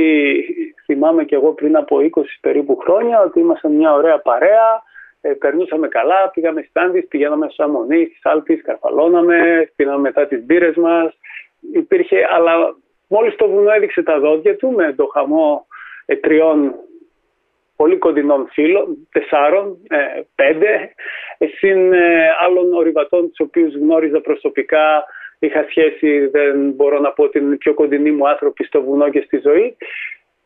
θυμάμαι 0.86 1.24
και 1.24 1.36
εγώ 1.36 1.54
πριν 1.54 1.76
από 1.76 1.98
20 2.16 2.22
περίπου 2.42 2.78
χρόνια 2.78 3.22
ότι 3.22 3.40
ήμασταν 3.40 3.72
μια 3.72 3.94
ωραία 3.94 4.20
παρέα, 4.20 4.84
ε, 5.28 5.34
περνούσαμε 5.34 5.88
καλά, 5.88 6.30
πήγαμε 6.34 6.66
στάντις, 6.70 7.08
πηγαίναμε 7.08 7.46
στο 7.46 7.64
Σαμονί, 7.64 8.06
στις 8.06 8.26
Άλπεις, 8.26 8.62
καρφαλώναμε, 8.62 9.72
πίναμε 9.76 10.00
μετά 10.00 10.28
τις 10.28 10.46
μπύρες 10.46 10.76
μας. 10.76 11.18
Υπήρχε, 11.74 12.28
αλλά 12.32 12.76
μόλις 13.08 13.36
το 13.36 13.48
βουνό 13.48 13.72
έδειξε 13.72 14.04
τα 14.04 14.20
δόντια 14.20 14.56
του 14.56 14.72
με 14.72 14.94
το 14.94 15.06
χαμό 15.06 15.68
ε, 16.06 16.16
τριών 16.16 16.76
πολύ 17.76 17.98
κοντινών 17.98 18.48
φίλων, 18.52 19.08
τεσσάρων, 19.12 19.78
ε, 19.90 20.22
πέντε, 20.36 20.94
συν 21.58 21.94
ε, 21.94 22.30
άλλων 22.40 22.74
ορειβατών 22.74 23.28
τους 23.28 23.40
οποίους 23.40 23.76
γνώριζα 23.76 24.22
προσωπικά, 24.22 25.06
είχα 25.40 25.66
σχέση, 25.70 26.28
δεν 26.28 26.72
μπορώ 26.72 27.00
να 27.00 27.12
πω 27.12 27.24
ότι 27.24 27.40
είναι 27.40 27.54
οι 27.54 27.58
πιο 27.58 27.74
κοντινοί 27.74 28.12
μου 28.12 28.30
άνθρωποι 28.30 28.64
στο 28.64 28.82
βουνό 28.82 29.10
και 29.10 29.24
στη 29.26 29.38
ζωή. 29.38 29.78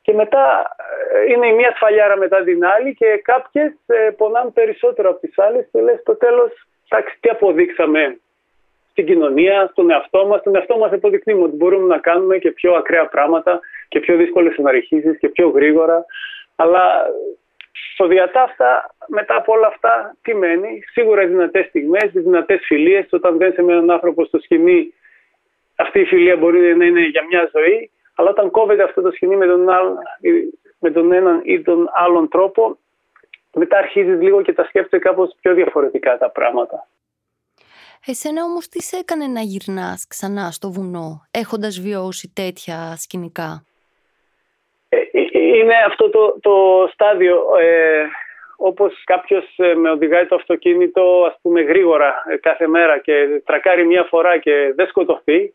Και 0.02 0.14
μετά 0.14 0.76
ε, 1.14 1.32
είναι 1.32 1.48
η 1.48 1.54
μία 1.54 1.72
σφαλιάρα 1.76 2.18
μετά 2.18 2.44
την 2.44 2.66
άλλη 2.66 2.94
και 2.94 3.22
κάποιες 3.24 3.74
ε, 3.86 4.10
πονάνε 4.18 4.50
περισσότερο 4.50 5.10
από 5.10 5.20
τις 5.20 5.40
άλλες 5.40 5.68
και 5.72 5.82
λες 5.82 6.00
στο 6.00 6.16
τέλος, 6.16 6.52
εντάξει, 6.90 7.18
τι 7.20 7.30
αποδείξαμε 7.30 8.20
στην 8.92 9.06
κοινωνία, 9.06 9.68
στον 9.72 9.90
εαυτό 9.90 10.26
μας. 10.26 10.40
Στον 10.40 10.56
εαυτό 10.56 10.78
μας 10.78 10.92
αποδεικνύουμε 10.92 11.44
ότι 11.44 11.56
μπορούμε 11.56 11.88
να 11.88 11.98
κάνουμε 11.98 12.38
και 12.38 12.52
πιο 12.52 12.74
ακραία 12.74 13.06
πράγματα 13.06 13.60
και 13.88 14.00
πιο 14.00 14.16
δύσκολες 14.16 14.58
αναρριχήσεις 14.60 15.18
και 15.18 15.30
πιο 15.30 15.50
γρήγορα. 15.50 16.06
Αλλά 16.56 17.06
στο 17.94 18.08
διατάφτα 18.08 18.96
μετά 19.08 19.36
από 19.36 19.54
όλα 19.54 19.68
αυτά 19.68 20.16
τι 20.22 20.34
μένει; 20.36 20.84
Σίγουρα 20.92 21.22
οι 21.24 21.28
δυνατές 21.28 21.66
στιγμές, 21.66 22.04
οι 22.14 22.20
δυνατές 22.20 22.62
φιλίες. 22.66 23.08
Όταν 23.10 23.38
δεν 23.38 23.54
με 23.58 23.74
έναν 23.74 23.92
άνθρωπο 23.92 24.26
στο 24.26 24.40
σχοινί 24.40 24.94
αυτή 25.76 26.00
η 26.00 26.06
φιλία 26.06 26.38
μπορεί 26.38 26.76
να 26.76 26.86
είναι 26.86 27.02
για 27.02 27.26
μια 27.30 27.50
ζωή. 27.54 27.92
Αλλά 28.16 28.30
όταν 28.30 28.52
κόβεται 28.52 28.84
αυτό 28.84 29.02
το 29.02 29.12
σχοινί 29.12 29.36
με 29.36 29.46
τον, 29.46 29.66
με 30.80 30.92
τον 30.92 31.12
έναν 31.12 31.42
ή 31.44 31.62
τον 31.62 31.90
άλλον 31.94 32.28
τρόπο 32.28 32.78
μετά 33.54 33.78
αρχίζεις 33.78 34.22
λίγο 34.22 34.42
και 34.42 34.54
τα 34.54 34.64
σκέφτεσαι 34.64 35.04
κάπως 35.04 35.36
πιο 35.42 35.54
διαφορετικά 35.54 36.18
τα 36.18 36.30
πράγματα. 36.30 36.88
Εσένα 38.06 38.44
όμως 38.44 38.68
τι 38.68 38.82
σε 38.82 38.98
έκανε 38.98 39.28
να 39.28 39.42
γυρνάς 39.42 40.08
ξανά 40.08 40.52
στο 40.52 40.72
βουνό 40.72 41.22
έχοντας 41.32 41.80
βιώσει 41.80 42.32
τέτοια 42.36 42.96
σκηνικά; 42.98 43.66
Είναι 45.32 45.76
αυτό 45.88 46.10
το, 46.10 46.40
το 46.42 46.88
στάδιο. 46.94 47.58
Ε, 47.60 48.06
όπως 48.64 49.04
κάποιος 49.04 49.54
ε, 49.58 49.74
με 49.74 49.90
οδηγάει 49.90 50.26
το 50.26 50.36
αυτοκίνητο 50.36 51.24
ας 51.28 51.40
πούμε 51.42 51.62
γρήγορα 51.62 52.24
ε, 52.30 52.38
κάθε 52.38 52.68
μέρα 52.68 52.98
και 52.98 53.42
τρακάρει 53.46 53.86
μία 53.86 54.04
φορά 54.04 54.38
και 54.38 54.74
δεν 54.76 54.88
σκοτωθεί, 54.88 55.54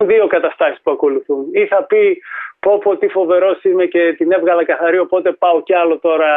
δύο 0.00 0.26
καταστάσεις 0.26 0.80
που 0.82 0.90
ακολουθούν. 0.90 1.48
Ή 1.52 1.66
θα 1.66 1.84
πει 1.84 2.22
πω 2.58 2.78
πω 2.78 2.96
τι 2.96 3.08
φοβερός 3.08 3.64
είμαι 3.64 3.84
και 3.84 4.12
την 4.12 4.32
έβγαλα 4.32 4.64
καθαρή 4.64 4.98
οπότε 4.98 5.32
πάω 5.32 5.62
κι 5.62 5.74
άλλο 5.74 5.98
τώρα. 5.98 6.28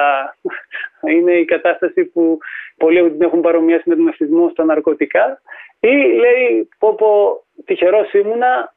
Είναι 1.13 1.31
η 1.31 1.45
κατάσταση 1.45 2.05
που 2.05 2.37
πολλοί 2.77 3.11
την 3.11 3.21
έχουν 3.21 3.41
παρομοιάσει 3.41 3.89
με 3.89 3.95
τον 3.95 4.07
ευθυσμό 4.07 4.49
στα 4.49 4.63
ναρκωτικά. 4.63 5.41
Ή 5.79 5.95
λέει 5.95 6.69
πω 6.79 6.95
πω 6.95 7.43
τυχερός 7.65 8.13
ήμουνα, 8.13 8.73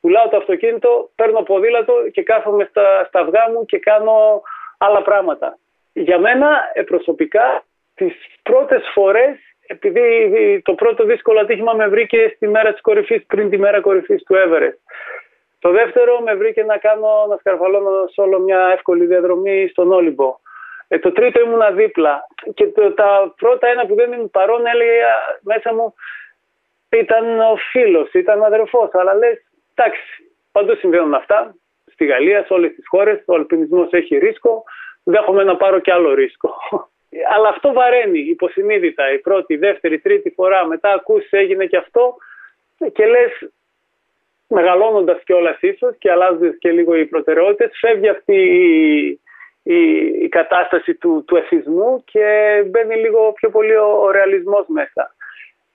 πουλάω 0.00 0.28
το 0.28 0.36
αυτοκίνητο, 0.36 1.10
παίρνω 1.14 1.42
ποδήλατο 1.42 1.94
και 2.12 2.22
κάθομαι 2.22 2.66
στα, 2.70 3.04
στα 3.08 3.20
αυγά 3.20 3.50
μου 3.50 3.64
και 3.64 3.78
κάνω 3.78 4.42
άλλα 4.78 5.02
πράγματα. 5.02 5.58
Για 5.92 6.18
μένα 6.18 6.70
ε, 6.72 6.82
προσωπικά 6.82 7.64
τις 7.94 8.14
πρώτες 8.42 8.82
φορές 8.94 9.38
επειδή 9.70 10.60
το 10.64 10.74
πρώτο 10.74 11.04
δύσκολο 11.04 11.40
ατύχημα 11.40 11.72
με 11.72 11.88
βρήκε 11.88 12.32
στη 12.34 12.48
μέρα 12.48 12.72
της 12.72 12.80
κορυφής, 12.80 13.26
πριν 13.26 13.50
τη 13.50 13.58
μέρα 13.58 13.80
κορυφής 13.80 14.22
του 14.22 14.34
Everest. 14.34 14.78
Το 15.58 15.70
δεύτερο 15.70 16.20
με 16.20 16.34
βρήκε 16.34 16.62
να 16.64 16.76
κάνω, 16.76 17.26
να 17.28 17.36
σκαρφαλώνω 17.36 18.06
σε 18.12 18.20
όλο 18.20 18.38
μια 18.38 18.70
εύκολη 18.74 19.06
διαδρομή 19.06 19.68
στον 19.70 19.92
Όλυμπο. 19.92 20.38
Ε, 20.88 20.98
το 20.98 21.12
τρίτο 21.12 21.40
ήμουνα 21.40 21.70
δίπλα. 21.70 22.26
Και 22.54 22.66
το, 22.66 22.92
τα 22.92 23.34
πρώτα 23.36 23.68
ένα 23.68 23.86
που 23.86 23.94
δεν 23.94 24.12
ήμουν 24.12 24.30
παρόν 24.30 24.66
έλεγα 24.66 25.14
μέσα 25.40 25.74
μου 25.74 25.94
ήταν 26.88 27.40
ο 27.40 27.56
φίλος, 27.70 28.12
ήταν 28.12 28.40
ο 28.40 28.44
αδερφός. 28.44 28.90
Αλλά 28.92 29.14
λες 29.14 29.44
Εντάξει, 29.74 30.02
παντού 30.52 30.74
συμβαίνουν 30.76 31.14
αυτά. 31.14 31.54
Στη 31.92 32.04
Γαλλία, 32.04 32.44
σε 32.44 32.52
όλες 32.52 32.74
τις 32.74 32.88
χώρες, 32.88 33.22
ο 33.26 33.34
αλπινισμός 33.34 33.88
έχει 33.90 34.18
ρίσκο. 34.18 34.64
Δέχομαι 35.02 35.44
να 35.44 35.56
πάρω 35.56 35.78
κι 35.78 35.90
άλλο 35.90 36.14
ρίσκο. 36.14 36.54
Αλλά 37.34 37.48
αυτό 37.48 37.72
βαραίνει 37.72 38.18
υποσυνείδητα 38.18 39.12
η 39.12 39.18
πρώτη, 39.18 39.54
η 39.54 39.56
δεύτερη, 39.56 39.94
η 39.94 39.98
τρίτη 39.98 40.30
φορά. 40.30 40.66
Μετά 40.66 40.92
ακούς 40.92 41.30
έγινε 41.30 41.66
και 41.66 41.76
αυτό 41.76 42.16
και 42.92 43.06
λες, 43.06 43.52
μεγαλώνοντας 44.48 45.22
κιόλας 45.24 45.60
ίσως 45.60 45.96
και 45.98 46.10
αλλάζοντα 46.10 46.56
και 46.58 46.70
λίγο 46.70 46.94
οι 46.94 47.06
προτεραιότητες, 47.06 47.78
φεύγει 47.80 48.08
αυτή 48.08 48.34
η, 48.34 49.20
η, 49.62 49.78
η, 50.22 50.28
κατάσταση 50.28 50.94
του, 50.94 51.24
του 51.26 51.36
εθισμού 51.36 52.04
και 52.04 52.62
μπαίνει 52.66 52.96
λίγο 52.96 53.32
πιο 53.32 53.50
πολύ 53.50 53.76
ο, 53.76 54.02
ο 54.02 54.10
ρεαλισμός 54.10 54.66
μέσα. 54.68 55.14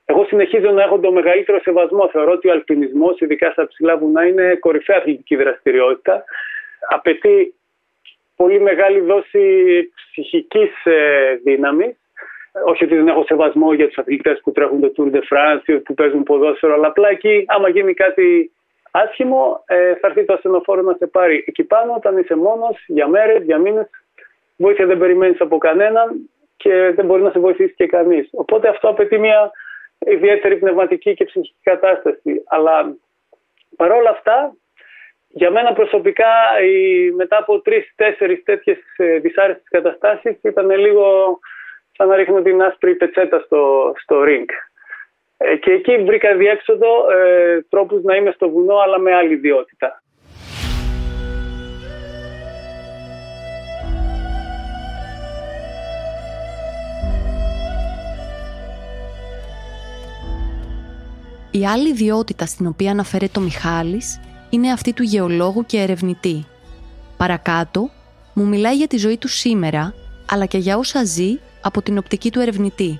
Εγώ 0.05 0.25
συνεχίζω 0.25 0.71
να 0.71 0.83
έχω 0.83 0.99
το 0.99 1.11
μεγαλύτερο 1.11 1.59
σεβασμό. 1.59 2.09
Θεωρώ 2.09 2.31
ότι 2.31 2.47
ο 2.47 2.51
αλπινισμός, 2.51 3.19
ειδικά 3.19 3.51
στα 3.51 3.67
ψηλά 3.67 3.97
βουνά, 3.97 4.25
είναι 4.25 4.55
κορυφαία 4.55 4.97
αθλητική 4.97 5.35
δραστηριότητα. 5.35 6.23
Απαιτεί 6.89 7.53
πολύ 8.35 8.59
μεγάλη 8.59 8.99
δόση 8.99 9.43
ψυχικής 10.11 10.85
ε, 10.85 11.35
δύναμης. 11.43 11.95
Όχι 12.65 12.83
ότι 12.83 12.95
δεν 12.95 13.07
έχω 13.07 13.23
σεβασμό 13.23 13.73
για 13.73 13.87
τους 13.87 13.97
αθλητές 13.97 14.39
που 14.43 14.51
τρέχουν 14.51 14.81
το 14.81 14.91
Tour 14.97 15.15
de 15.15 15.19
France 15.19 15.61
ή 15.65 15.73
που 15.73 15.93
παίζουν 15.93 16.23
ποδόσφαιρο, 16.23 16.73
αλλά 16.73 16.87
απλά 16.87 17.09
εκεί, 17.09 17.43
άμα 17.47 17.69
γίνει 17.69 17.93
κάτι 17.93 18.51
άσχημο, 18.91 19.63
ε, 19.65 19.95
θα 19.95 20.07
έρθει 20.07 20.25
το 20.25 20.33
ασθενοφόρο 20.33 20.81
να 20.81 20.93
σε 20.93 21.07
πάρει. 21.07 21.43
Εκεί 21.47 21.63
πάνω, 21.63 21.93
όταν 21.93 22.17
είσαι 22.17 22.35
μόνος, 22.35 22.83
για 22.87 23.07
μέρες, 23.07 23.43
για 23.43 23.57
μήνες, 23.57 23.89
βοήθεια 24.57 24.85
δεν 24.85 24.97
περιμένεις 24.97 25.41
από 25.41 25.57
κανέναν 25.57 26.29
και 26.57 26.91
δεν 26.95 27.05
μπορεί 27.05 27.21
να 27.21 27.31
σε 27.31 27.39
βοηθήσει 27.39 27.73
και 27.73 27.85
κανείς. 27.85 28.29
Οπότε 28.31 28.67
αυτό 28.67 28.89
απαιτεί 28.89 29.17
μια 29.17 29.51
ιδιαίτερη 29.99 30.57
πνευματική 30.57 31.13
και 31.13 31.25
ψυχική 31.25 31.55
κατάσταση. 31.63 32.43
Αλλά 32.45 32.95
παρόλα 33.75 34.09
αυτά, 34.09 34.55
για 35.37 35.51
μένα 35.51 35.73
προσωπικά, 35.73 36.33
η, 36.63 37.11
μετά 37.11 37.37
από 37.37 37.61
τρει-τέσσερι 37.61 38.37
τέτοιες 38.37 38.77
δυσάρεστες 39.21 39.67
καταστάσεις, 39.69 40.39
ήταν 40.41 40.69
λίγο 40.69 41.39
σαν 41.91 42.07
να 42.07 42.15
ρίχνω 42.15 42.41
την 42.41 42.61
άσπρη 42.61 42.95
πετσέτα 42.95 43.39
στο, 43.39 43.93
στο 44.01 44.23
ring. 44.27 44.45
Ε, 45.37 45.55
και 45.55 45.71
εκεί 45.71 45.97
βρήκα 45.97 46.35
διέξοδο 46.35 47.11
ε, 47.11 47.61
τρόπους 47.69 48.03
να 48.03 48.15
είμαι 48.15 48.31
στο 48.31 48.49
βουνό, 48.49 48.77
αλλά 48.77 48.99
με 48.99 49.15
άλλη 49.15 49.33
ιδιότητα. 49.33 50.03
Η 61.51 61.65
άλλη 61.65 61.89
ιδιότητα 61.89 62.45
στην 62.45 62.67
οποία 62.67 62.91
αναφέρεται 62.91 63.39
ο 63.39 63.41
Μιχάλης 63.41 64.19
είναι 64.49 64.71
αυτή 64.71 64.93
του 64.93 65.03
γεωλόγου 65.03 65.65
και 65.65 65.79
ερευνητή. 65.79 66.45
Παρακάτω, 67.17 67.89
μου 68.33 68.47
μιλάει 68.47 68.75
για 68.75 68.87
τη 68.87 68.97
ζωή 68.97 69.17
του 69.17 69.27
σήμερα, 69.27 69.93
αλλά 70.31 70.45
και 70.45 70.57
για 70.57 70.77
όσα 70.77 71.05
ζει 71.05 71.39
από 71.63 71.81
την 71.81 71.97
οπτική 71.97 72.31
του 72.31 72.39
ερευνητή. 72.39 72.99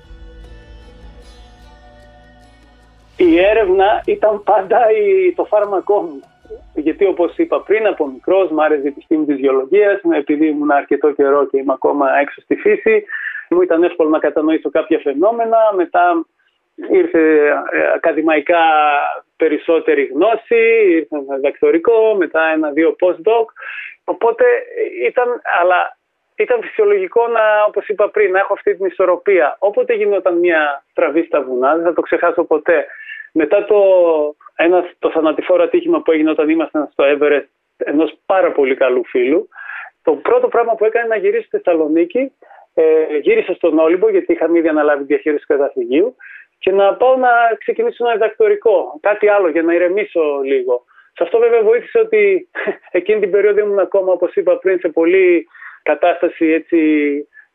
Η 3.16 3.38
έρευνα 3.38 4.02
ήταν 4.06 4.42
πάντα 4.42 4.78
το 5.34 5.44
φάρμακό 5.44 6.00
μου. 6.00 6.20
Γιατί 6.74 7.06
όπως 7.06 7.36
είπα 7.36 7.60
πριν 7.60 7.86
από 7.86 8.06
μικρός 8.06 8.50
μου 8.50 8.62
άρεσε 8.62 8.82
η 8.82 8.86
επιστήμη 8.86 9.24
της 9.24 9.38
γεωλογίας, 9.38 10.00
επειδή 10.16 10.46
ήμουν 10.46 10.70
αρκετό 10.70 11.10
καιρό 11.10 11.46
και 11.46 11.58
είμαι 11.58 11.72
ακόμα 11.72 12.18
έξω 12.18 12.40
στη 12.40 12.54
φύση, 12.54 13.04
μου 13.50 13.62
ήταν 13.62 13.82
εύκολο 13.82 14.08
να 14.08 14.18
κατανοήσω 14.18 14.70
κάποια 14.70 14.98
φαινόμενα, 15.02 15.56
μετά 15.76 16.26
ήρθε 16.90 17.46
ε, 17.46 17.92
ακαδημαϊκά 17.94 18.62
περισσότερη 19.36 20.04
γνώση, 20.04 20.62
ήρθε 20.88 21.16
ένα 21.16 21.38
δακτορικό, 21.38 22.14
μετά 22.14 22.42
ένα-δύο 22.54 22.96
postdoc. 23.00 23.44
Οπότε 24.04 24.44
ήταν, 25.06 25.40
αλλά 25.60 25.96
ήταν 26.36 26.62
φυσιολογικό 26.62 27.28
να, 27.28 27.64
όπως 27.68 27.88
είπα 27.88 28.08
πριν, 28.08 28.30
να 28.32 28.38
έχω 28.38 28.52
αυτή 28.52 28.76
την 28.76 28.86
ισορροπία. 28.86 29.56
Όποτε 29.58 29.94
γινόταν 29.94 30.38
μια 30.38 30.84
τραβή 30.94 31.22
στα 31.22 31.42
βουνά, 31.42 31.74
δεν 31.76 31.84
θα 31.84 31.92
το 31.92 32.00
ξεχάσω 32.00 32.44
ποτέ. 32.44 32.86
Μετά 33.32 33.64
το, 33.64 33.80
ένα, 34.56 34.84
το 34.98 35.10
θανατηφόρο 35.10 35.62
ατύχημα 35.62 36.02
που 36.02 36.12
έγινε 36.12 36.30
όταν 36.30 36.48
ήμασταν 36.48 36.88
στο 36.92 37.04
Everest 37.06 37.46
ενός 37.76 38.14
πάρα 38.26 38.52
πολύ 38.52 38.74
καλού 38.74 39.04
φίλου, 39.06 39.48
το 40.02 40.12
πρώτο 40.12 40.48
πράγμα 40.48 40.74
που 40.74 40.84
έκανε 40.84 41.06
να 41.06 41.16
γυρίσω 41.16 41.46
στη 41.46 41.56
Θεσσαλονίκη, 41.56 42.32
ε, 42.74 43.16
γύρισα 43.22 43.54
στον 43.54 43.78
Όλυμπο 43.78 44.10
γιατί 44.10 44.32
είχαμε 44.32 44.58
ήδη 44.58 44.68
αναλάβει 44.68 45.04
διαχείριση 45.04 45.46
του 45.46 45.54
καταφυγίου 45.54 46.16
και 46.66 46.72
να 46.72 46.94
πάω 46.94 47.16
να 47.16 47.30
ξεκινήσω 47.58 48.04
ένα 48.04 48.12
διδακτορικό, 48.12 48.98
κάτι 49.00 49.28
άλλο 49.28 49.48
για 49.48 49.62
να 49.62 49.74
ηρεμήσω 49.74 50.40
λίγο. 50.44 50.84
Σε 51.12 51.22
αυτό 51.22 51.38
βέβαια 51.38 51.62
βοήθησε 51.62 51.98
ότι 51.98 52.48
εκείνη 52.98 53.20
την 53.20 53.30
περίοδο 53.30 53.60
ήμουν 53.60 53.78
ακόμα, 53.78 54.12
όπως 54.12 54.34
είπα 54.34 54.58
πριν, 54.58 54.78
σε 54.78 54.88
πολύ 54.88 55.46
κατάσταση 55.82 56.46
έτσι 56.46 56.80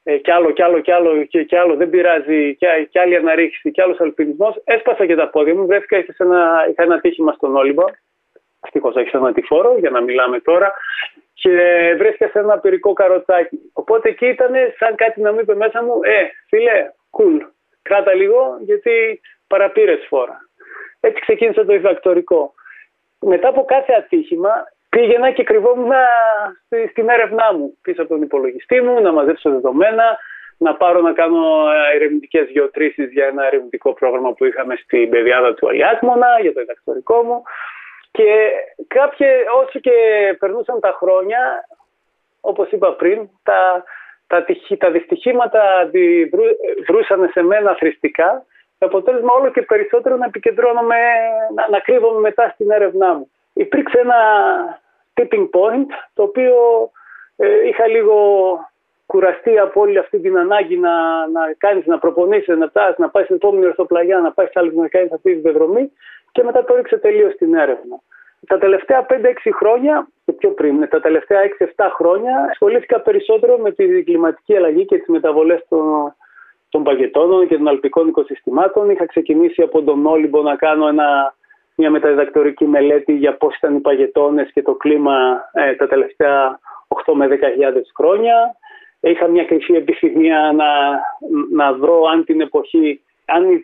ε, 0.04 0.17
κι 0.17 0.32
άλλο, 0.32 0.52
κι 0.52 0.62
άλλο, 0.62 0.80
κι 0.80 0.91
άλλο, 0.91 1.24
και, 1.24 1.43
κι 1.43 1.56
άλλο, 1.56 1.76
δεν 1.76 1.89
πειράζει, 1.89 2.56
κι, 2.56 2.65
κι 2.89 3.00
άλλη 3.00 3.15
αναρρίχηση, 3.15 3.71
κι 3.71 3.82
άλλος 3.82 4.00
αλπινισμός. 4.00 4.62
Έσπασα 4.63 5.06
και 5.06 5.15
τα 5.15 5.30
πόδια 5.30 5.56
μου, 5.56 5.65
βρέθηκα, 5.65 5.97
είχα 5.97 6.13
ένα, 6.17 6.67
είχα 6.69 6.84
ένα 6.84 7.00
τύχημα 7.00 7.32
στον 7.32 7.56
Όλυμπο, 7.56 7.86
ευτυχώς 8.63 8.95
έχει 8.95 9.10
θανατηφόρο, 9.10 9.76
για 9.80 9.89
να 9.89 10.02
μιλάμε 10.02 10.39
τώρα, 10.39 10.74
και 11.34 11.52
βρέθηκα 11.97 12.28
σε 12.28 12.39
ένα 12.39 12.60
πυρικό 12.60 12.93
καροτσάκι. 12.93 13.60
Οπότε 13.74 14.10
εκεί 14.10 14.26
ήταν 14.26 14.54
σαν 14.78 14.95
κάτι 14.95 15.21
να 15.21 15.34
μου 15.34 15.39
είπε 15.39 15.56
μέσα 15.56 15.84
μου, 15.84 16.00
ε, 16.04 16.30
φίλε, 16.47 16.91
cool, 17.17 17.52
κράτα 17.82 18.13
λίγο, 18.13 18.58
γιατί 18.62 19.22
παραπήρες 19.48 20.06
φόρα. 20.08 20.38
Έτσι 21.00 21.22
ξεκίνησε 21.22 21.63
το 21.63 21.74
διδακτορικό. 21.74 22.54
Μετά 23.20 23.48
από 23.48 23.65
κάθε 23.65 23.94
ατύχημα 23.94 24.52
πήγαινα 24.89 25.32
και 25.32 25.44
κρυβόμουν 25.44 25.91
στην 26.89 27.10
έρευνά 27.10 27.54
μου 27.54 27.78
πίσω 27.82 28.02
από 28.02 28.13
τον 28.13 28.22
υπολογιστή 28.22 28.82
μου, 28.82 29.02
να 29.02 29.12
μαζέψω 29.12 29.50
δεδομένα, 29.50 30.17
να 30.58 30.76
πάρω 30.76 31.02
να 31.02 31.13
κάνω 31.13 31.72
ερευνητικές 31.94 32.50
γεωτρήσεις 32.50 33.12
για 33.12 33.26
ένα 33.26 33.46
ερευνητικό 33.46 33.94
πρόγραμμα 33.94 34.34
που 34.34 34.46
είχαμε 34.46 34.76
στην 34.76 35.10
παιδιάδα 35.10 35.54
του 35.54 35.67
Αλιάτμονα, 35.67 36.28
για 36.41 36.54
το 36.54 36.60
διδακτορικό 36.60 37.24
μου. 37.24 37.44
Και 38.12 38.52
κάποιοι, 38.88 39.28
όσο 39.63 39.80
και 39.80 39.91
περνούσαν 40.39 40.80
τα 40.80 40.91
χρόνια, 41.00 41.67
όπως 42.41 42.72
είπα 42.72 42.94
πριν, 42.94 43.30
τα, 43.44 43.84
τα, 44.32 44.46
τα 44.78 44.91
δυστυχήματα 44.91 45.89
βρούσαν 46.88 47.30
σε 47.34 47.41
μένα 47.41 47.76
θρηστικά, 47.76 48.46
με 48.80 48.88
αποτέλεσμα 48.88 49.34
όλο 49.34 49.52
και 49.52 49.62
περισσότερο 49.62 50.15
να 50.15 50.26
επικεντρώνομαι, 50.26 50.96
να, 51.56 51.70
να 51.70 51.80
κρύβομαι 51.80 52.20
μετά 52.20 52.52
στην 52.54 52.72
έρευνά 52.72 53.13
μου. 53.13 53.32
Υπήρξε 53.54 54.00
ένα 54.00 54.20
tipping 55.13 55.50
point, 55.56 55.89
το 56.13 56.24
οποίο 56.24 56.56
ε, 57.36 57.67
είχα 57.67 57.88
λίγο 57.88 58.15
κουραστεί 59.06 59.58
από 59.60 59.82
όλη 59.82 59.98
αυτή 59.98 60.20
την 60.20 60.38
ανάγκη 60.38 60.78
να, 60.78 60.94
να 61.28 61.41
κάνεις, 61.58 61.86
να 61.86 62.00
προπονήσεις, 62.00 62.58
να 62.58 62.70
τάς, 62.70 62.98
να 62.98 63.10
πάεις 63.10 63.26
στην 63.26 63.38
επόμενη 63.41 63.65
ορθοπλαγιά, 63.65 64.20
να 64.20 64.32
πάεις 64.32 64.56
άλλη 64.56 64.76
να 64.76 64.88
κάνεις 64.88 65.12
αυτή 65.12 65.34
τη 65.34 65.39
διαδρομή 65.39 65.91
και 66.32 66.44
μετά 66.44 66.63
το 66.63 66.76
ρίξε 66.76 66.98
τελείως 66.98 67.34
στην 67.34 67.54
έρευνα. 67.54 68.00
Τα 68.48 68.58
τελευταία 68.58 69.06
5-6 69.10 69.13
χρόνια, 69.60 70.08
και 70.20 70.20
πιο 70.41 70.49
πριν, 70.49 70.88
τα 70.89 70.99
τελευταία 70.99 71.39
6-7 71.60 71.65
χρόνια, 71.95 72.47
ασχολήθηκα 72.49 73.01
περισσότερο 73.01 73.58
με 73.58 73.71
τη 73.71 74.04
κλιματική 74.04 74.56
αλλαγή 74.56 74.86
και 74.86 74.97
τις 74.97 75.08
μεταβολές 75.08 75.65
των, 75.69 76.15
των 76.69 76.84
παγετώνων 76.84 77.47
και 77.47 77.58
των 77.58 77.67
αλπικών 77.67 78.08
οικοσυστημάτων. 78.08 78.89
Είχα 78.89 79.06
ξεκινήσει 79.06 79.62
από 79.62 79.82
τον 79.82 80.06
Όλυμπο 80.06 80.41
να 80.41 80.56
κάνω 80.56 80.88
ένα, 80.88 81.36
μια 81.75 81.89
μεταδιδακτορική 81.89 82.65
μελέτη 82.65 83.13
για 83.13 83.34
πώς 83.34 83.56
ήταν 83.56 83.75
οι 83.75 83.80
παγετώνες 83.80 84.51
και 84.54 84.62
το 84.62 84.73
κλίμα 84.73 85.41
ε, 85.54 85.73
τα 85.73 85.88
τελευταία 85.88 86.60
8 87.06 87.13
με 87.13 87.27
10.000 87.27 87.36
χρόνια. 87.97 88.56
Είχα 88.99 89.27
μια 89.27 89.45
κρυφή 89.45 89.73
επιθυμία 89.73 90.51
να, 90.56 90.69
να 91.51 91.71
δω 91.73 92.08
αν 92.12 92.25
την 92.25 92.41
εποχή, 92.41 93.01
αν 93.25 93.62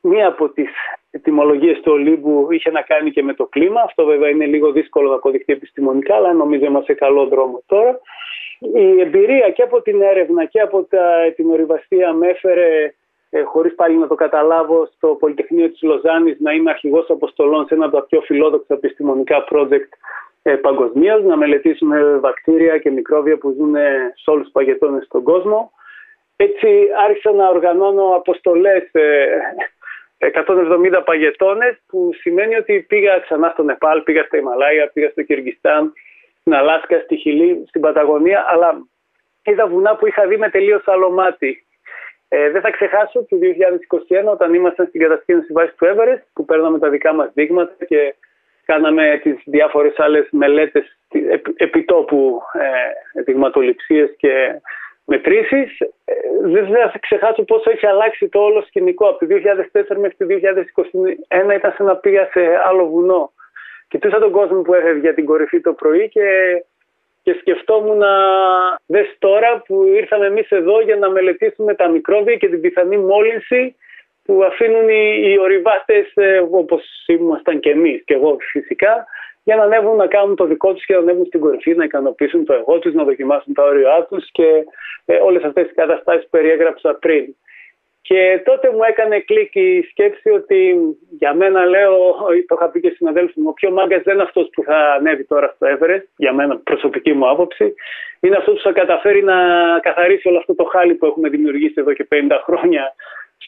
μία 0.00 0.26
από 0.26 0.48
τις 0.48 0.70
ετοιμολογίες 1.10 1.80
του 1.80 1.92
Ολύμπου 1.92 2.52
είχε 2.52 2.70
να 2.70 2.82
κάνει 2.82 3.10
και 3.10 3.22
με 3.22 3.34
το 3.34 3.46
κλίμα. 3.46 3.80
Αυτό 3.80 4.04
βέβαια 4.04 4.28
είναι 4.28 4.46
λίγο 4.46 4.72
δύσκολο 4.72 5.08
να 5.08 5.14
αποδειχθεί 5.14 5.52
επιστημονικά, 5.52 6.14
αλλά 6.14 6.32
νομίζω 6.32 6.64
είμαστε 6.64 6.92
σε 6.92 6.98
καλό 6.98 7.26
δρόμο 7.26 7.62
τώρα. 7.66 8.00
Η 8.74 9.00
εμπειρία 9.00 9.50
και 9.50 9.62
από 9.62 9.82
την 9.82 10.02
έρευνα 10.02 10.44
και 10.44 10.60
από 10.60 10.82
τα, 10.82 11.32
την 11.36 11.50
ορειβαστία 11.50 12.12
με 12.12 12.26
έφερε 12.28 12.94
ε, 13.30 13.42
χωρίς 13.42 13.74
πάλι 13.74 13.96
να 13.96 14.06
το 14.06 14.14
καταλάβω 14.14 14.88
στο 14.96 15.08
Πολυτεχνείο 15.08 15.70
της 15.70 15.82
Λοζάνης 15.82 16.36
να 16.40 16.52
είμαι 16.52 16.70
αρχηγός 16.70 17.10
αποστολών 17.10 17.66
σε 17.66 17.74
ένα 17.74 17.84
από 17.84 17.96
τα 17.96 18.02
πιο 18.02 18.20
φιλόδοξα 18.20 18.74
επιστημονικά 18.74 19.44
project 19.50 19.90
ε, 20.42 20.54
παγκοσμίως, 20.54 21.22
να 21.22 21.36
μελετήσουμε 21.36 22.18
βακτήρια 22.18 22.78
και 22.78 22.90
μικρόβια 22.90 23.38
που 23.38 23.54
ζουν 23.58 23.74
σε 24.14 24.30
όλους 24.30 24.42
τους 24.42 24.52
παγετώνες 24.52 25.04
στον 25.04 25.22
κόσμο. 25.22 25.72
Έτσι 26.36 26.68
άρχισα 27.06 27.32
να 27.32 27.48
οργανώνω 27.48 28.14
αποστολές 28.16 28.88
ε, 28.92 29.26
170 30.20 31.02
παγετώνες 31.04 31.82
που 31.86 32.10
σημαίνει 32.20 32.54
ότι 32.54 32.80
πήγα 32.88 33.18
ξανά 33.18 33.50
στο 33.52 33.62
Νεπάλ, 33.62 34.02
πήγα 34.02 34.22
στα 34.22 34.36
Ιμαλάια, 34.36 34.90
πήγα 34.92 35.10
στο 35.10 35.22
Κυργιστάν, 35.22 35.92
στην 36.40 36.54
Αλάσκα, 36.54 36.98
στη 36.98 37.16
Χιλή, 37.16 37.64
στην 37.68 37.80
Παταγωνία, 37.80 38.44
αλλά 38.48 38.86
είδα 39.44 39.66
βουνά 39.66 39.96
που 39.96 40.06
είχα 40.06 40.26
δει 40.26 40.36
με 40.36 40.48
τελείως 40.48 40.88
άλλο 40.88 41.10
μάτι. 41.10 41.64
Ε, 42.28 42.50
δεν 42.50 42.60
θα 42.60 42.70
ξεχάσω 42.70 43.24
το 43.24 43.36
2021 44.26 44.32
όταν 44.32 44.54
ήμασταν 44.54 44.86
στην 44.86 45.00
κατασκήνωση 45.00 45.52
βάση 45.52 45.72
του 45.76 45.86
Everest 45.86 46.22
που 46.32 46.44
παίρναμε 46.44 46.78
τα 46.78 46.88
δικά 46.88 47.12
μας 47.14 47.30
δείγματα 47.34 47.84
και 47.84 48.14
κάναμε 48.64 49.20
τις 49.22 49.42
διάφορες 49.44 49.98
άλλες 49.98 50.28
μελέτες 50.30 50.98
επιτόπου 51.56 52.40
ε, 52.52 53.22
δειγματοληψίες 53.22 54.14
και 54.16 54.60
μετρήσεις. 55.04 55.80
Ε, 55.80 56.14
δεν 56.42 56.66
θα 56.66 56.98
ξεχάσω 57.00 57.42
πόσο 57.42 57.70
έχει 57.70 57.86
αλλάξει 57.86 58.28
το 58.28 58.40
όλο 58.40 58.62
σκηνικό. 58.66 59.08
Από 59.08 59.18
το 59.18 59.26
2004 59.26 59.96
μέχρι 59.96 60.16
το 60.16 60.26
2021 61.48 61.54
ήταν 61.54 61.74
σαν 61.76 61.86
να 61.86 61.96
πήγα 61.96 62.28
σε 62.32 62.40
άλλο 62.64 62.86
βουνό. 62.86 63.32
Κοιτούσα 63.88 64.18
τον 64.18 64.30
κόσμο 64.30 64.62
που 64.62 64.74
έφευγε 64.74 65.00
για 65.00 65.14
την 65.14 65.24
κορυφή 65.24 65.60
το 65.60 65.72
πρωί 65.72 66.08
και, 66.08 66.26
και 67.22 67.36
σκεφτόμουν 67.40 67.96
να 67.96 68.12
δες 68.86 69.16
τώρα 69.18 69.62
που 69.66 69.84
ήρθαμε 69.84 70.26
εμείς 70.26 70.50
εδώ 70.50 70.80
για 70.80 70.96
να 70.96 71.10
μελετήσουμε 71.10 71.74
τα 71.74 71.88
μικρόβια 71.88 72.36
και 72.36 72.48
την 72.48 72.60
πιθανή 72.60 72.96
μόλυνση 72.96 73.76
που 74.24 74.44
αφήνουν 74.44 74.88
οι, 74.88 75.20
οι 75.24 75.38
ορειβάτες 75.38 76.12
ε, 76.14 76.42
όπως 76.50 77.04
ήμασταν 77.06 77.60
και 77.60 77.70
εμείς 77.70 78.02
και 78.04 78.14
εγώ 78.14 78.36
φυσικά 78.52 79.06
για 79.50 79.58
να 79.58 79.64
ανέβουν 79.64 79.96
να 79.96 80.06
κάνουν 80.06 80.36
το 80.36 80.44
δικό 80.44 80.72
τους 80.72 80.84
και 80.84 80.94
να 80.94 81.00
ανέβουν 81.00 81.26
στην 81.26 81.40
κορυφή, 81.40 81.74
να 81.74 81.84
ικανοποιήσουν 81.84 82.44
το 82.44 82.52
εγώ 82.52 82.78
τους, 82.78 82.94
να 82.94 83.04
δοκιμάσουν 83.04 83.54
τα 83.54 83.62
όρια 83.62 84.06
τους 84.08 84.30
και 84.32 84.48
ε, 85.04 85.14
όλες 85.14 85.42
αυτές 85.42 85.64
τις 85.66 85.74
καταστάσεις 85.74 86.22
που 86.22 86.30
περιέγραψα 86.30 86.94
πριν. 86.94 87.24
Και 88.02 88.42
τότε 88.44 88.70
μου 88.70 88.82
έκανε 88.88 89.20
κλικ 89.20 89.54
η 89.54 89.86
σκέψη 89.90 90.30
ότι 90.30 90.76
για 91.18 91.34
μένα 91.34 91.64
λέω, 91.64 91.96
το 92.46 92.54
είχα 92.54 92.68
πει 92.70 92.80
και 92.80 92.88
στου 92.88 92.96
συναδέλφου 92.96 93.40
μου, 93.40 93.48
ο 93.48 93.52
πιο 93.52 93.70
μάγκας 93.70 94.02
δεν 94.02 94.14
είναι 94.14 94.22
αυτός 94.22 94.48
που 94.52 94.62
θα 94.62 94.78
ανέβει 94.98 95.24
τώρα 95.24 95.52
στο 95.54 95.66
Everest, 95.74 96.06
για 96.16 96.32
μένα 96.32 96.56
προσωπική 96.56 97.12
μου 97.12 97.28
άποψη. 97.28 97.74
Είναι 98.20 98.36
αυτός 98.36 98.54
που 98.54 98.62
θα 98.62 98.72
καταφέρει 98.72 99.22
να 99.22 99.36
καθαρίσει 99.82 100.28
όλο 100.28 100.38
αυτό 100.38 100.54
το 100.54 100.64
χάλι 100.64 100.94
που 100.94 101.06
έχουμε 101.06 101.28
δημιουργήσει 101.28 101.74
εδώ 101.76 101.92
και 101.92 102.08
50 102.12 102.16
χρόνια 102.44 102.94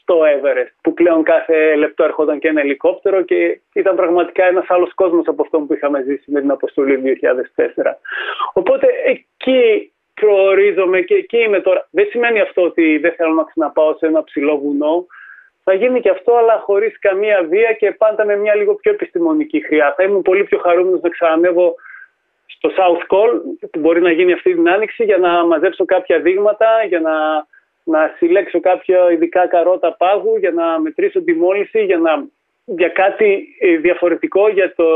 στο 0.01 0.21
Everest, 0.35 0.75
που 0.83 0.95
πλέον 0.95 1.23
κάθε 1.23 1.75
λεπτό 1.75 2.05
έρχονταν 2.05 2.39
και 2.39 2.49
ένα 2.49 2.61
ελικόπτερο 2.61 3.23
και 3.23 3.61
ήταν 3.73 3.97
πραγματικά 3.97 4.45
ένας 4.45 4.65
άλλος 4.69 4.95
κόσμος 4.95 5.27
από 5.27 5.43
αυτό 5.43 5.59
που 5.59 5.75
είχαμε 5.75 6.03
ζήσει 6.03 6.31
με 6.31 6.41
την 6.41 6.51
αποστολή 6.51 7.19
2004. 7.57 7.97
Οπότε 8.53 8.87
εκεί 9.07 9.93
προορίζομαι 10.15 11.01
και 11.01 11.15
εκεί 11.15 11.39
είμαι 11.39 11.61
τώρα. 11.61 11.89
Δεν 11.91 12.07
σημαίνει 12.11 12.41
αυτό 12.41 12.63
ότι 12.63 12.99
δεν 12.99 13.13
θέλω 13.13 13.33
να 13.33 13.45
ξαναπάω 13.45 13.97
σε 13.97 14.07
ένα 14.07 14.25
ψηλό 14.25 14.59
βουνό. 14.59 15.07
Θα 15.65 15.75
γίνει 15.75 16.01
και 16.01 16.11
αυτό, 16.11 16.37
αλλά 16.37 16.59
χωρίς 16.59 16.99
καμία 16.99 17.47
βία 17.49 17.73
και 17.73 17.91
πάντα 17.91 18.25
με 18.25 18.37
μια 18.37 18.55
λίγο 18.55 18.75
πιο 18.75 18.93
επιστημονική 18.93 19.65
χρειά. 19.65 19.95
Θα 19.97 20.03
ήμουν 20.03 20.23
πολύ 20.23 20.45
πιο 20.45 20.59
χαρούμενος 20.59 21.01
να 21.01 21.09
ξανανεύω 21.09 21.75
στο 22.47 22.71
South 22.77 23.17
Call, 23.17 23.41
που 23.71 23.79
μπορεί 23.79 24.01
να 24.01 24.13
γίνει 24.13 24.33
αυτή 24.33 24.55
την 24.55 24.71
άνοιξη, 24.71 25.05
για 25.05 25.19
να 25.19 25.45
μαζέψω 25.47 25.85
κάποια 25.85 26.21
δείγματα, 26.21 26.67
για 26.89 27.01
να 27.01 27.47
να 27.85 28.15
συλλέξω 28.17 28.61
κάποια 28.61 29.11
ειδικά 29.13 29.47
καρότα 29.47 29.97
πάγου 29.97 30.37
για 30.37 30.51
να 30.51 30.81
μετρήσω 30.81 31.23
τη 31.23 31.35
μόλυνση, 31.35 31.85
για, 31.85 31.99
να, 31.99 32.25
για 32.65 32.89
κάτι 32.89 33.57
ε, 33.61 33.77
διαφορετικό 33.77 34.49
για 34.49 34.75
το, 34.75 34.87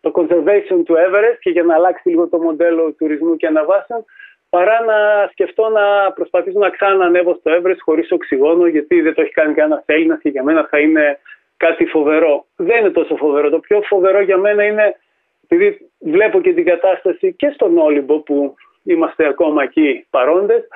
το 0.00 0.12
conservation 0.14 0.82
του 0.84 0.94
Everest 0.94 1.38
και 1.40 1.50
για 1.50 1.62
να 1.62 1.74
αλλάξει 1.74 2.08
λίγο 2.08 2.28
το 2.28 2.38
μοντέλο 2.38 2.92
τουρισμού 2.92 3.36
και 3.36 3.46
αναβάσεων, 3.46 4.04
παρά 4.48 4.84
να 4.84 5.28
σκεφτώ 5.30 5.68
να 5.68 6.12
προσπαθήσω 6.12 6.58
να 6.58 6.70
ξανανεύω 6.70 7.34
στο 7.34 7.50
Everest 7.56 7.78
χωρίς 7.78 8.12
οξυγόνο, 8.12 8.66
γιατί 8.66 9.00
δεν 9.00 9.14
το 9.14 9.22
έχει 9.22 9.32
κάνει 9.32 9.54
κανένας 9.54 9.82
Έλληνας 9.86 10.20
και 10.20 10.28
για 10.28 10.42
μένα 10.42 10.66
θα 10.70 10.78
είναι 10.78 11.18
κάτι 11.56 11.84
φοβερό. 11.84 12.46
Δεν 12.56 12.80
είναι 12.80 12.90
τόσο 12.90 13.16
φοβερό. 13.16 13.50
Το 13.50 13.58
πιο 13.58 13.80
φοβερό 13.82 14.20
για 14.20 14.36
μένα 14.36 14.64
είναι, 14.64 14.96
επειδή 15.44 15.90
βλέπω 15.98 16.40
και 16.40 16.52
την 16.52 16.64
κατάσταση 16.64 17.34
και 17.34 17.50
στον 17.54 17.78
Όλυμπο 17.78 18.18
που 18.18 18.54
είμαστε 18.82 19.26
ακόμα 19.26 19.62
εκεί 19.62 20.06
παρόντες, 20.10 20.68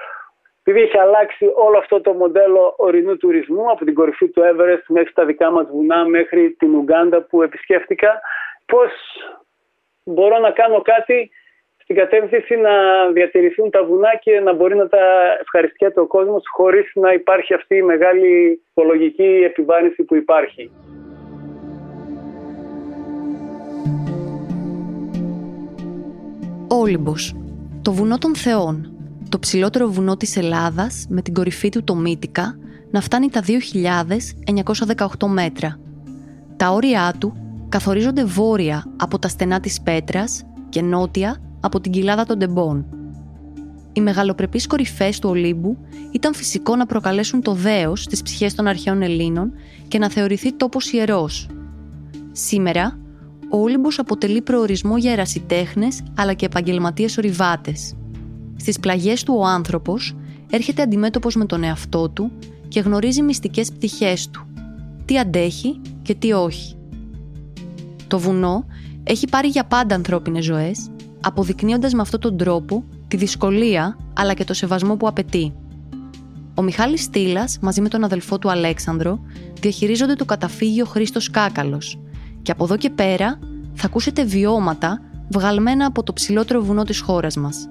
επειδή 0.68 0.84
έχει 0.84 0.98
αλλάξει 0.98 1.44
όλο 1.54 1.78
αυτό 1.78 2.00
το 2.00 2.12
μοντέλο 2.12 2.74
ορεινού 2.76 3.16
τουρισμού 3.16 3.70
από 3.70 3.84
την 3.84 3.94
κορυφή 3.94 4.28
του 4.28 4.42
Everest 4.42 4.84
μέχρι 4.88 5.12
τα 5.12 5.24
δικά 5.24 5.50
μας 5.50 5.66
βουνά, 5.70 6.04
μέχρι 6.04 6.50
την 6.58 6.74
Ουγκάντα 6.74 7.22
που 7.22 7.42
επισκέφτηκα, 7.42 8.20
πώς 8.66 8.90
μπορώ 10.04 10.38
να 10.38 10.50
κάνω 10.50 10.80
κάτι 10.82 11.30
στην 11.76 11.96
κατεύθυνση 11.96 12.56
να 12.56 12.72
διατηρηθούν 13.12 13.70
τα 13.70 13.84
βουνά 13.84 14.16
και 14.20 14.40
να 14.40 14.52
μπορεί 14.52 14.76
να 14.76 14.88
τα 14.88 14.98
ευχαριστιέται 15.40 16.00
ο 16.00 16.06
κόσμος 16.06 16.42
χωρίς 16.52 16.90
να 16.94 17.12
υπάρχει 17.12 17.54
αυτή 17.54 17.76
η 17.76 17.82
μεγάλη 17.82 18.60
οικολογική 18.70 19.42
επιβάρυνση 19.44 20.02
που 20.02 20.14
υπάρχει. 20.14 20.70
Όλυμπος, 26.68 27.34
το 27.82 27.92
βουνό 27.92 28.18
των 28.18 28.36
Θεών, 28.36 28.95
το 29.36 29.42
ψηλότερο 29.42 29.88
βουνό 29.88 30.16
της 30.16 30.36
Ελλάδας 30.36 31.06
με 31.08 31.22
την 31.22 31.34
κορυφή 31.34 31.68
του 31.68 31.84
το 31.84 31.94
Μύτικα 31.94 32.56
να 32.90 33.00
φτάνει 33.00 33.30
τα 33.30 33.42
2.918 33.46 35.26
μέτρα. 35.26 35.78
Τα 36.56 36.70
όρια 36.70 37.14
του 37.18 37.36
καθορίζονται 37.68 38.24
βόρεια 38.24 38.84
από 38.96 39.18
τα 39.18 39.28
στενά 39.28 39.60
της 39.60 39.80
Πέτρας 39.80 40.44
και 40.68 40.82
νότια 40.82 41.36
από 41.60 41.80
την 41.80 41.92
κοιλάδα 41.92 42.24
των 42.24 42.38
Τεμπών. 42.38 42.86
Οι 43.92 44.00
μεγαλοπρεπείς 44.00 44.66
κορυφές 44.66 45.18
του 45.18 45.28
Ολύμπου 45.28 45.78
ήταν 46.10 46.34
φυσικό 46.34 46.76
να 46.76 46.86
προκαλέσουν 46.86 47.42
το 47.42 47.52
δέος 47.52 48.02
στις 48.02 48.22
ψυχές 48.22 48.54
των 48.54 48.66
αρχαίων 48.66 49.02
Ελλήνων 49.02 49.52
και 49.88 49.98
να 49.98 50.10
θεωρηθεί 50.10 50.52
τόπος 50.52 50.92
ιερός. 50.92 51.48
Σήμερα, 52.32 52.98
ο 53.50 53.58
Όλυμπος 53.58 53.98
αποτελεί 53.98 54.42
προορισμό 54.42 54.96
για 54.96 55.12
ερασιτέχνες 55.12 56.02
αλλά 56.16 56.32
και 56.32 56.46
επαγγελματίες 56.46 57.18
ορειβάτες. 57.18 57.96
Στις 58.56 58.80
πλαγιές 58.80 59.22
του 59.22 59.34
ο 59.38 59.44
άνθρωπος 59.46 60.16
έρχεται 60.50 60.82
αντιμέτωπος 60.82 61.34
με 61.34 61.46
τον 61.46 61.62
εαυτό 61.64 62.08
του 62.08 62.30
και 62.68 62.80
γνωρίζει 62.80 63.22
μυστικές 63.22 63.72
πτυχές 63.72 64.28
του. 64.30 64.46
Τι 65.04 65.18
αντέχει 65.18 65.80
και 66.02 66.14
τι 66.14 66.32
όχι. 66.32 66.76
Το 68.06 68.18
βουνό 68.18 68.64
έχει 69.02 69.28
πάρει 69.28 69.48
για 69.48 69.64
πάντα 69.64 69.94
ανθρώπινες 69.94 70.44
ζωές, 70.44 70.88
αποδεικνύοντας 71.20 71.92
με 71.92 72.00
αυτόν 72.00 72.20
τον 72.20 72.36
τρόπο 72.36 72.84
τη 73.08 73.16
δυσκολία 73.16 73.98
αλλά 74.14 74.34
και 74.34 74.44
το 74.44 74.54
σεβασμό 74.54 74.96
που 74.96 75.08
απαιτεί. 75.08 75.52
Ο 76.54 76.62
Μιχάλης 76.62 77.02
Στήλας 77.02 77.58
μαζί 77.60 77.80
με 77.80 77.88
τον 77.88 78.04
αδελφό 78.04 78.38
του 78.38 78.50
Αλέξανδρο 78.50 79.20
διαχειρίζονται 79.60 80.14
το 80.14 80.24
καταφύγιο 80.24 80.84
Χρήστος 80.84 81.30
Κάκαλος 81.30 81.98
και 82.42 82.52
από 82.52 82.64
εδώ 82.64 82.76
και 82.76 82.90
πέρα 82.90 83.38
θα 83.74 83.86
ακούσετε 83.86 84.24
βιώματα 84.24 85.00
βγαλμένα 85.28 85.86
από 85.86 86.02
το 86.02 86.12
ψηλότερο 86.12 86.62
βουνό 86.62 86.82
της 86.82 87.00
χώρας 87.00 87.36
μας. 87.36 87.68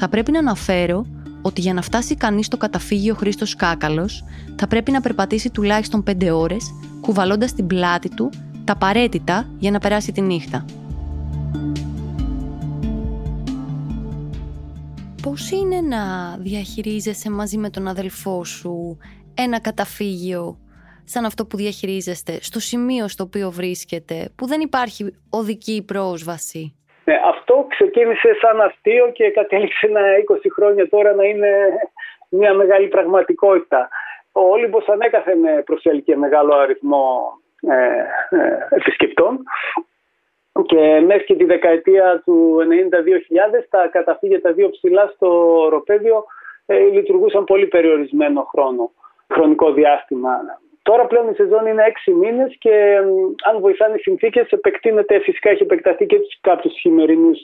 Θα 0.00 0.08
πρέπει 0.08 0.30
να 0.30 0.38
αναφέρω 0.38 1.06
ότι 1.42 1.60
για 1.60 1.74
να 1.74 1.82
φτάσει 1.82 2.14
κανείς 2.14 2.46
στο 2.46 2.56
καταφύγιο 2.56 3.14
Χρήστος 3.14 3.54
Κάκαλος 3.54 4.24
θα 4.56 4.66
πρέπει 4.66 4.90
να 4.90 5.00
περπατήσει 5.00 5.50
τουλάχιστον 5.50 6.04
5 6.06 6.30
ώρες 6.32 6.74
κουβαλώντας 7.00 7.52
την 7.52 7.66
πλάτη 7.66 8.08
του 8.08 8.30
τα 8.64 8.72
απαραίτητα 8.72 9.48
για 9.58 9.70
να 9.70 9.78
περάσει 9.78 10.12
τη 10.12 10.20
νύχτα. 10.20 10.64
Πώς 15.22 15.50
είναι 15.50 15.80
να 15.80 16.36
διαχειρίζεσαι 16.36 17.30
μαζί 17.30 17.58
με 17.58 17.70
τον 17.70 17.88
αδελφό 17.88 18.44
σου 18.44 18.96
ένα 19.34 19.60
καταφύγιο 19.60 20.58
σαν 21.04 21.24
αυτό 21.24 21.46
που 21.46 21.56
διαχειρίζεστε 21.56 22.38
στο 22.42 22.60
σημείο 22.60 23.08
στο 23.08 23.24
οποίο 23.24 23.50
βρίσκεται, 23.50 24.30
που 24.34 24.46
δεν 24.46 24.60
υπάρχει 24.60 25.14
οδική 25.28 25.82
πρόσβαση; 25.82 26.74
Ναι, 27.08 27.20
αυτό 27.24 27.66
ξεκίνησε 27.68 28.36
σαν 28.40 28.60
αστείο 28.60 29.10
και 29.12 29.30
κατέληξε 29.30 29.86
ένα 29.86 30.00
20 30.30 30.36
χρόνια 30.54 30.88
τώρα 30.88 31.14
να 31.14 31.24
είναι 31.24 31.50
μια 32.28 32.54
μεγάλη 32.54 32.88
πραγματικότητα. 32.88 33.88
Ο 34.32 34.40
Όλυμπος 34.40 34.88
ανέκαθεν 34.88 35.64
προσέλκυε 35.64 36.16
μεγάλο 36.16 36.54
αριθμό 36.54 37.32
ε, 37.60 37.76
ε, 38.36 38.66
επισκεπτών 38.70 39.38
και 40.66 41.00
μέχρι 41.06 41.24
και 41.24 41.36
τη 41.36 41.44
δεκαετία 41.44 42.22
του 42.24 42.56
92.000 43.60 43.64
τα 43.70 43.86
καταφύγια 43.86 44.40
τα 44.40 44.52
δύο 44.52 44.70
ψηλά 44.70 45.12
στο 45.14 45.60
οροπέδιο 45.60 46.24
ε, 46.66 46.78
λειτουργούσαν 46.78 47.44
πολύ 47.44 47.66
περιορισμένο 47.66 48.42
χρόνο, 48.42 48.90
χρονικό 49.32 49.72
διάστημα. 49.72 50.30
Τώρα 50.88 51.06
πλέον 51.06 51.28
η 51.30 51.34
σεζόν 51.34 51.66
είναι 51.66 51.84
έξι 51.86 52.10
μήνες 52.10 52.56
και 52.58 52.96
αν 53.48 53.60
βοηθάνε 53.60 53.94
οι 53.94 53.98
συνθήκες, 53.98 54.48
επεκτείνεται. 54.50 55.18
Φυσικά 55.20 55.50
έχει 55.50 55.62
επεκταθεί 55.62 56.06
και 56.06 56.18
τους 56.18 56.38
κάποιους 56.40 56.74
χειμερινούς, 56.80 57.38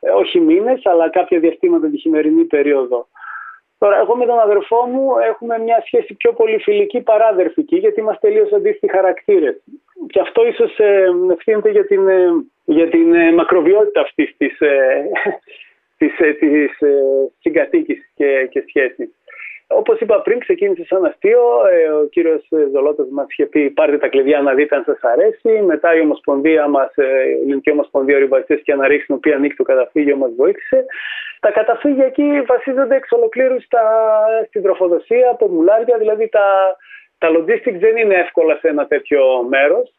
ε, 0.00 0.10
όχι 0.10 0.40
μήνες, 0.40 0.80
αλλά 0.84 1.10
κάποια 1.10 1.38
διαστήματα 1.38 1.90
τη 1.90 1.98
χειμερινή 1.98 2.44
περίοδο. 2.44 3.08
Τώρα, 3.78 3.98
εγώ 3.98 4.16
με 4.16 4.26
τον 4.26 4.38
αδερφό 4.38 4.86
μου 4.86 5.18
έχουμε 5.18 5.58
μια 5.58 5.82
σχέση 5.86 6.14
πιο 6.14 6.32
πολύ 6.32 6.58
φιλική 6.58 7.00
παρά 7.00 7.26
αδερφική, 7.26 7.76
γιατί 7.76 8.00
είμαστε 8.00 8.28
τελείως 8.28 8.52
αντίστοιχοι 8.52 8.92
χαρακτήρες. 8.92 9.62
Και 10.06 10.20
αυτό 10.20 10.46
ίσως 10.46 10.78
ε, 10.78 11.06
ευθύνεται 11.30 11.70
για 11.70 11.86
την, 11.86 12.08
ε, 12.08 12.28
για 12.64 12.88
την 12.88 13.14
ε, 13.14 13.32
μακροβιότητα 13.32 14.00
αυτής 14.00 14.36
της 14.36 14.58
της, 15.98 16.12
της, 16.38 16.78
συγκατοίκησης 17.40 18.12
και, 18.14 18.48
και 18.50 18.64
σχέσης. 18.66 19.10
Όπως 19.66 20.00
είπα 20.00 20.20
πριν, 20.20 20.38
ξεκίνησε 20.38 20.84
σαν 20.84 21.04
αστείο. 21.04 21.40
ο 22.02 22.06
κύριος 22.10 22.48
Ζολότο 22.72 23.06
μας 23.10 23.26
είχε 23.28 23.46
πει: 23.46 23.70
Πάρτε 23.70 23.98
τα 23.98 24.08
κλειδιά 24.08 24.40
να 24.42 24.54
δείτε 24.54 24.76
αν 24.76 24.82
σας 24.84 24.98
αρέσει. 25.02 25.62
Μετά 25.62 25.94
η 25.94 26.00
Ομοσπονδία 26.00 26.68
μας, 26.68 26.92
η 26.96 27.02
Ελληνική 27.42 27.70
Ομοσπονδία 27.70 28.16
Ορειβαστή 28.16 28.54
και 28.54 28.72
Αναρρίξη, 28.72 29.06
την 29.06 29.14
οποία 29.14 29.36
ανοίξει 29.36 29.56
το 29.56 29.62
καταφύγιο, 29.62 30.16
μας 30.16 30.30
βοήθησε. 30.36 30.84
Τα 31.40 31.50
καταφύγια 31.50 32.04
εκεί 32.04 32.42
βασίζονται 32.46 32.96
εξ 32.96 33.12
ολοκλήρου 33.12 33.56
στην 34.46 34.62
τροφοδοσία 34.62 35.30
από 35.30 35.48
μουλάρια, 35.48 35.98
δηλαδή 35.98 36.28
τα, 36.28 36.76
τα 37.18 37.28
logistics 37.30 37.78
δεν 37.78 37.96
είναι 37.96 38.14
εύκολα 38.14 38.56
σε 38.56 38.68
ένα 38.68 38.86
τέτοιο 38.86 39.42
μέρος. 39.48 39.94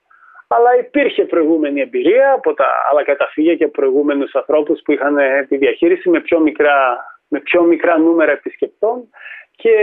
Αλλά 0.47 0.77
υπήρχε 0.79 1.23
προηγούμενη 1.25 1.81
εμπειρία 1.81 2.31
από 2.31 2.53
τα 2.53 2.67
άλλα 2.91 3.03
καταφύγια 3.03 3.55
και 3.55 3.67
προηγούμενους 3.67 4.35
ανθρώπους 4.35 4.81
που 4.83 4.91
είχαν 4.91 5.17
τη 5.47 5.57
διαχείριση 5.57 6.09
με 6.09 6.19
πιο 6.19 6.39
μικρά, 6.39 6.97
με 7.27 7.39
πιο 7.39 7.61
μικρά 7.61 7.97
νούμερα 7.97 8.31
επισκεπτών. 8.31 9.09
Και 9.55 9.75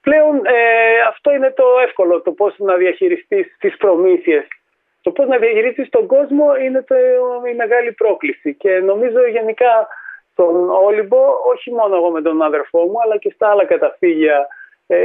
πλέον 0.00 0.36
ε, 0.44 1.00
αυτό 1.08 1.32
είναι 1.32 1.52
το 1.56 1.64
εύκολο, 1.84 2.22
το 2.22 2.32
πώς 2.32 2.54
να 2.58 2.76
διαχειριστείς 2.76 3.56
τις 3.58 3.76
προμήθειες 3.76 4.46
το 5.06 5.12
πώς 5.12 5.26
να 5.26 5.38
διαχειρίσει 5.38 5.82
τον 5.90 6.06
κόσμο 6.06 6.46
είναι 6.64 6.82
το, 6.82 6.94
η 7.52 7.54
μεγάλη 7.54 7.92
πρόκληση. 7.92 8.54
Και 8.54 8.70
νομίζω 8.90 9.26
γενικά 9.26 9.88
στον 10.32 10.70
Όλυμπο, 10.70 11.18
όχι 11.52 11.70
μόνο 11.72 11.96
εγώ 11.96 12.10
με 12.10 12.22
τον 12.22 12.42
αδερφό 12.42 12.80
μου, 12.86 13.00
αλλά 13.04 13.16
και 13.18 13.30
στα 13.34 13.48
άλλα 13.50 13.64
καταφύγια, 13.64 14.46
ε, 14.86 14.98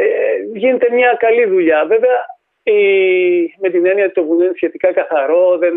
γίνεται 0.54 0.88
μια 0.92 1.16
καλή 1.20 1.46
δουλειά. 1.46 1.86
Βέβαια, 1.86 2.18
η, 2.64 2.80
με 3.62 3.70
την 3.70 3.86
έννοια 3.86 4.06
ότι 4.06 4.14
το 4.14 4.24
βουνό 4.24 4.44
είναι 4.44 4.54
σχετικά 4.56 4.94
καθαρό, 4.94 5.58
δεν 5.58 5.74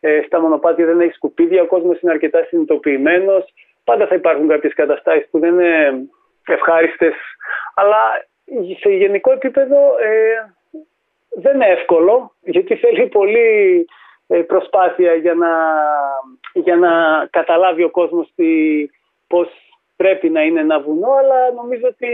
ε, 0.00 0.22
στα 0.26 0.40
μονοπάτια 0.40 0.86
δεν 0.86 1.00
έχει 1.00 1.12
σκουπίδια, 1.12 1.62
ο 1.62 1.66
κόσμος 1.66 2.00
είναι 2.00 2.12
αρκετά 2.12 2.44
συνειδητοποιημένος. 2.44 3.44
Πάντα 3.84 4.06
θα 4.06 4.14
υπάρχουν 4.14 4.48
κάποιες 4.48 4.74
καταστάσεις 4.74 5.28
που 5.30 5.38
δεν 5.38 5.52
είναι 5.52 6.08
ευχάριστες, 6.46 7.14
αλλά 7.74 7.98
σε 8.80 8.88
γενικό 8.88 9.32
επίπεδο 9.32 9.76
ε, 9.76 10.52
δεν 11.30 11.54
είναι 11.54 11.66
εύκολο 11.66 12.34
γιατί 12.40 12.76
θέλει 12.76 13.06
πολύ 13.06 13.86
ε, 14.26 14.38
προσπάθεια 14.40 15.14
για 15.14 15.34
να, 15.34 15.48
για 16.52 16.76
να 16.76 16.90
καταλάβει 17.30 17.82
ο 17.82 17.90
κόσμος 17.90 18.32
τι, 18.34 18.50
πώς 19.26 19.48
πρέπει 19.96 20.30
να 20.30 20.42
είναι 20.42 20.60
ένα 20.60 20.80
βουνό 20.80 21.12
αλλά 21.12 21.52
νομίζω 21.52 21.86
ότι 21.86 22.08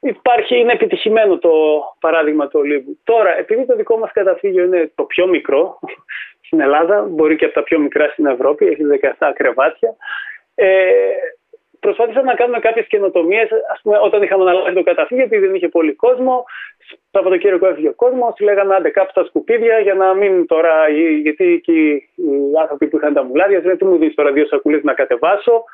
υπάρχει, 0.00 0.58
είναι 0.58 0.72
επιτυχημένο 0.72 1.38
το 1.38 1.50
παράδειγμα 2.00 2.48
του 2.48 2.58
Ολύμπου. 2.62 2.98
Τώρα, 3.04 3.38
επειδή 3.38 3.66
το 3.66 3.76
δικό 3.76 3.98
μας 3.98 4.12
καταφύγιο 4.12 4.64
είναι 4.64 4.92
το 4.94 5.02
πιο 5.02 5.26
μικρό 5.26 5.78
στην 6.40 6.60
Ελλάδα, 6.60 7.02
μπορεί 7.02 7.36
και 7.36 7.44
από 7.44 7.54
τα 7.54 7.62
πιο 7.62 7.78
μικρά 7.78 8.08
στην 8.08 8.26
Ευρώπη, 8.26 8.66
έχει 8.66 8.82
17 9.18 9.32
κρεβάτια, 9.34 9.96
ε, 10.54 10.90
προσπάθησαμε 11.96 12.30
να 12.32 12.36
κάνουμε 12.40 12.58
κάποιες 12.58 12.86
καινοτομίες. 12.86 13.48
Α 13.74 13.80
πούμε, 13.82 13.96
όταν 14.02 14.22
είχαμε 14.22 14.42
αναλάβει 14.42 14.74
το 14.74 14.82
καταφύγιο, 14.82 15.24
επειδή 15.24 15.46
δεν 15.46 15.54
είχε 15.54 15.68
πολύ 15.68 15.92
κόσμο, 15.94 16.44
Σαββατοκύριακο 17.10 17.66
έφυγε 17.66 17.88
ο 17.88 17.94
κόσμος, 17.94 18.34
λέγαμε 18.40 18.74
άντε 18.74 18.90
κάπου 18.90 19.10
στα 19.10 19.24
σκουπίδια 19.24 19.78
για 19.78 19.94
να 19.94 20.14
μην 20.14 20.46
τώρα. 20.46 20.88
Γιατί 21.22 21.44
εκεί 21.44 21.80
οι 22.14 22.58
άνθρωποι 22.60 22.86
που 22.86 22.96
είχαν 22.96 23.12
τα 23.14 23.24
μουλάρια 23.24 23.58
λένε 23.60 23.76
τι 23.76 23.84
μου 23.84 23.96
δίνει 23.96 24.14
τώρα 24.14 24.32
δύο 24.32 24.46
σακούλες 24.46 24.82
να 24.82 24.94
κατεβάσω. 24.94 25.64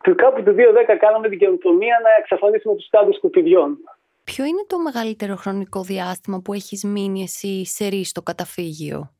Και 0.00 0.12
κάπου 0.12 0.42
το 0.42 0.54
2010 0.56 0.96
κάναμε 0.98 1.28
την 1.28 1.38
καινοτομία 1.38 2.00
να 2.02 2.10
εξαφανίσουμε 2.18 2.74
τους 2.74 2.88
κάδου 2.90 3.14
σκουπιδιών. 3.14 3.78
Ποιο 4.24 4.44
είναι 4.44 4.64
το 4.66 4.78
μεγαλύτερο 4.78 5.34
χρονικό 5.34 5.80
διάστημα 5.82 6.40
που 6.44 6.52
έχεις 6.52 6.84
μείνει 6.84 7.22
εσύ 7.22 7.64
σε 7.66 7.88
ρί 7.88 8.04
στο 8.04 8.22
καταφύγιο; 8.22 9.10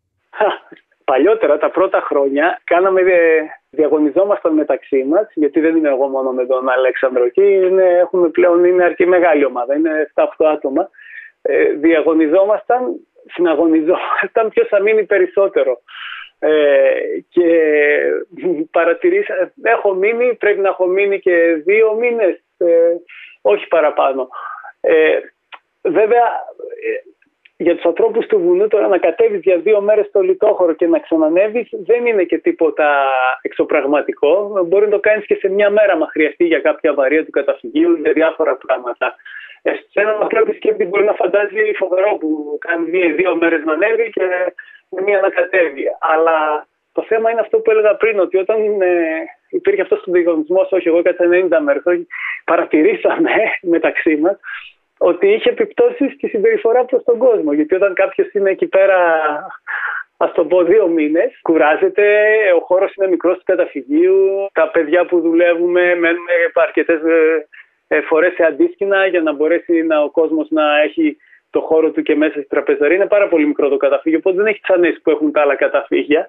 Παλιότερα, 1.05 1.59
τα 1.59 1.71
πρώτα 1.71 2.01
χρόνια, 2.01 2.61
κάναμε, 2.65 3.01
ε, 3.01 3.41
διαγωνιζόμασταν 3.71 4.55
μεταξύ 4.55 5.05
μας, 5.05 5.31
γιατί 5.35 5.61
δεν 5.61 5.77
είμαι 5.77 5.89
εγώ 5.89 6.09
μόνο 6.09 6.31
με 6.31 6.47
τον 6.47 6.69
Αλέξανδρο 6.69 7.25
εκεί, 7.25 7.45
είναι, 7.45 7.85
έχουμε 7.85 8.29
πλέον 8.29 8.65
είναι 8.65 8.85
αρκετή 8.85 9.09
μεγάλη 9.09 9.45
ομάδα, 9.45 9.75
είναι 9.75 10.11
7-8 10.15 10.27
άτομα. 10.47 10.91
Ε, 11.43 11.73
διαγωνιζόμασταν, 11.73 13.07
συναγωνιζόμασταν 13.27 14.49
ποιος 14.51 14.69
θα 14.69 14.81
μείνει 14.81 15.05
περισσότερο. 15.05 15.81
Ε, 16.39 16.91
και 17.29 17.71
παρατηρήσα, 18.71 19.53
έχω 19.63 19.95
μείνει, 19.95 20.35
πρέπει 20.35 20.61
να 20.61 20.69
έχω 20.69 20.87
μείνει 20.87 21.21
και 21.21 21.63
δύο 21.65 21.95
μήνες, 21.95 22.43
ε, 22.59 22.95
όχι 23.43 23.69
παραπάνω. 23.69 24.29
Ε, 24.81 25.19
βέβαια, 25.83 26.25
για 27.61 27.75
τους 27.75 27.85
ανθρώπους 27.85 28.27
του 28.27 28.39
βουνού 28.39 28.69
τώρα 28.69 28.89
να 28.89 28.99
κατέβεις 28.99 29.41
για 29.41 29.57
δύο 29.59 29.81
μέρες 29.81 30.07
στο 30.07 30.21
λιτόχωρο 30.21 30.73
και 30.73 30.87
να 30.87 30.99
ξανανεύεις 30.99 31.69
δεν 31.73 32.07
είναι 32.07 32.25
και 32.25 32.39
τίποτα 32.39 32.89
εξωπραγματικό. 33.43 34.63
Μπορεί 34.67 34.85
να 34.85 34.91
το 34.91 35.01
κάνεις 35.01 35.27
και 35.27 35.35
σε 35.35 35.49
μια 35.49 35.71
μέρα 35.71 35.97
μα 35.97 36.07
χρειαστεί 36.07 36.45
για 36.45 36.61
κάποια 36.61 36.95
βαρία 36.95 37.25
του 37.25 37.31
καταφυγίου, 37.31 37.93
για 38.03 38.13
διάφορα 38.13 38.57
πράγματα. 38.57 39.15
Ε, 39.63 39.73
σε 39.73 40.01
ένα 40.01 40.17
μακρό 40.17 40.43
σκέπτης 40.57 40.89
μπορεί 40.89 41.05
να 41.05 41.13
φαντάζει 41.13 41.73
φοβερό 41.79 42.17
που 42.21 42.59
κάνει 42.59 42.91
μία-δύο 42.91 43.37
μέρες 43.37 43.65
να 43.65 43.73
ανέβει 43.73 44.11
και 44.11 44.25
μία 45.05 45.21
να 45.21 45.29
κατέβει. 45.29 45.85
Αλλά 46.01 46.67
το 46.93 47.05
θέμα 47.09 47.31
είναι 47.31 47.41
αυτό 47.41 47.59
που 47.59 47.71
έλεγα 47.71 47.95
πριν, 47.97 48.21
ότι 48.21 48.37
όταν 48.37 48.81
ε, 48.81 48.91
υπήρχε 49.49 49.83
αυτός 49.83 50.01
ο 50.07 50.11
διαγωνισμός, 50.13 50.73
όχι 50.73 50.89
εγώ 50.89 51.03
κατά 51.03 51.25
90 51.29 51.49
μέρες, 51.63 51.83
παρατηρήσαμε 52.45 53.31
μεταξύ 53.75 54.17
μας 54.17 54.39
ότι 54.99 55.29
είχε 55.29 55.51
επιπτώσει 55.51 56.11
στη 56.11 56.29
συμπεριφορά 56.29 56.85
προς 56.85 57.03
τον 57.05 57.19
κόσμο. 57.19 57.53
Γιατί 57.53 57.75
όταν 57.75 57.95
κάποιος 57.95 58.33
είναι 58.33 58.51
εκεί 58.51 58.67
πέρα, 58.67 58.97
ας 60.17 60.33
το 60.33 60.45
πω, 60.45 60.63
δύο 60.63 60.89
μήνες, 60.89 61.39
κουράζεται, 61.43 62.05
ο 62.57 62.61
χώρος 62.61 62.95
είναι 62.95 63.09
μικρός 63.09 63.37
του 63.37 63.45
καταφυγίου, 63.45 64.49
τα 64.53 64.71
παιδιά 64.71 65.07
που 65.07 65.21
δουλεύουμε 65.21 65.95
μένουν 65.95 66.27
αρκετές 66.55 67.01
ε, 67.03 67.49
ε, 67.89 68.01
φορές 68.01 68.33
σε 68.35 68.45
αντίσκηνα 68.45 69.07
για 69.07 69.21
να 69.21 69.33
μπορέσει 69.33 69.83
να, 69.83 70.03
ο 70.03 70.11
κόσμος 70.11 70.47
να 70.51 70.81
έχει 70.83 71.17
το 71.51 71.61
χώρο 71.61 71.91
του 71.91 72.03
και 72.03 72.17
μέσα 72.17 72.33
στη 72.33 72.49
τραπεζαρία. 72.49 72.97
Είναι 72.97 73.07
πάρα 73.07 73.29
πολύ 73.29 73.47
μικρό 73.47 73.69
το 73.69 73.77
καταφύγιο, 73.77 74.19
οπότε 74.19 74.37
δεν 74.37 74.47
έχει 74.47 74.61
τις 74.61 75.03
που 75.03 75.11
έχουν 75.11 75.33
τα 75.33 75.41
άλλα 75.41 75.55
καταφύγια. 75.55 76.27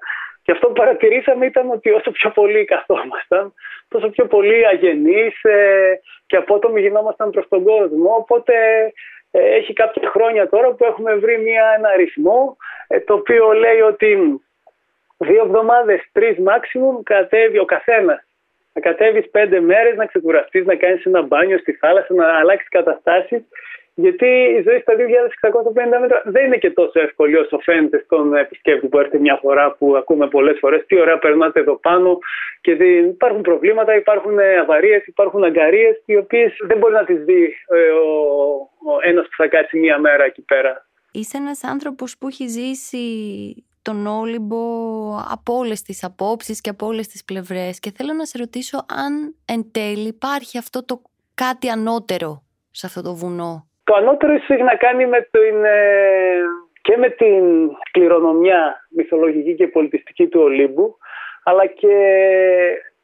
Και 0.49 0.55
αυτό 0.55 0.67
που 0.67 0.73
παρατηρήσαμε 0.73 1.45
ήταν 1.45 1.69
ότι 1.69 1.89
όσο 1.91 2.11
πιο 2.11 2.29
πολύ 2.29 2.65
καθόμασταν, 2.65 3.53
τόσο 3.87 4.09
πιο 4.09 4.25
πολύ 4.25 4.67
αγενείς 4.67 5.43
ε, 5.43 5.99
και 6.25 6.35
απότομοι 6.35 6.81
γινόμασταν 6.81 7.29
προς 7.29 7.47
τον 7.47 7.63
κόσμο. 7.63 8.13
Οπότε 8.15 8.53
ε, 9.31 9.55
έχει 9.55 9.73
κάποια 9.73 10.09
χρόνια 10.09 10.49
τώρα 10.49 10.71
που 10.71 10.85
έχουμε 10.85 11.15
βρει 11.15 11.37
μια, 11.41 11.73
ένα 11.77 11.89
αριθμό 11.89 12.57
ε, 12.87 12.99
το 12.99 13.13
οποίο 13.13 13.51
λέει 13.51 13.79
ότι 13.79 14.41
δύο 15.17 15.43
εβδομάδες, 15.45 16.01
τρεις 16.11 16.35
maximum 16.39 17.03
κατέβει 17.03 17.59
ο 17.59 17.65
καθένας. 17.65 18.23
Να 18.73 18.81
κατέβεις 18.81 19.29
πέντε 19.29 19.59
μέρες, 19.59 19.95
να 19.95 20.05
ξεκουραστείς, 20.05 20.65
να 20.65 20.75
κάνεις 20.75 21.05
ένα 21.05 21.21
μπάνιο 21.21 21.57
στη 21.57 21.73
θάλασσα, 21.73 22.13
να 22.13 22.37
αλλάξεις 22.39 22.69
καταστάσεις 22.69 23.41
γιατί 24.05 24.29
η 24.57 24.61
ζωή 24.67 24.79
στα 24.79 24.93
2.650 24.97 25.99
μέτρα 26.01 26.21
δεν 26.25 26.45
είναι 26.45 26.57
και 26.57 26.71
τόσο 26.71 26.99
εύκολη 26.99 27.35
όσο 27.35 27.59
φαίνεται 27.59 28.01
στον 28.05 28.35
επισκέπτη 28.35 28.87
που 28.87 28.99
έρχεται 28.99 29.19
μια 29.19 29.37
φορά 29.41 29.71
που 29.71 29.95
ακούμε 29.95 30.27
πολλές 30.27 30.57
φορές 30.59 30.85
τι 30.85 30.99
ωραία 30.99 31.19
περνάτε 31.19 31.59
εδώ 31.59 31.75
πάνω 31.75 32.17
και 32.61 32.71
υπάρχουν 32.71 33.41
προβλήματα, 33.41 33.95
υπάρχουν 33.95 34.37
αβαρίες, 34.61 35.07
υπάρχουν 35.07 35.43
αγκαρίες 35.43 36.01
οι 36.05 36.15
οποίες 36.15 36.51
δεν 36.67 36.77
μπορεί 36.77 36.93
να 36.93 37.05
τις 37.05 37.23
δει 37.23 37.43
ε, 37.67 37.89
ο, 37.89 38.09
ο 38.91 38.97
ένας 39.01 39.25
που 39.25 39.35
θα 39.37 39.47
κάτσει 39.47 39.79
μια 39.79 39.99
μέρα 39.99 40.23
εκεί 40.23 40.41
πέρα. 40.41 40.87
Είσαι 41.11 41.37
ένας 41.37 41.63
άνθρωπος 41.63 42.17
που 42.17 42.27
έχει 42.27 42.47
ζήσει 42.47 43.03
τον 43.81 44.07
Όλυμπο 44.07 44.57
από 45.31 45.53
όλες 45.57 45.81
τις 45.81 46.03
απόψεις 46.03 46.61
και 46.61 46.69
από 46.69 46.85
όλες 46.85 47.07
τις 47.07 47.23
πλευρές. 47.25 47.79
Και 47.79 47.91
θέλω 47.95 48.13
να 48.13 48.25
σε 48.25 48.37
ρωτήσω 48.37 48.85
αν 49.05 49.35
εν 49.45 49.71
τέλει 49.71 50.07
υπάρχει 50.07 50.57
αυτό 50.57 50.85
το 50.85 51.01
κάτι 51.33 51.69
ανώτερο 51.69 52.43
σε 52.71 52.85
αυτό 52.85 53.01
το 53.01 53.15
βουνό. 53.15 53.68
Το 53.89 53.95
ανώτερο 53.95 54.33
ίσως 54.33 54.49
έχει 54.49 54.63
να 54.63 54.75
κάνει 54.75 55.05
με 55.05 55.27
την, 55.31 55.63
ε, 55.63 56.41
και 56.81 56.97
με 56.97 57.09
την 57.09 57.43
κληρονομιά 57.91 58.87
μυθολογική 58.89 59.55
και 59.55 59.67
πολιτιστική 59.67 60.27
του 60.27 60.41
Ολύμπου, 60.41 60.97
αλλά 61.43 61.65
και 61.65 61.95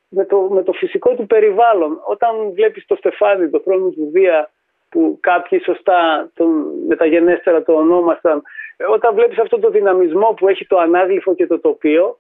με 0.10 0.26
το, 0.26 0.38
με 0.38 0.64
το 0.64 0.72
φυσικό 0.72 1.16
του 1.16 1.26
περιβάλλον. 1.26 2.02
Όταν 2.06 2.52
βλέπεις 2.54 2.86
το 2.86 2.96
Στεφάνι, 2.96 3.50
το 3.50 3.62
χρόνο 3.66 3.90
του 3.90 4.10
Δία, 4.14 4.50
που 4.90 5.18
κάποιοι 5.22 5.60
σωστά 5.64 6.30
τον, 6.34 6.50
μεταγενέστερα 6.88 7.64
το 7.64 7.74
ονόμασαν, 7.74 8.42
όταν 8.92 9.16
βλέπεις 9.16 9.40
αυτό 9.40 9.60
το 9.60 9.70
δυναμισμό 9.70 10.34
που 10.38 10.48
έχει 10.48 10.68
το 10.68 10.78
ανάγλυφο 10.78 11.36
και 11.36 11.48
το 11.48 11.60
τοπίο, 11.60 12.18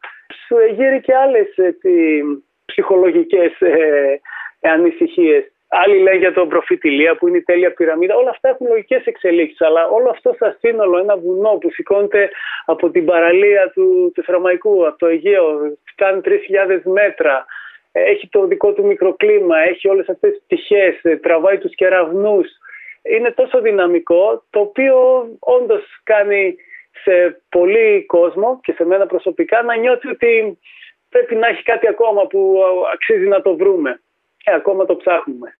σου 0.47 0.57
εγείρει 0.69 1.01
και 1.01 1.15
άλλες 1.15 1.57
έτσι, 1.57 2.21
ψυχολογικές 2.65 3.61
ε, 3.61 4.19
ανησυχίες. 4.61 5.54
Άλλοι 5.67 5.97
λένε 5.99 6.17
για 6.17 6.33
τον 6.33 6.49
προφητηλία 6.49 7.15
που 7.15 7.27
είναι 7.27 7.37
η 7.37 7.43
τέλεια 7.43 7.73
πυραμίδα. 7.73 8.15
Όλα 8.15 8.29
αυτά 8.29 8.49
έχουν 8.49 8.67
λογικές 8.67 9.05
εξελίξεις. 9.05 9.61
Αλλά 9.61 9.87
όλο 9.87 10.09
αυτό 10.09 10.35
σαν 10.39 10.57
σύνολο, 10.59 10.97
ένα 10.97 11.17
βουνό 11.17 11.57
που 11.61 11.71
σηκώνεται 11.71 12.29
από 12.65 12.89
την 12.89 13.05
παραλία 13.05 13.71
του 13.73 14.11
Τεθραμαϊκού, 14.15 14.87
από 14.87 14.97
το 14.97 15.05
Αιγαίο, 15.05 15.77
κάνει 15.95 16.21
3.000 16.23 16.81
μέτρα, 16.83 17.45
έχει 17.91 18.29
το 18.29 18.45
δικό 18.45 18.73
του 18.73 18.85
μικροκλίμα, 18.85 19.57
έχει 19.59 19.89
όλες 19.89 20.09
αυτές 20.09 20.31
τις 20.31 20.41
πτυχές, 20.45 21.19
τραβάει 21.21 21.57
τους 21.57 21.75
κεραυνούς. 21.75 22.47
Είναι 23.03 23.31
τόσο 23.31 23.61
δυναμικό, 23.61 24.43
το 24.49 24.59
οποίο 24.59 25.27
όντως 25.39 25.83
κάνει 26.03 26.55
σε 27.03 27.41
πολύ 27.49 28.05
κόσμο 28.05 28.59
και 28.63 28.71
σε 28.71 28.85
μένα 28.85 29.05
προσωπικά 29.05 29.61
να 29.61 29.75
νιώθει 29.75 30.07
ότι 30.07 30.59
πρέπει 31.09 31.35
να 31.35 31.47
έχει 31.47 31.63
κάτι 31.63 31.87
ακόμα 31.87 32.27
που 32.27 32.63
αξίζει 32.93 33.27
να 33.27 33.41
το 33.41 33.55
βρούμε. 33.55 33.99
Και 34.45 34.51
ακόμα 34.51 34.85
το 34.85 34.95
ψάχνουμε. 34.95 35.57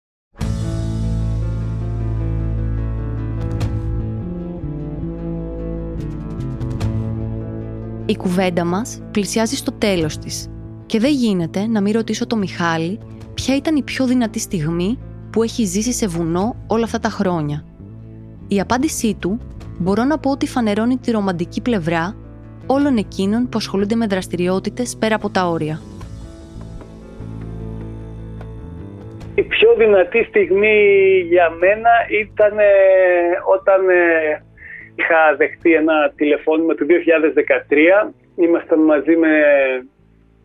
Η 8.06 8.16
κουβέντα 8.18 8.66
μας 8.66 9.04
πλησιάζει 9.12 9.56
στο 9.56 9.72
τέλος 9.72 10.18
της 10.18 10.50
και 10.86 11.00
δεν 11.00 11.12
γίνεται 11.12 11.68
να 11.68 11.82
μην 11.82 11.94
ρωτήσω 11.94 12.28
το 12.28 12.36
Μιχάλη 12.36 13.00
ποια 13.34 13.56
ήταν 13.56 13.76
η 13.76 13.84
πιο 13.84 14.06
δυνατή 14.06 14.40
στιγμή 14.40 15.00
που 15.32 15.44
έχει 15.44 15.64
ζήσει 15.66 15.94
σε 15.94 16.08
βουνό 16.08 16.56
όλα 16.68 16.84
αυτά 16.84 17.00
τα 17.00 17.10
χρόνια. 17.10 17.66
Η 18.48 18.60
απάντησή 18.60 19.16
του 19.20 19.40
μπορώ 19.80 20.04
να 20.04 20.18
πω 20.18 20.32
ότι 20.32 20.48
φανερώνει 20.48 20.98
τη 20.98 21.12
ρομαντική 21.12 21.62
πλευρά 21.62 22.16
όλων 22.66 22.98
εκείνων 22.98 23.50
που 23.50 23.58
ασχολούνται 23.58 23.96
με 23.96 24.08
δραστηριότητες 24.08 24.98
πέρα 24.98 25.16
από 25.16 25.30
τα 25.30 25.48
όρια. 25.48 25.82
Πιο 29.50 29.74
δυνατή 29.78 30.24
στιγμή 30.24 30.78
για 31.28 31.50
μένα 31.50 31.92
ήταν 32.10 32.54
όταν 33.56 33.90
ε, 33.90 34.44
είχα 34.96 35.36
δεχτεί 35.38 35.74
ένα 35.74 36.14
τηλεφώνημα 36.16 36.76
του 36.76 36.86
2013. 38.06 38.12
Ήμασταν 38.36 38.80
μαζί 38.80 39.16
με 39.16 39.32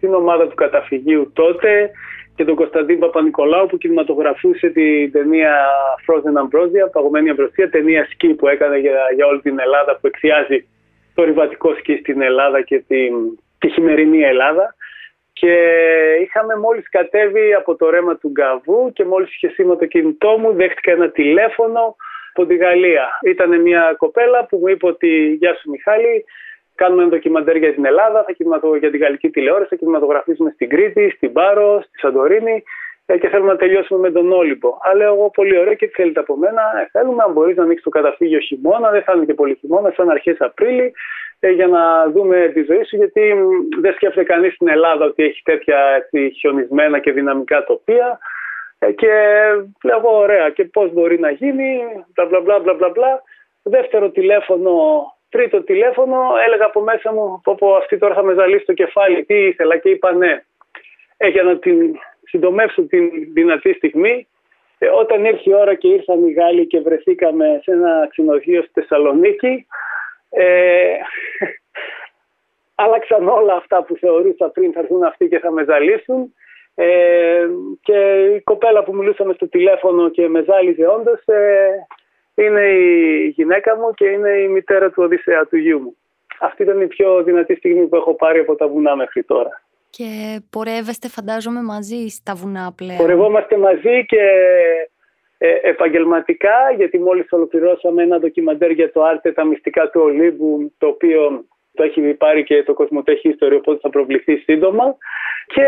την 0.01 0.15
ομάδα 0.15 0.49
του 0.49 0.55
καταφυγίου 0.55 1.31
τότε 1.33 1.91
και 2.35 2.45
τον 2.45 2.55
Κωνσταντίν 2.55 2.99
Παπα-Νικολάου 2.99 3.67
που 3.67 3.79
κινηματογραφούσε 3.79 4.69
την 4.69 5.13
ταινία 5.13 5.55
Frozen 6.07 6.37
Ambrosia, 6.43 6.93
παγωμένη 6.93 7.31
Αμπροσία, 7.31 7.71
ταινία 7.71 8.07
σκι 8.11 8.29
που 8.35 8.49
έκανε 8.49 8.79
για, 8.79 8.93
για 9.15 9.27
όλη 9.27 9.41
την 9.41 9.59
Ελλάδα 9.61 9.99
που 10.01 10.07
εκθιάζει 10.07 10.67
το 11.15 11.25
ριβατικό 11.25 11.75
σκι 11.75 11.97
στην 11.97 12.23
Ελλάδα 12.23 12.63
και 12.63 12.85
την, 12.89 13.13
τη 13.59 13.69
χειμερινή 13.69 14.23
Ελλάδα. 14.23 14.75
Και 15.41 15.55
είχαμε 16.23 16.57
μόλις 16.57 16.89
κατέβει 16.89 17.55
από 17.55 17.77
το 17.77 17.91
ρέμα 17.91 18.17
του 18.17 18.29
Γκαβού 18.29 18.93
και 18.93 19.05
μόλις 19.05 19.35
είχε 19.35 19.49
σήμα 19.49 19.77
το 19.77 19.87
κινητό 19.87 20.39
μου, 20.39 20.53
δέχτηκα 20.53 20.93
ένα 20.93 21.11
τηλέφωνο 21.11 21.97
από 22.35 22.47
τη 22.47 22.57
Γαλλία. 22.57 23.09
Ήταν 23.25 23.61
μια 23.61 23.95
κοπέλα 23.97 24.47
που 24.47 24.57
μου 24.57 24.69
είπε 24.69 24.87
ότι 24.87 25.37
«Γεια 25.41 25.55
σου 25.55 25.71
Μιχάλη, 25.71 26.25
κάνουμε 26.75 27.03
ένα 27.03 27.11
ντοκιμαντέρ 27.11 27.57
για 27.57 27.75
την 27.75 27.85
Ελλάδα, 27.85 28.25
θα 28.25 28.33
κινηματο... 28.33 28.75
για 28.75 28.91
την 28.91 29.01
γαλλική 29.01 29.31
τηλεόραση, 29.31 29.69
θα 29.69 29.77
κινηματογραφήσουμε 29.77 30.51
στην 30.51 30.69
Κρήτη, 30.69 31.11
στην 31.11 31.33
Πάρο, 31.33 31.81
στη 31.83 31.99
Σαντορίνη 31.99 32.53
ε, 32.53 32.63
και 33.17 33.29
θέλουμε 33.29 33.53
να 33.53 33.59
τελειώσουμε 33.59 34.01
με 34.01 34.11
τον 34.11 34.33
Όλυμπο. 34.33 34.79
Αλλά 34.81 34.95
λέω 34.95 35.15
εγώ 35.15 35.31
πολύ 35.31 35.59
ωραίο 35.59 35.75
και 35.75 35.87
τι 35.87 35.93
θέλετε 35.93 36.21
από 36.21 36.37
μένα. 36.37 36.63
Ε, 36.81 36.89
θέλουμε 36.91 37.23
αν 37.23 37.33
μπορείς 37.33 37.57
να 37.57 37.63
ανοίξεις 37.63 37.85
το 37.85 37.91
καταφύγιο 37.91 38.39
χειμώνα, 38.39 38.91
δεν 38.91 39.03
θα 39.03 39.13
είναι 39.13 39.25
και 39.25 39.35
πολύ 39.35 39.55
χειμώνα, 39.61 39.93
σαν 39.97 40.11
αρχές 40.11 40.37
Απρίλη, 40.39 40.93
ε, 41.41 41.51
για 41.51 41.67
να 41.67 42.11
δούμε 42.11 42.51
τη 42.55 42.63
ζωή 42.63 42.85
σου. 42.85 42.97
Γιατί 42.97 43.35
δεν 43.81 43.93
σκέφτεται 43.93 44.33
κανείς 44.33 44.55
στην 44.55 44.69
Ελλάδα 44.69 45.05
ότι 45.05 45.23
έχει 45.23 45.43
τέτοια 45.43 45.79
έτσι, 45.79 46.31
χιονισμένα 46.39 46.99
και 46.99 47.13
δυναμικά 47.13 47.65
τοπία. 47.65 48.19
Ε, 48.79 48.93
και 48.93 49.13
λέω 49.85 49.99
εγώ 49.99 50.17
ωραία 50.17 50.51
και 50.51 50.65
πώς 50.65 50.93
μπορεί 50.93 51.19
να 51.19 51.31
γίνει, 51.31 51.79
μπλα 52.15 52.41
μπλα 52.41 52.59
μπλα 52.59 52.75
μπλα 52.75 52.89
μπλα. 52.89 53.23
Δεύτερο 53.63 54.11
τηλέφωνο, 54.11 54.73
τρίτο 55.29 55.63
τηλέφωνο, 55.63 56.17
έλεγα 56.47 56.65
από 56.65 56.81
μέσα 56.81 57.13
μου 57.13 57.41
πω 57.59 57.75
αυτή 57.77 57.99
τώρα 57.99 58.15
θα 58.15 58.23
με 58.23 58.35
ζαλίσει 58.35 58.65
το 58.65 58.73
κεφάλι, 58.73 59.25
τι 59.25 59.35
ήθελα 59.35 59.77
και 59.77 59.89
είπα 59.89 60.13
ναι. 60.13 60.43
Ε, 61.17 61.29
για 61.29 61.43
να 61.43 61.59
την 61.59 61.99
συντομεύσω 62.31 62.83
την 62.83 63.11
δυνατή 63.33 63.73
στιγμή, 63.73 64.27
ε, 64.79 64.87
όταν 64.87 65.25
ήρθε 65.25 65.51
η 65.51 65.55
ώρα 65.55 65.75
και 65.75 65.89
ήρθαν 65.89 66.27
οι 66.27 66.33
Γάλλοι 66.33 66.67
και 66.67 66.81
βρεθήκαμε 66.81 67.61
σε 67.63 67.71
ένα 67.71 68.07
ξενοδοχείο 68.11 68.63
στη 68.63 68.71
Θεσσαλονίκη, 68.73 69.67
ε, 70.31 70.95
άλλαξαν 72.85 73.29
όλα 73.29 73.55
αυτά 73.55 73.83
που 73.85 73.97
θεωρούσα 73.97 74.49
πριν 74.49 74.73
θα 74.73 74.81
έρθουν 74.81 75.05
αυτοί 75.05 75.29
και 75.29 75.39
θα 75.39 75.51
με 75.51 75.65
ζαλίσουν 75.65 76.35
ε, 76.75 77.47
και 77.83 78.31
η 78.37 78.41
κοπέλα 78.41 78.85
που 78.85 78.95
μιλούσαμε 78.95 79.33
στο 79.33 79.49
τηλέφωνο 79.49 80.09
και 80.09 80.29
με 80.29 80.43
ζάλιζε 80.43 80.87
όντως 80.87 81.25
ε, 81.25 81.87
είναι 82.35 82.61
η 82.61 83.27
γυναίκα 83.27 83.77
μου 83.77 83.95
και 83.95 84.07
είναι 84.07 84.31
η 84.31 84.49
μητέρα 84.49 84.91
του 84.91 85.03
Οδυσσέα, 85.03 85.47
του 85.47 85.57
γιού 85.57 85.81
μου. 85.81 85.97
Αυτή 86.41 86.63
ήταν 86.63 86.81
η 86.81 86.87
πιο 86.87 87.23
δυνατή 87.23 87.55
στιγμή 87.55 87.87
που 87.87 87.97
έχω 87.97 88.15
πάρει 88.15 88.39
από 88.39 88.55
τα 88.57 88.69
βουνά 88.69 88.97
μέχρι 88.97 89.23
τώρα. 89.23 89.63
Και 89.91 90.41
πορεύεστε 90.51 91.09
φαντάζομαι 91.09 91.63
μαζί 91.63 92.09
στα 92.09 92.35
βουνά 92.35 92.73
πλέον. 92.77 92.97
Πορευόμαστε 92.97 93.57
μαζί 93.57 94.05
και 94.07 94.23
Ε, 95.43 95.59
επαγγελματικά, 95.63 96.73
γιατί 96.77 96.99
μόλις 96.99 97.27
ολοκληρώσαμε 97.31 98.03
ένα 98.03 98.19
ντοκιμαντέρ 98.19 98.71
για 98.71 98.93
το 98.93 99.03
Άρτε, 99.03 99.33
τα 99.33 99.45
μυστικά 99.45 99.91
του 99.91 100.01
Ολύμπου, 100.01 100.73
το 100.79 100.87
οποίο 100.87 101.45
το 101.75 101.83
έχει 101.83 102.01
πάρει 102.01 102.45
και 102.45 102.63
το 102.63 102.75
Κοσμοτέχη 102.75 103.37
History, 103.39 103.57
οπότε 103.57 103.79
θα 103.83 103.91
προβληθεί 103.91 104.37
σύντομα. 104.37 104.97
Και 105.47 105.65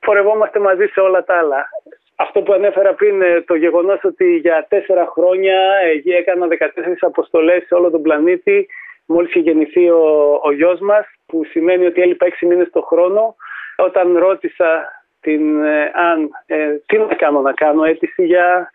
φορευόμαστε 0.00 0.58
μαζί 0.58 0.86
σε 0.86 1.00
όλα 1.00 1.24
τα 1.24 1.38
άλλα. 1.38 1.68
Αυτό 2.16 2.42
που 2.42 2.52
ανέφερα 2.52 2.94
πριν, 2.94 3.22
ε, 3.22 3.40
το 3.40 3.54
γεγονός 3.54 4.04
ότι 4.04 4.36
για 4.36 4.66
τέσσερα 4.68 5.06
χρόνια 5.06 5.58
εκεί 5.94 6.10
έκανα 6.10 6.46
14 6.46 6.96
αποστολές 7.00 7.66
σε 7.66 7.74
όλο 7.74 7.90
τον 7.90 8.02
πλανήτη, 8.02 8.66
μόλις 9.06 9.30
είχε 9.30 9.40
γεννηθεί 9.40 9.90
ο, 9.90 10.40
ο 10.42 10.52
γιος 10.52 10.80
μας, 10.80 11.06
που 11.26 11.44
σημαίνει 11.44 11.86
ότι 11.86 12.02
έλειπα 12.02 12.26
έξι 12.26 12.46
μήνες 12.46 12.70
το 12.70 12.80
χρόνο. 12.80 13.36
Όταν 13.76 14.18
ρώτησα 14.18 14.88
την 15.20 15.64
ε, 15.64 15.92
αν 15.94 16.30
ε, 16.46 16.76
τι 16.86 16.98
να 16.98 17.14
κάνω, 17.14 17.40
να 17.40 17.52
κάνω 17.52 17.84
αίτηση 17.84 18.24
για, 18.24 18.70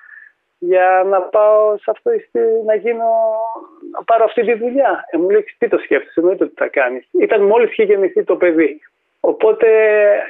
για 0.57 1.03
να 1.05 1.21
πάω 1.21 1.77
σε 1.77 1.91
αυτό, 1.91 2.11
να 2.65 2.75
γίνω, 2.75 3.05
να 3.91 4.03
πάρω 4.03 4.23
αυτή 4.23 4.41
τη 4.41 4.53
δουλειά. 4.53 5.05
Ε, 5.11 5.17
μου 5.17 5.29
λέει 5.29 5.45
τι 5.57 5.67
το 5.67 5.77
σκέφτεσαι, 5.77 6.19
εννοείται 6.19 6.43
ότι 6.43 6.53
θα 6.57 6.67
κάνεις. 6.67 7.07
Ήταν 7.11 7.41
μόλις 7.41 7.71
είχε 7.71 7.83
γεννηθεί 7.83 8.23
το 8.23 8.35
παιδί. 8.35 8.79
Οπότε 9.19 9.67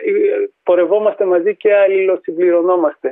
ε, 0.05 0.49
πορευόμαστε 0.63 1.25
μαζί 1.25 1.55
και 1.55 1.75
αλληλοσυμπληρωνόμαστε. 1.75 3.11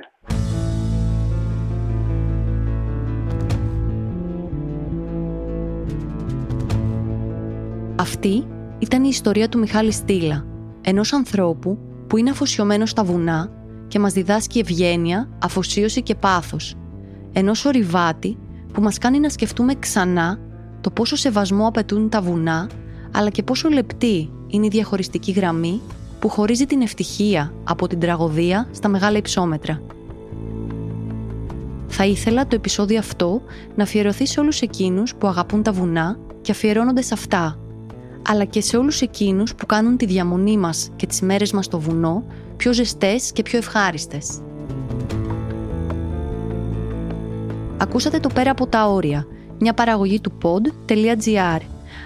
Αυτή 8.08 8.48
ήταν 8.80 9.04
η 9.04 9.08
ιστορία 9.12 9.50
του 9.50 9.60
Μιχάλη 9.60 9.92
Στήλα, 9.92 10.46
ενός 10.82 11.14
ανθρώπου 11.14 11.78
που 12.08 12.18
είναι 12.18 12.30
αφοσιωμένος 12.30 12.90
στα 12.90 13.04
βουνά 13.04 13.52
και 13.88 14.00
μας 14.00 14.14
διδάσκει 14.14 14.60
ευγένεια, 14.60 15.30
αφοσίωση 15.44 16.02
και 16.02 16.16
πάθος. 16.16 16.76
Ενός 17.34 17.66
ορειβάτη 17.66 18.38
που 18.74 18.82
μας 18.82 18.98
κάνει 18.98 19.20
να 19.20 19.30
σκεφτούμε 19.30 19.74
ξανά 19.80 20.40
το 20.82 20.92
πόσο 20.92 21.16
σεβασμό 21.16 21.68
απαιτούν 21.68 22.10
τα 22.10 22.22
βουνά, 22.22 22.70
αλλά 23.12 23.30
και 23.30 23.44
πόσο 23.44 23.70
λεπτή 23.70 24.30
είναι 24.48 24.66
η 24.66 24.70
διαχωριστική 24.70 25.32
γραμμή 25.32 25.82
που 26.20 26.30
χωρίζει 26.30 26.66
την 26.66 26.82
ευτυχία 26.82 27.54
από 27.64 27.88
την 27.88 28.00
τραγωδία 28.00 28.68
στα 28.72 28.88
μεγάλα 28.88 29.18
υψόμετρα. 29.18 29.82
Θα 31.88 32.06
ήθελα 32.06 32.48
το 32.48 32.56
επεισόδιο 32.56 33.00
αυτό 33.00 33.42
να 33.76 33.84
αφιερωθεί 33.84 34.26
σε 34.26 34.40
όλους 34.40 34.62
εκείνους 34.62 35.16
που 35.16 35.28
αγαπούν 35.28 35.64
τα 35.64 35.72
βουνά 35.72 36.20
και 36.42 36.52
αφιερώνονται 36.52 37.02
σε 37.02 37.14
αυτά, 37.14 37.60
αλλά 38.28 38.46
και 38.46 38.62
σε 38.62 38.78
όλους 38.78 39.02
εκείνους 39.02 39.56
που 39.56 39.66
κάνουν 39.66 39.98
τη 39.98 40.06
διαμονή 40.06 40.58
μας 40.58 40.90
και 40.96 41.06
τις 41.06 41.22
μέρες 41.22 41.52
μας 41.52 41.66
στο 41.66 41.80
βουνό 41.80 42.24
πιο 42.58 42.74
ζεστές 42.74 43.32
και 43.32 43.42
πιο 43.42 43.58
ευχάριστες. 43.58 44.42
Ακούσατε 47.78 48.20
το 48.20 48.30
«Πέρα 48.34 48.52
από 48.52 48.68
τα 48.68 48.88
όρια», 48.88 49.26
μια 49.60 49.74
παραγωγή 49.74 50.20
του 50.20 50.38
pod.gr. 50.42 51.60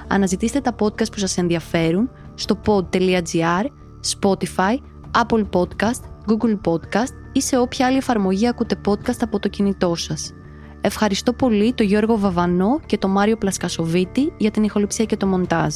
Αναζητήστε 0.08 0.60
τα 0.62 0.76
podcast 0.80 1.12
που 1.12 1.20
σας 1.20 1.38
ενδιαφέρουν 1.38 2.10
στο 2.34 2.60
pod.gr, 2.66 3.66
Spotify, 4.20 4.76
Apple 5.16 5.46
Podcast, 5.50 6.02
Google 6.28 6.60
Podcast 6.72 7.14
ή 7.32 7.42
σε 7.42 7.58
όποια 7.58 7.86
άλλη 7.86 7.98
εφαρμογή 7.98 8.48
ακούτε 8.48 8.82
podcast 8.88 9.20
από 9.22 9.40
το 9.40 9.48
κινητό 9.48 9.96
σας. 9.96 10.34
Ευχαριστώ 10.82 11.34
πολύ 11.34 11.74
τον 11.74 11.86
Γιώργο 11.86 12.18
Βαβανό 12.18 12.80
και 12.86 12.98
τον 12.98 13.12
Μάριο 13.12 13.38
Πλασκασοβίτη 13.38 14.34
για 14.38 14.52
την 14.52 14.64
ηχοληψία 14.64 15.06
και 15.06 15.18
το 15.18 15.28
μοντάζ. 15.28 15.76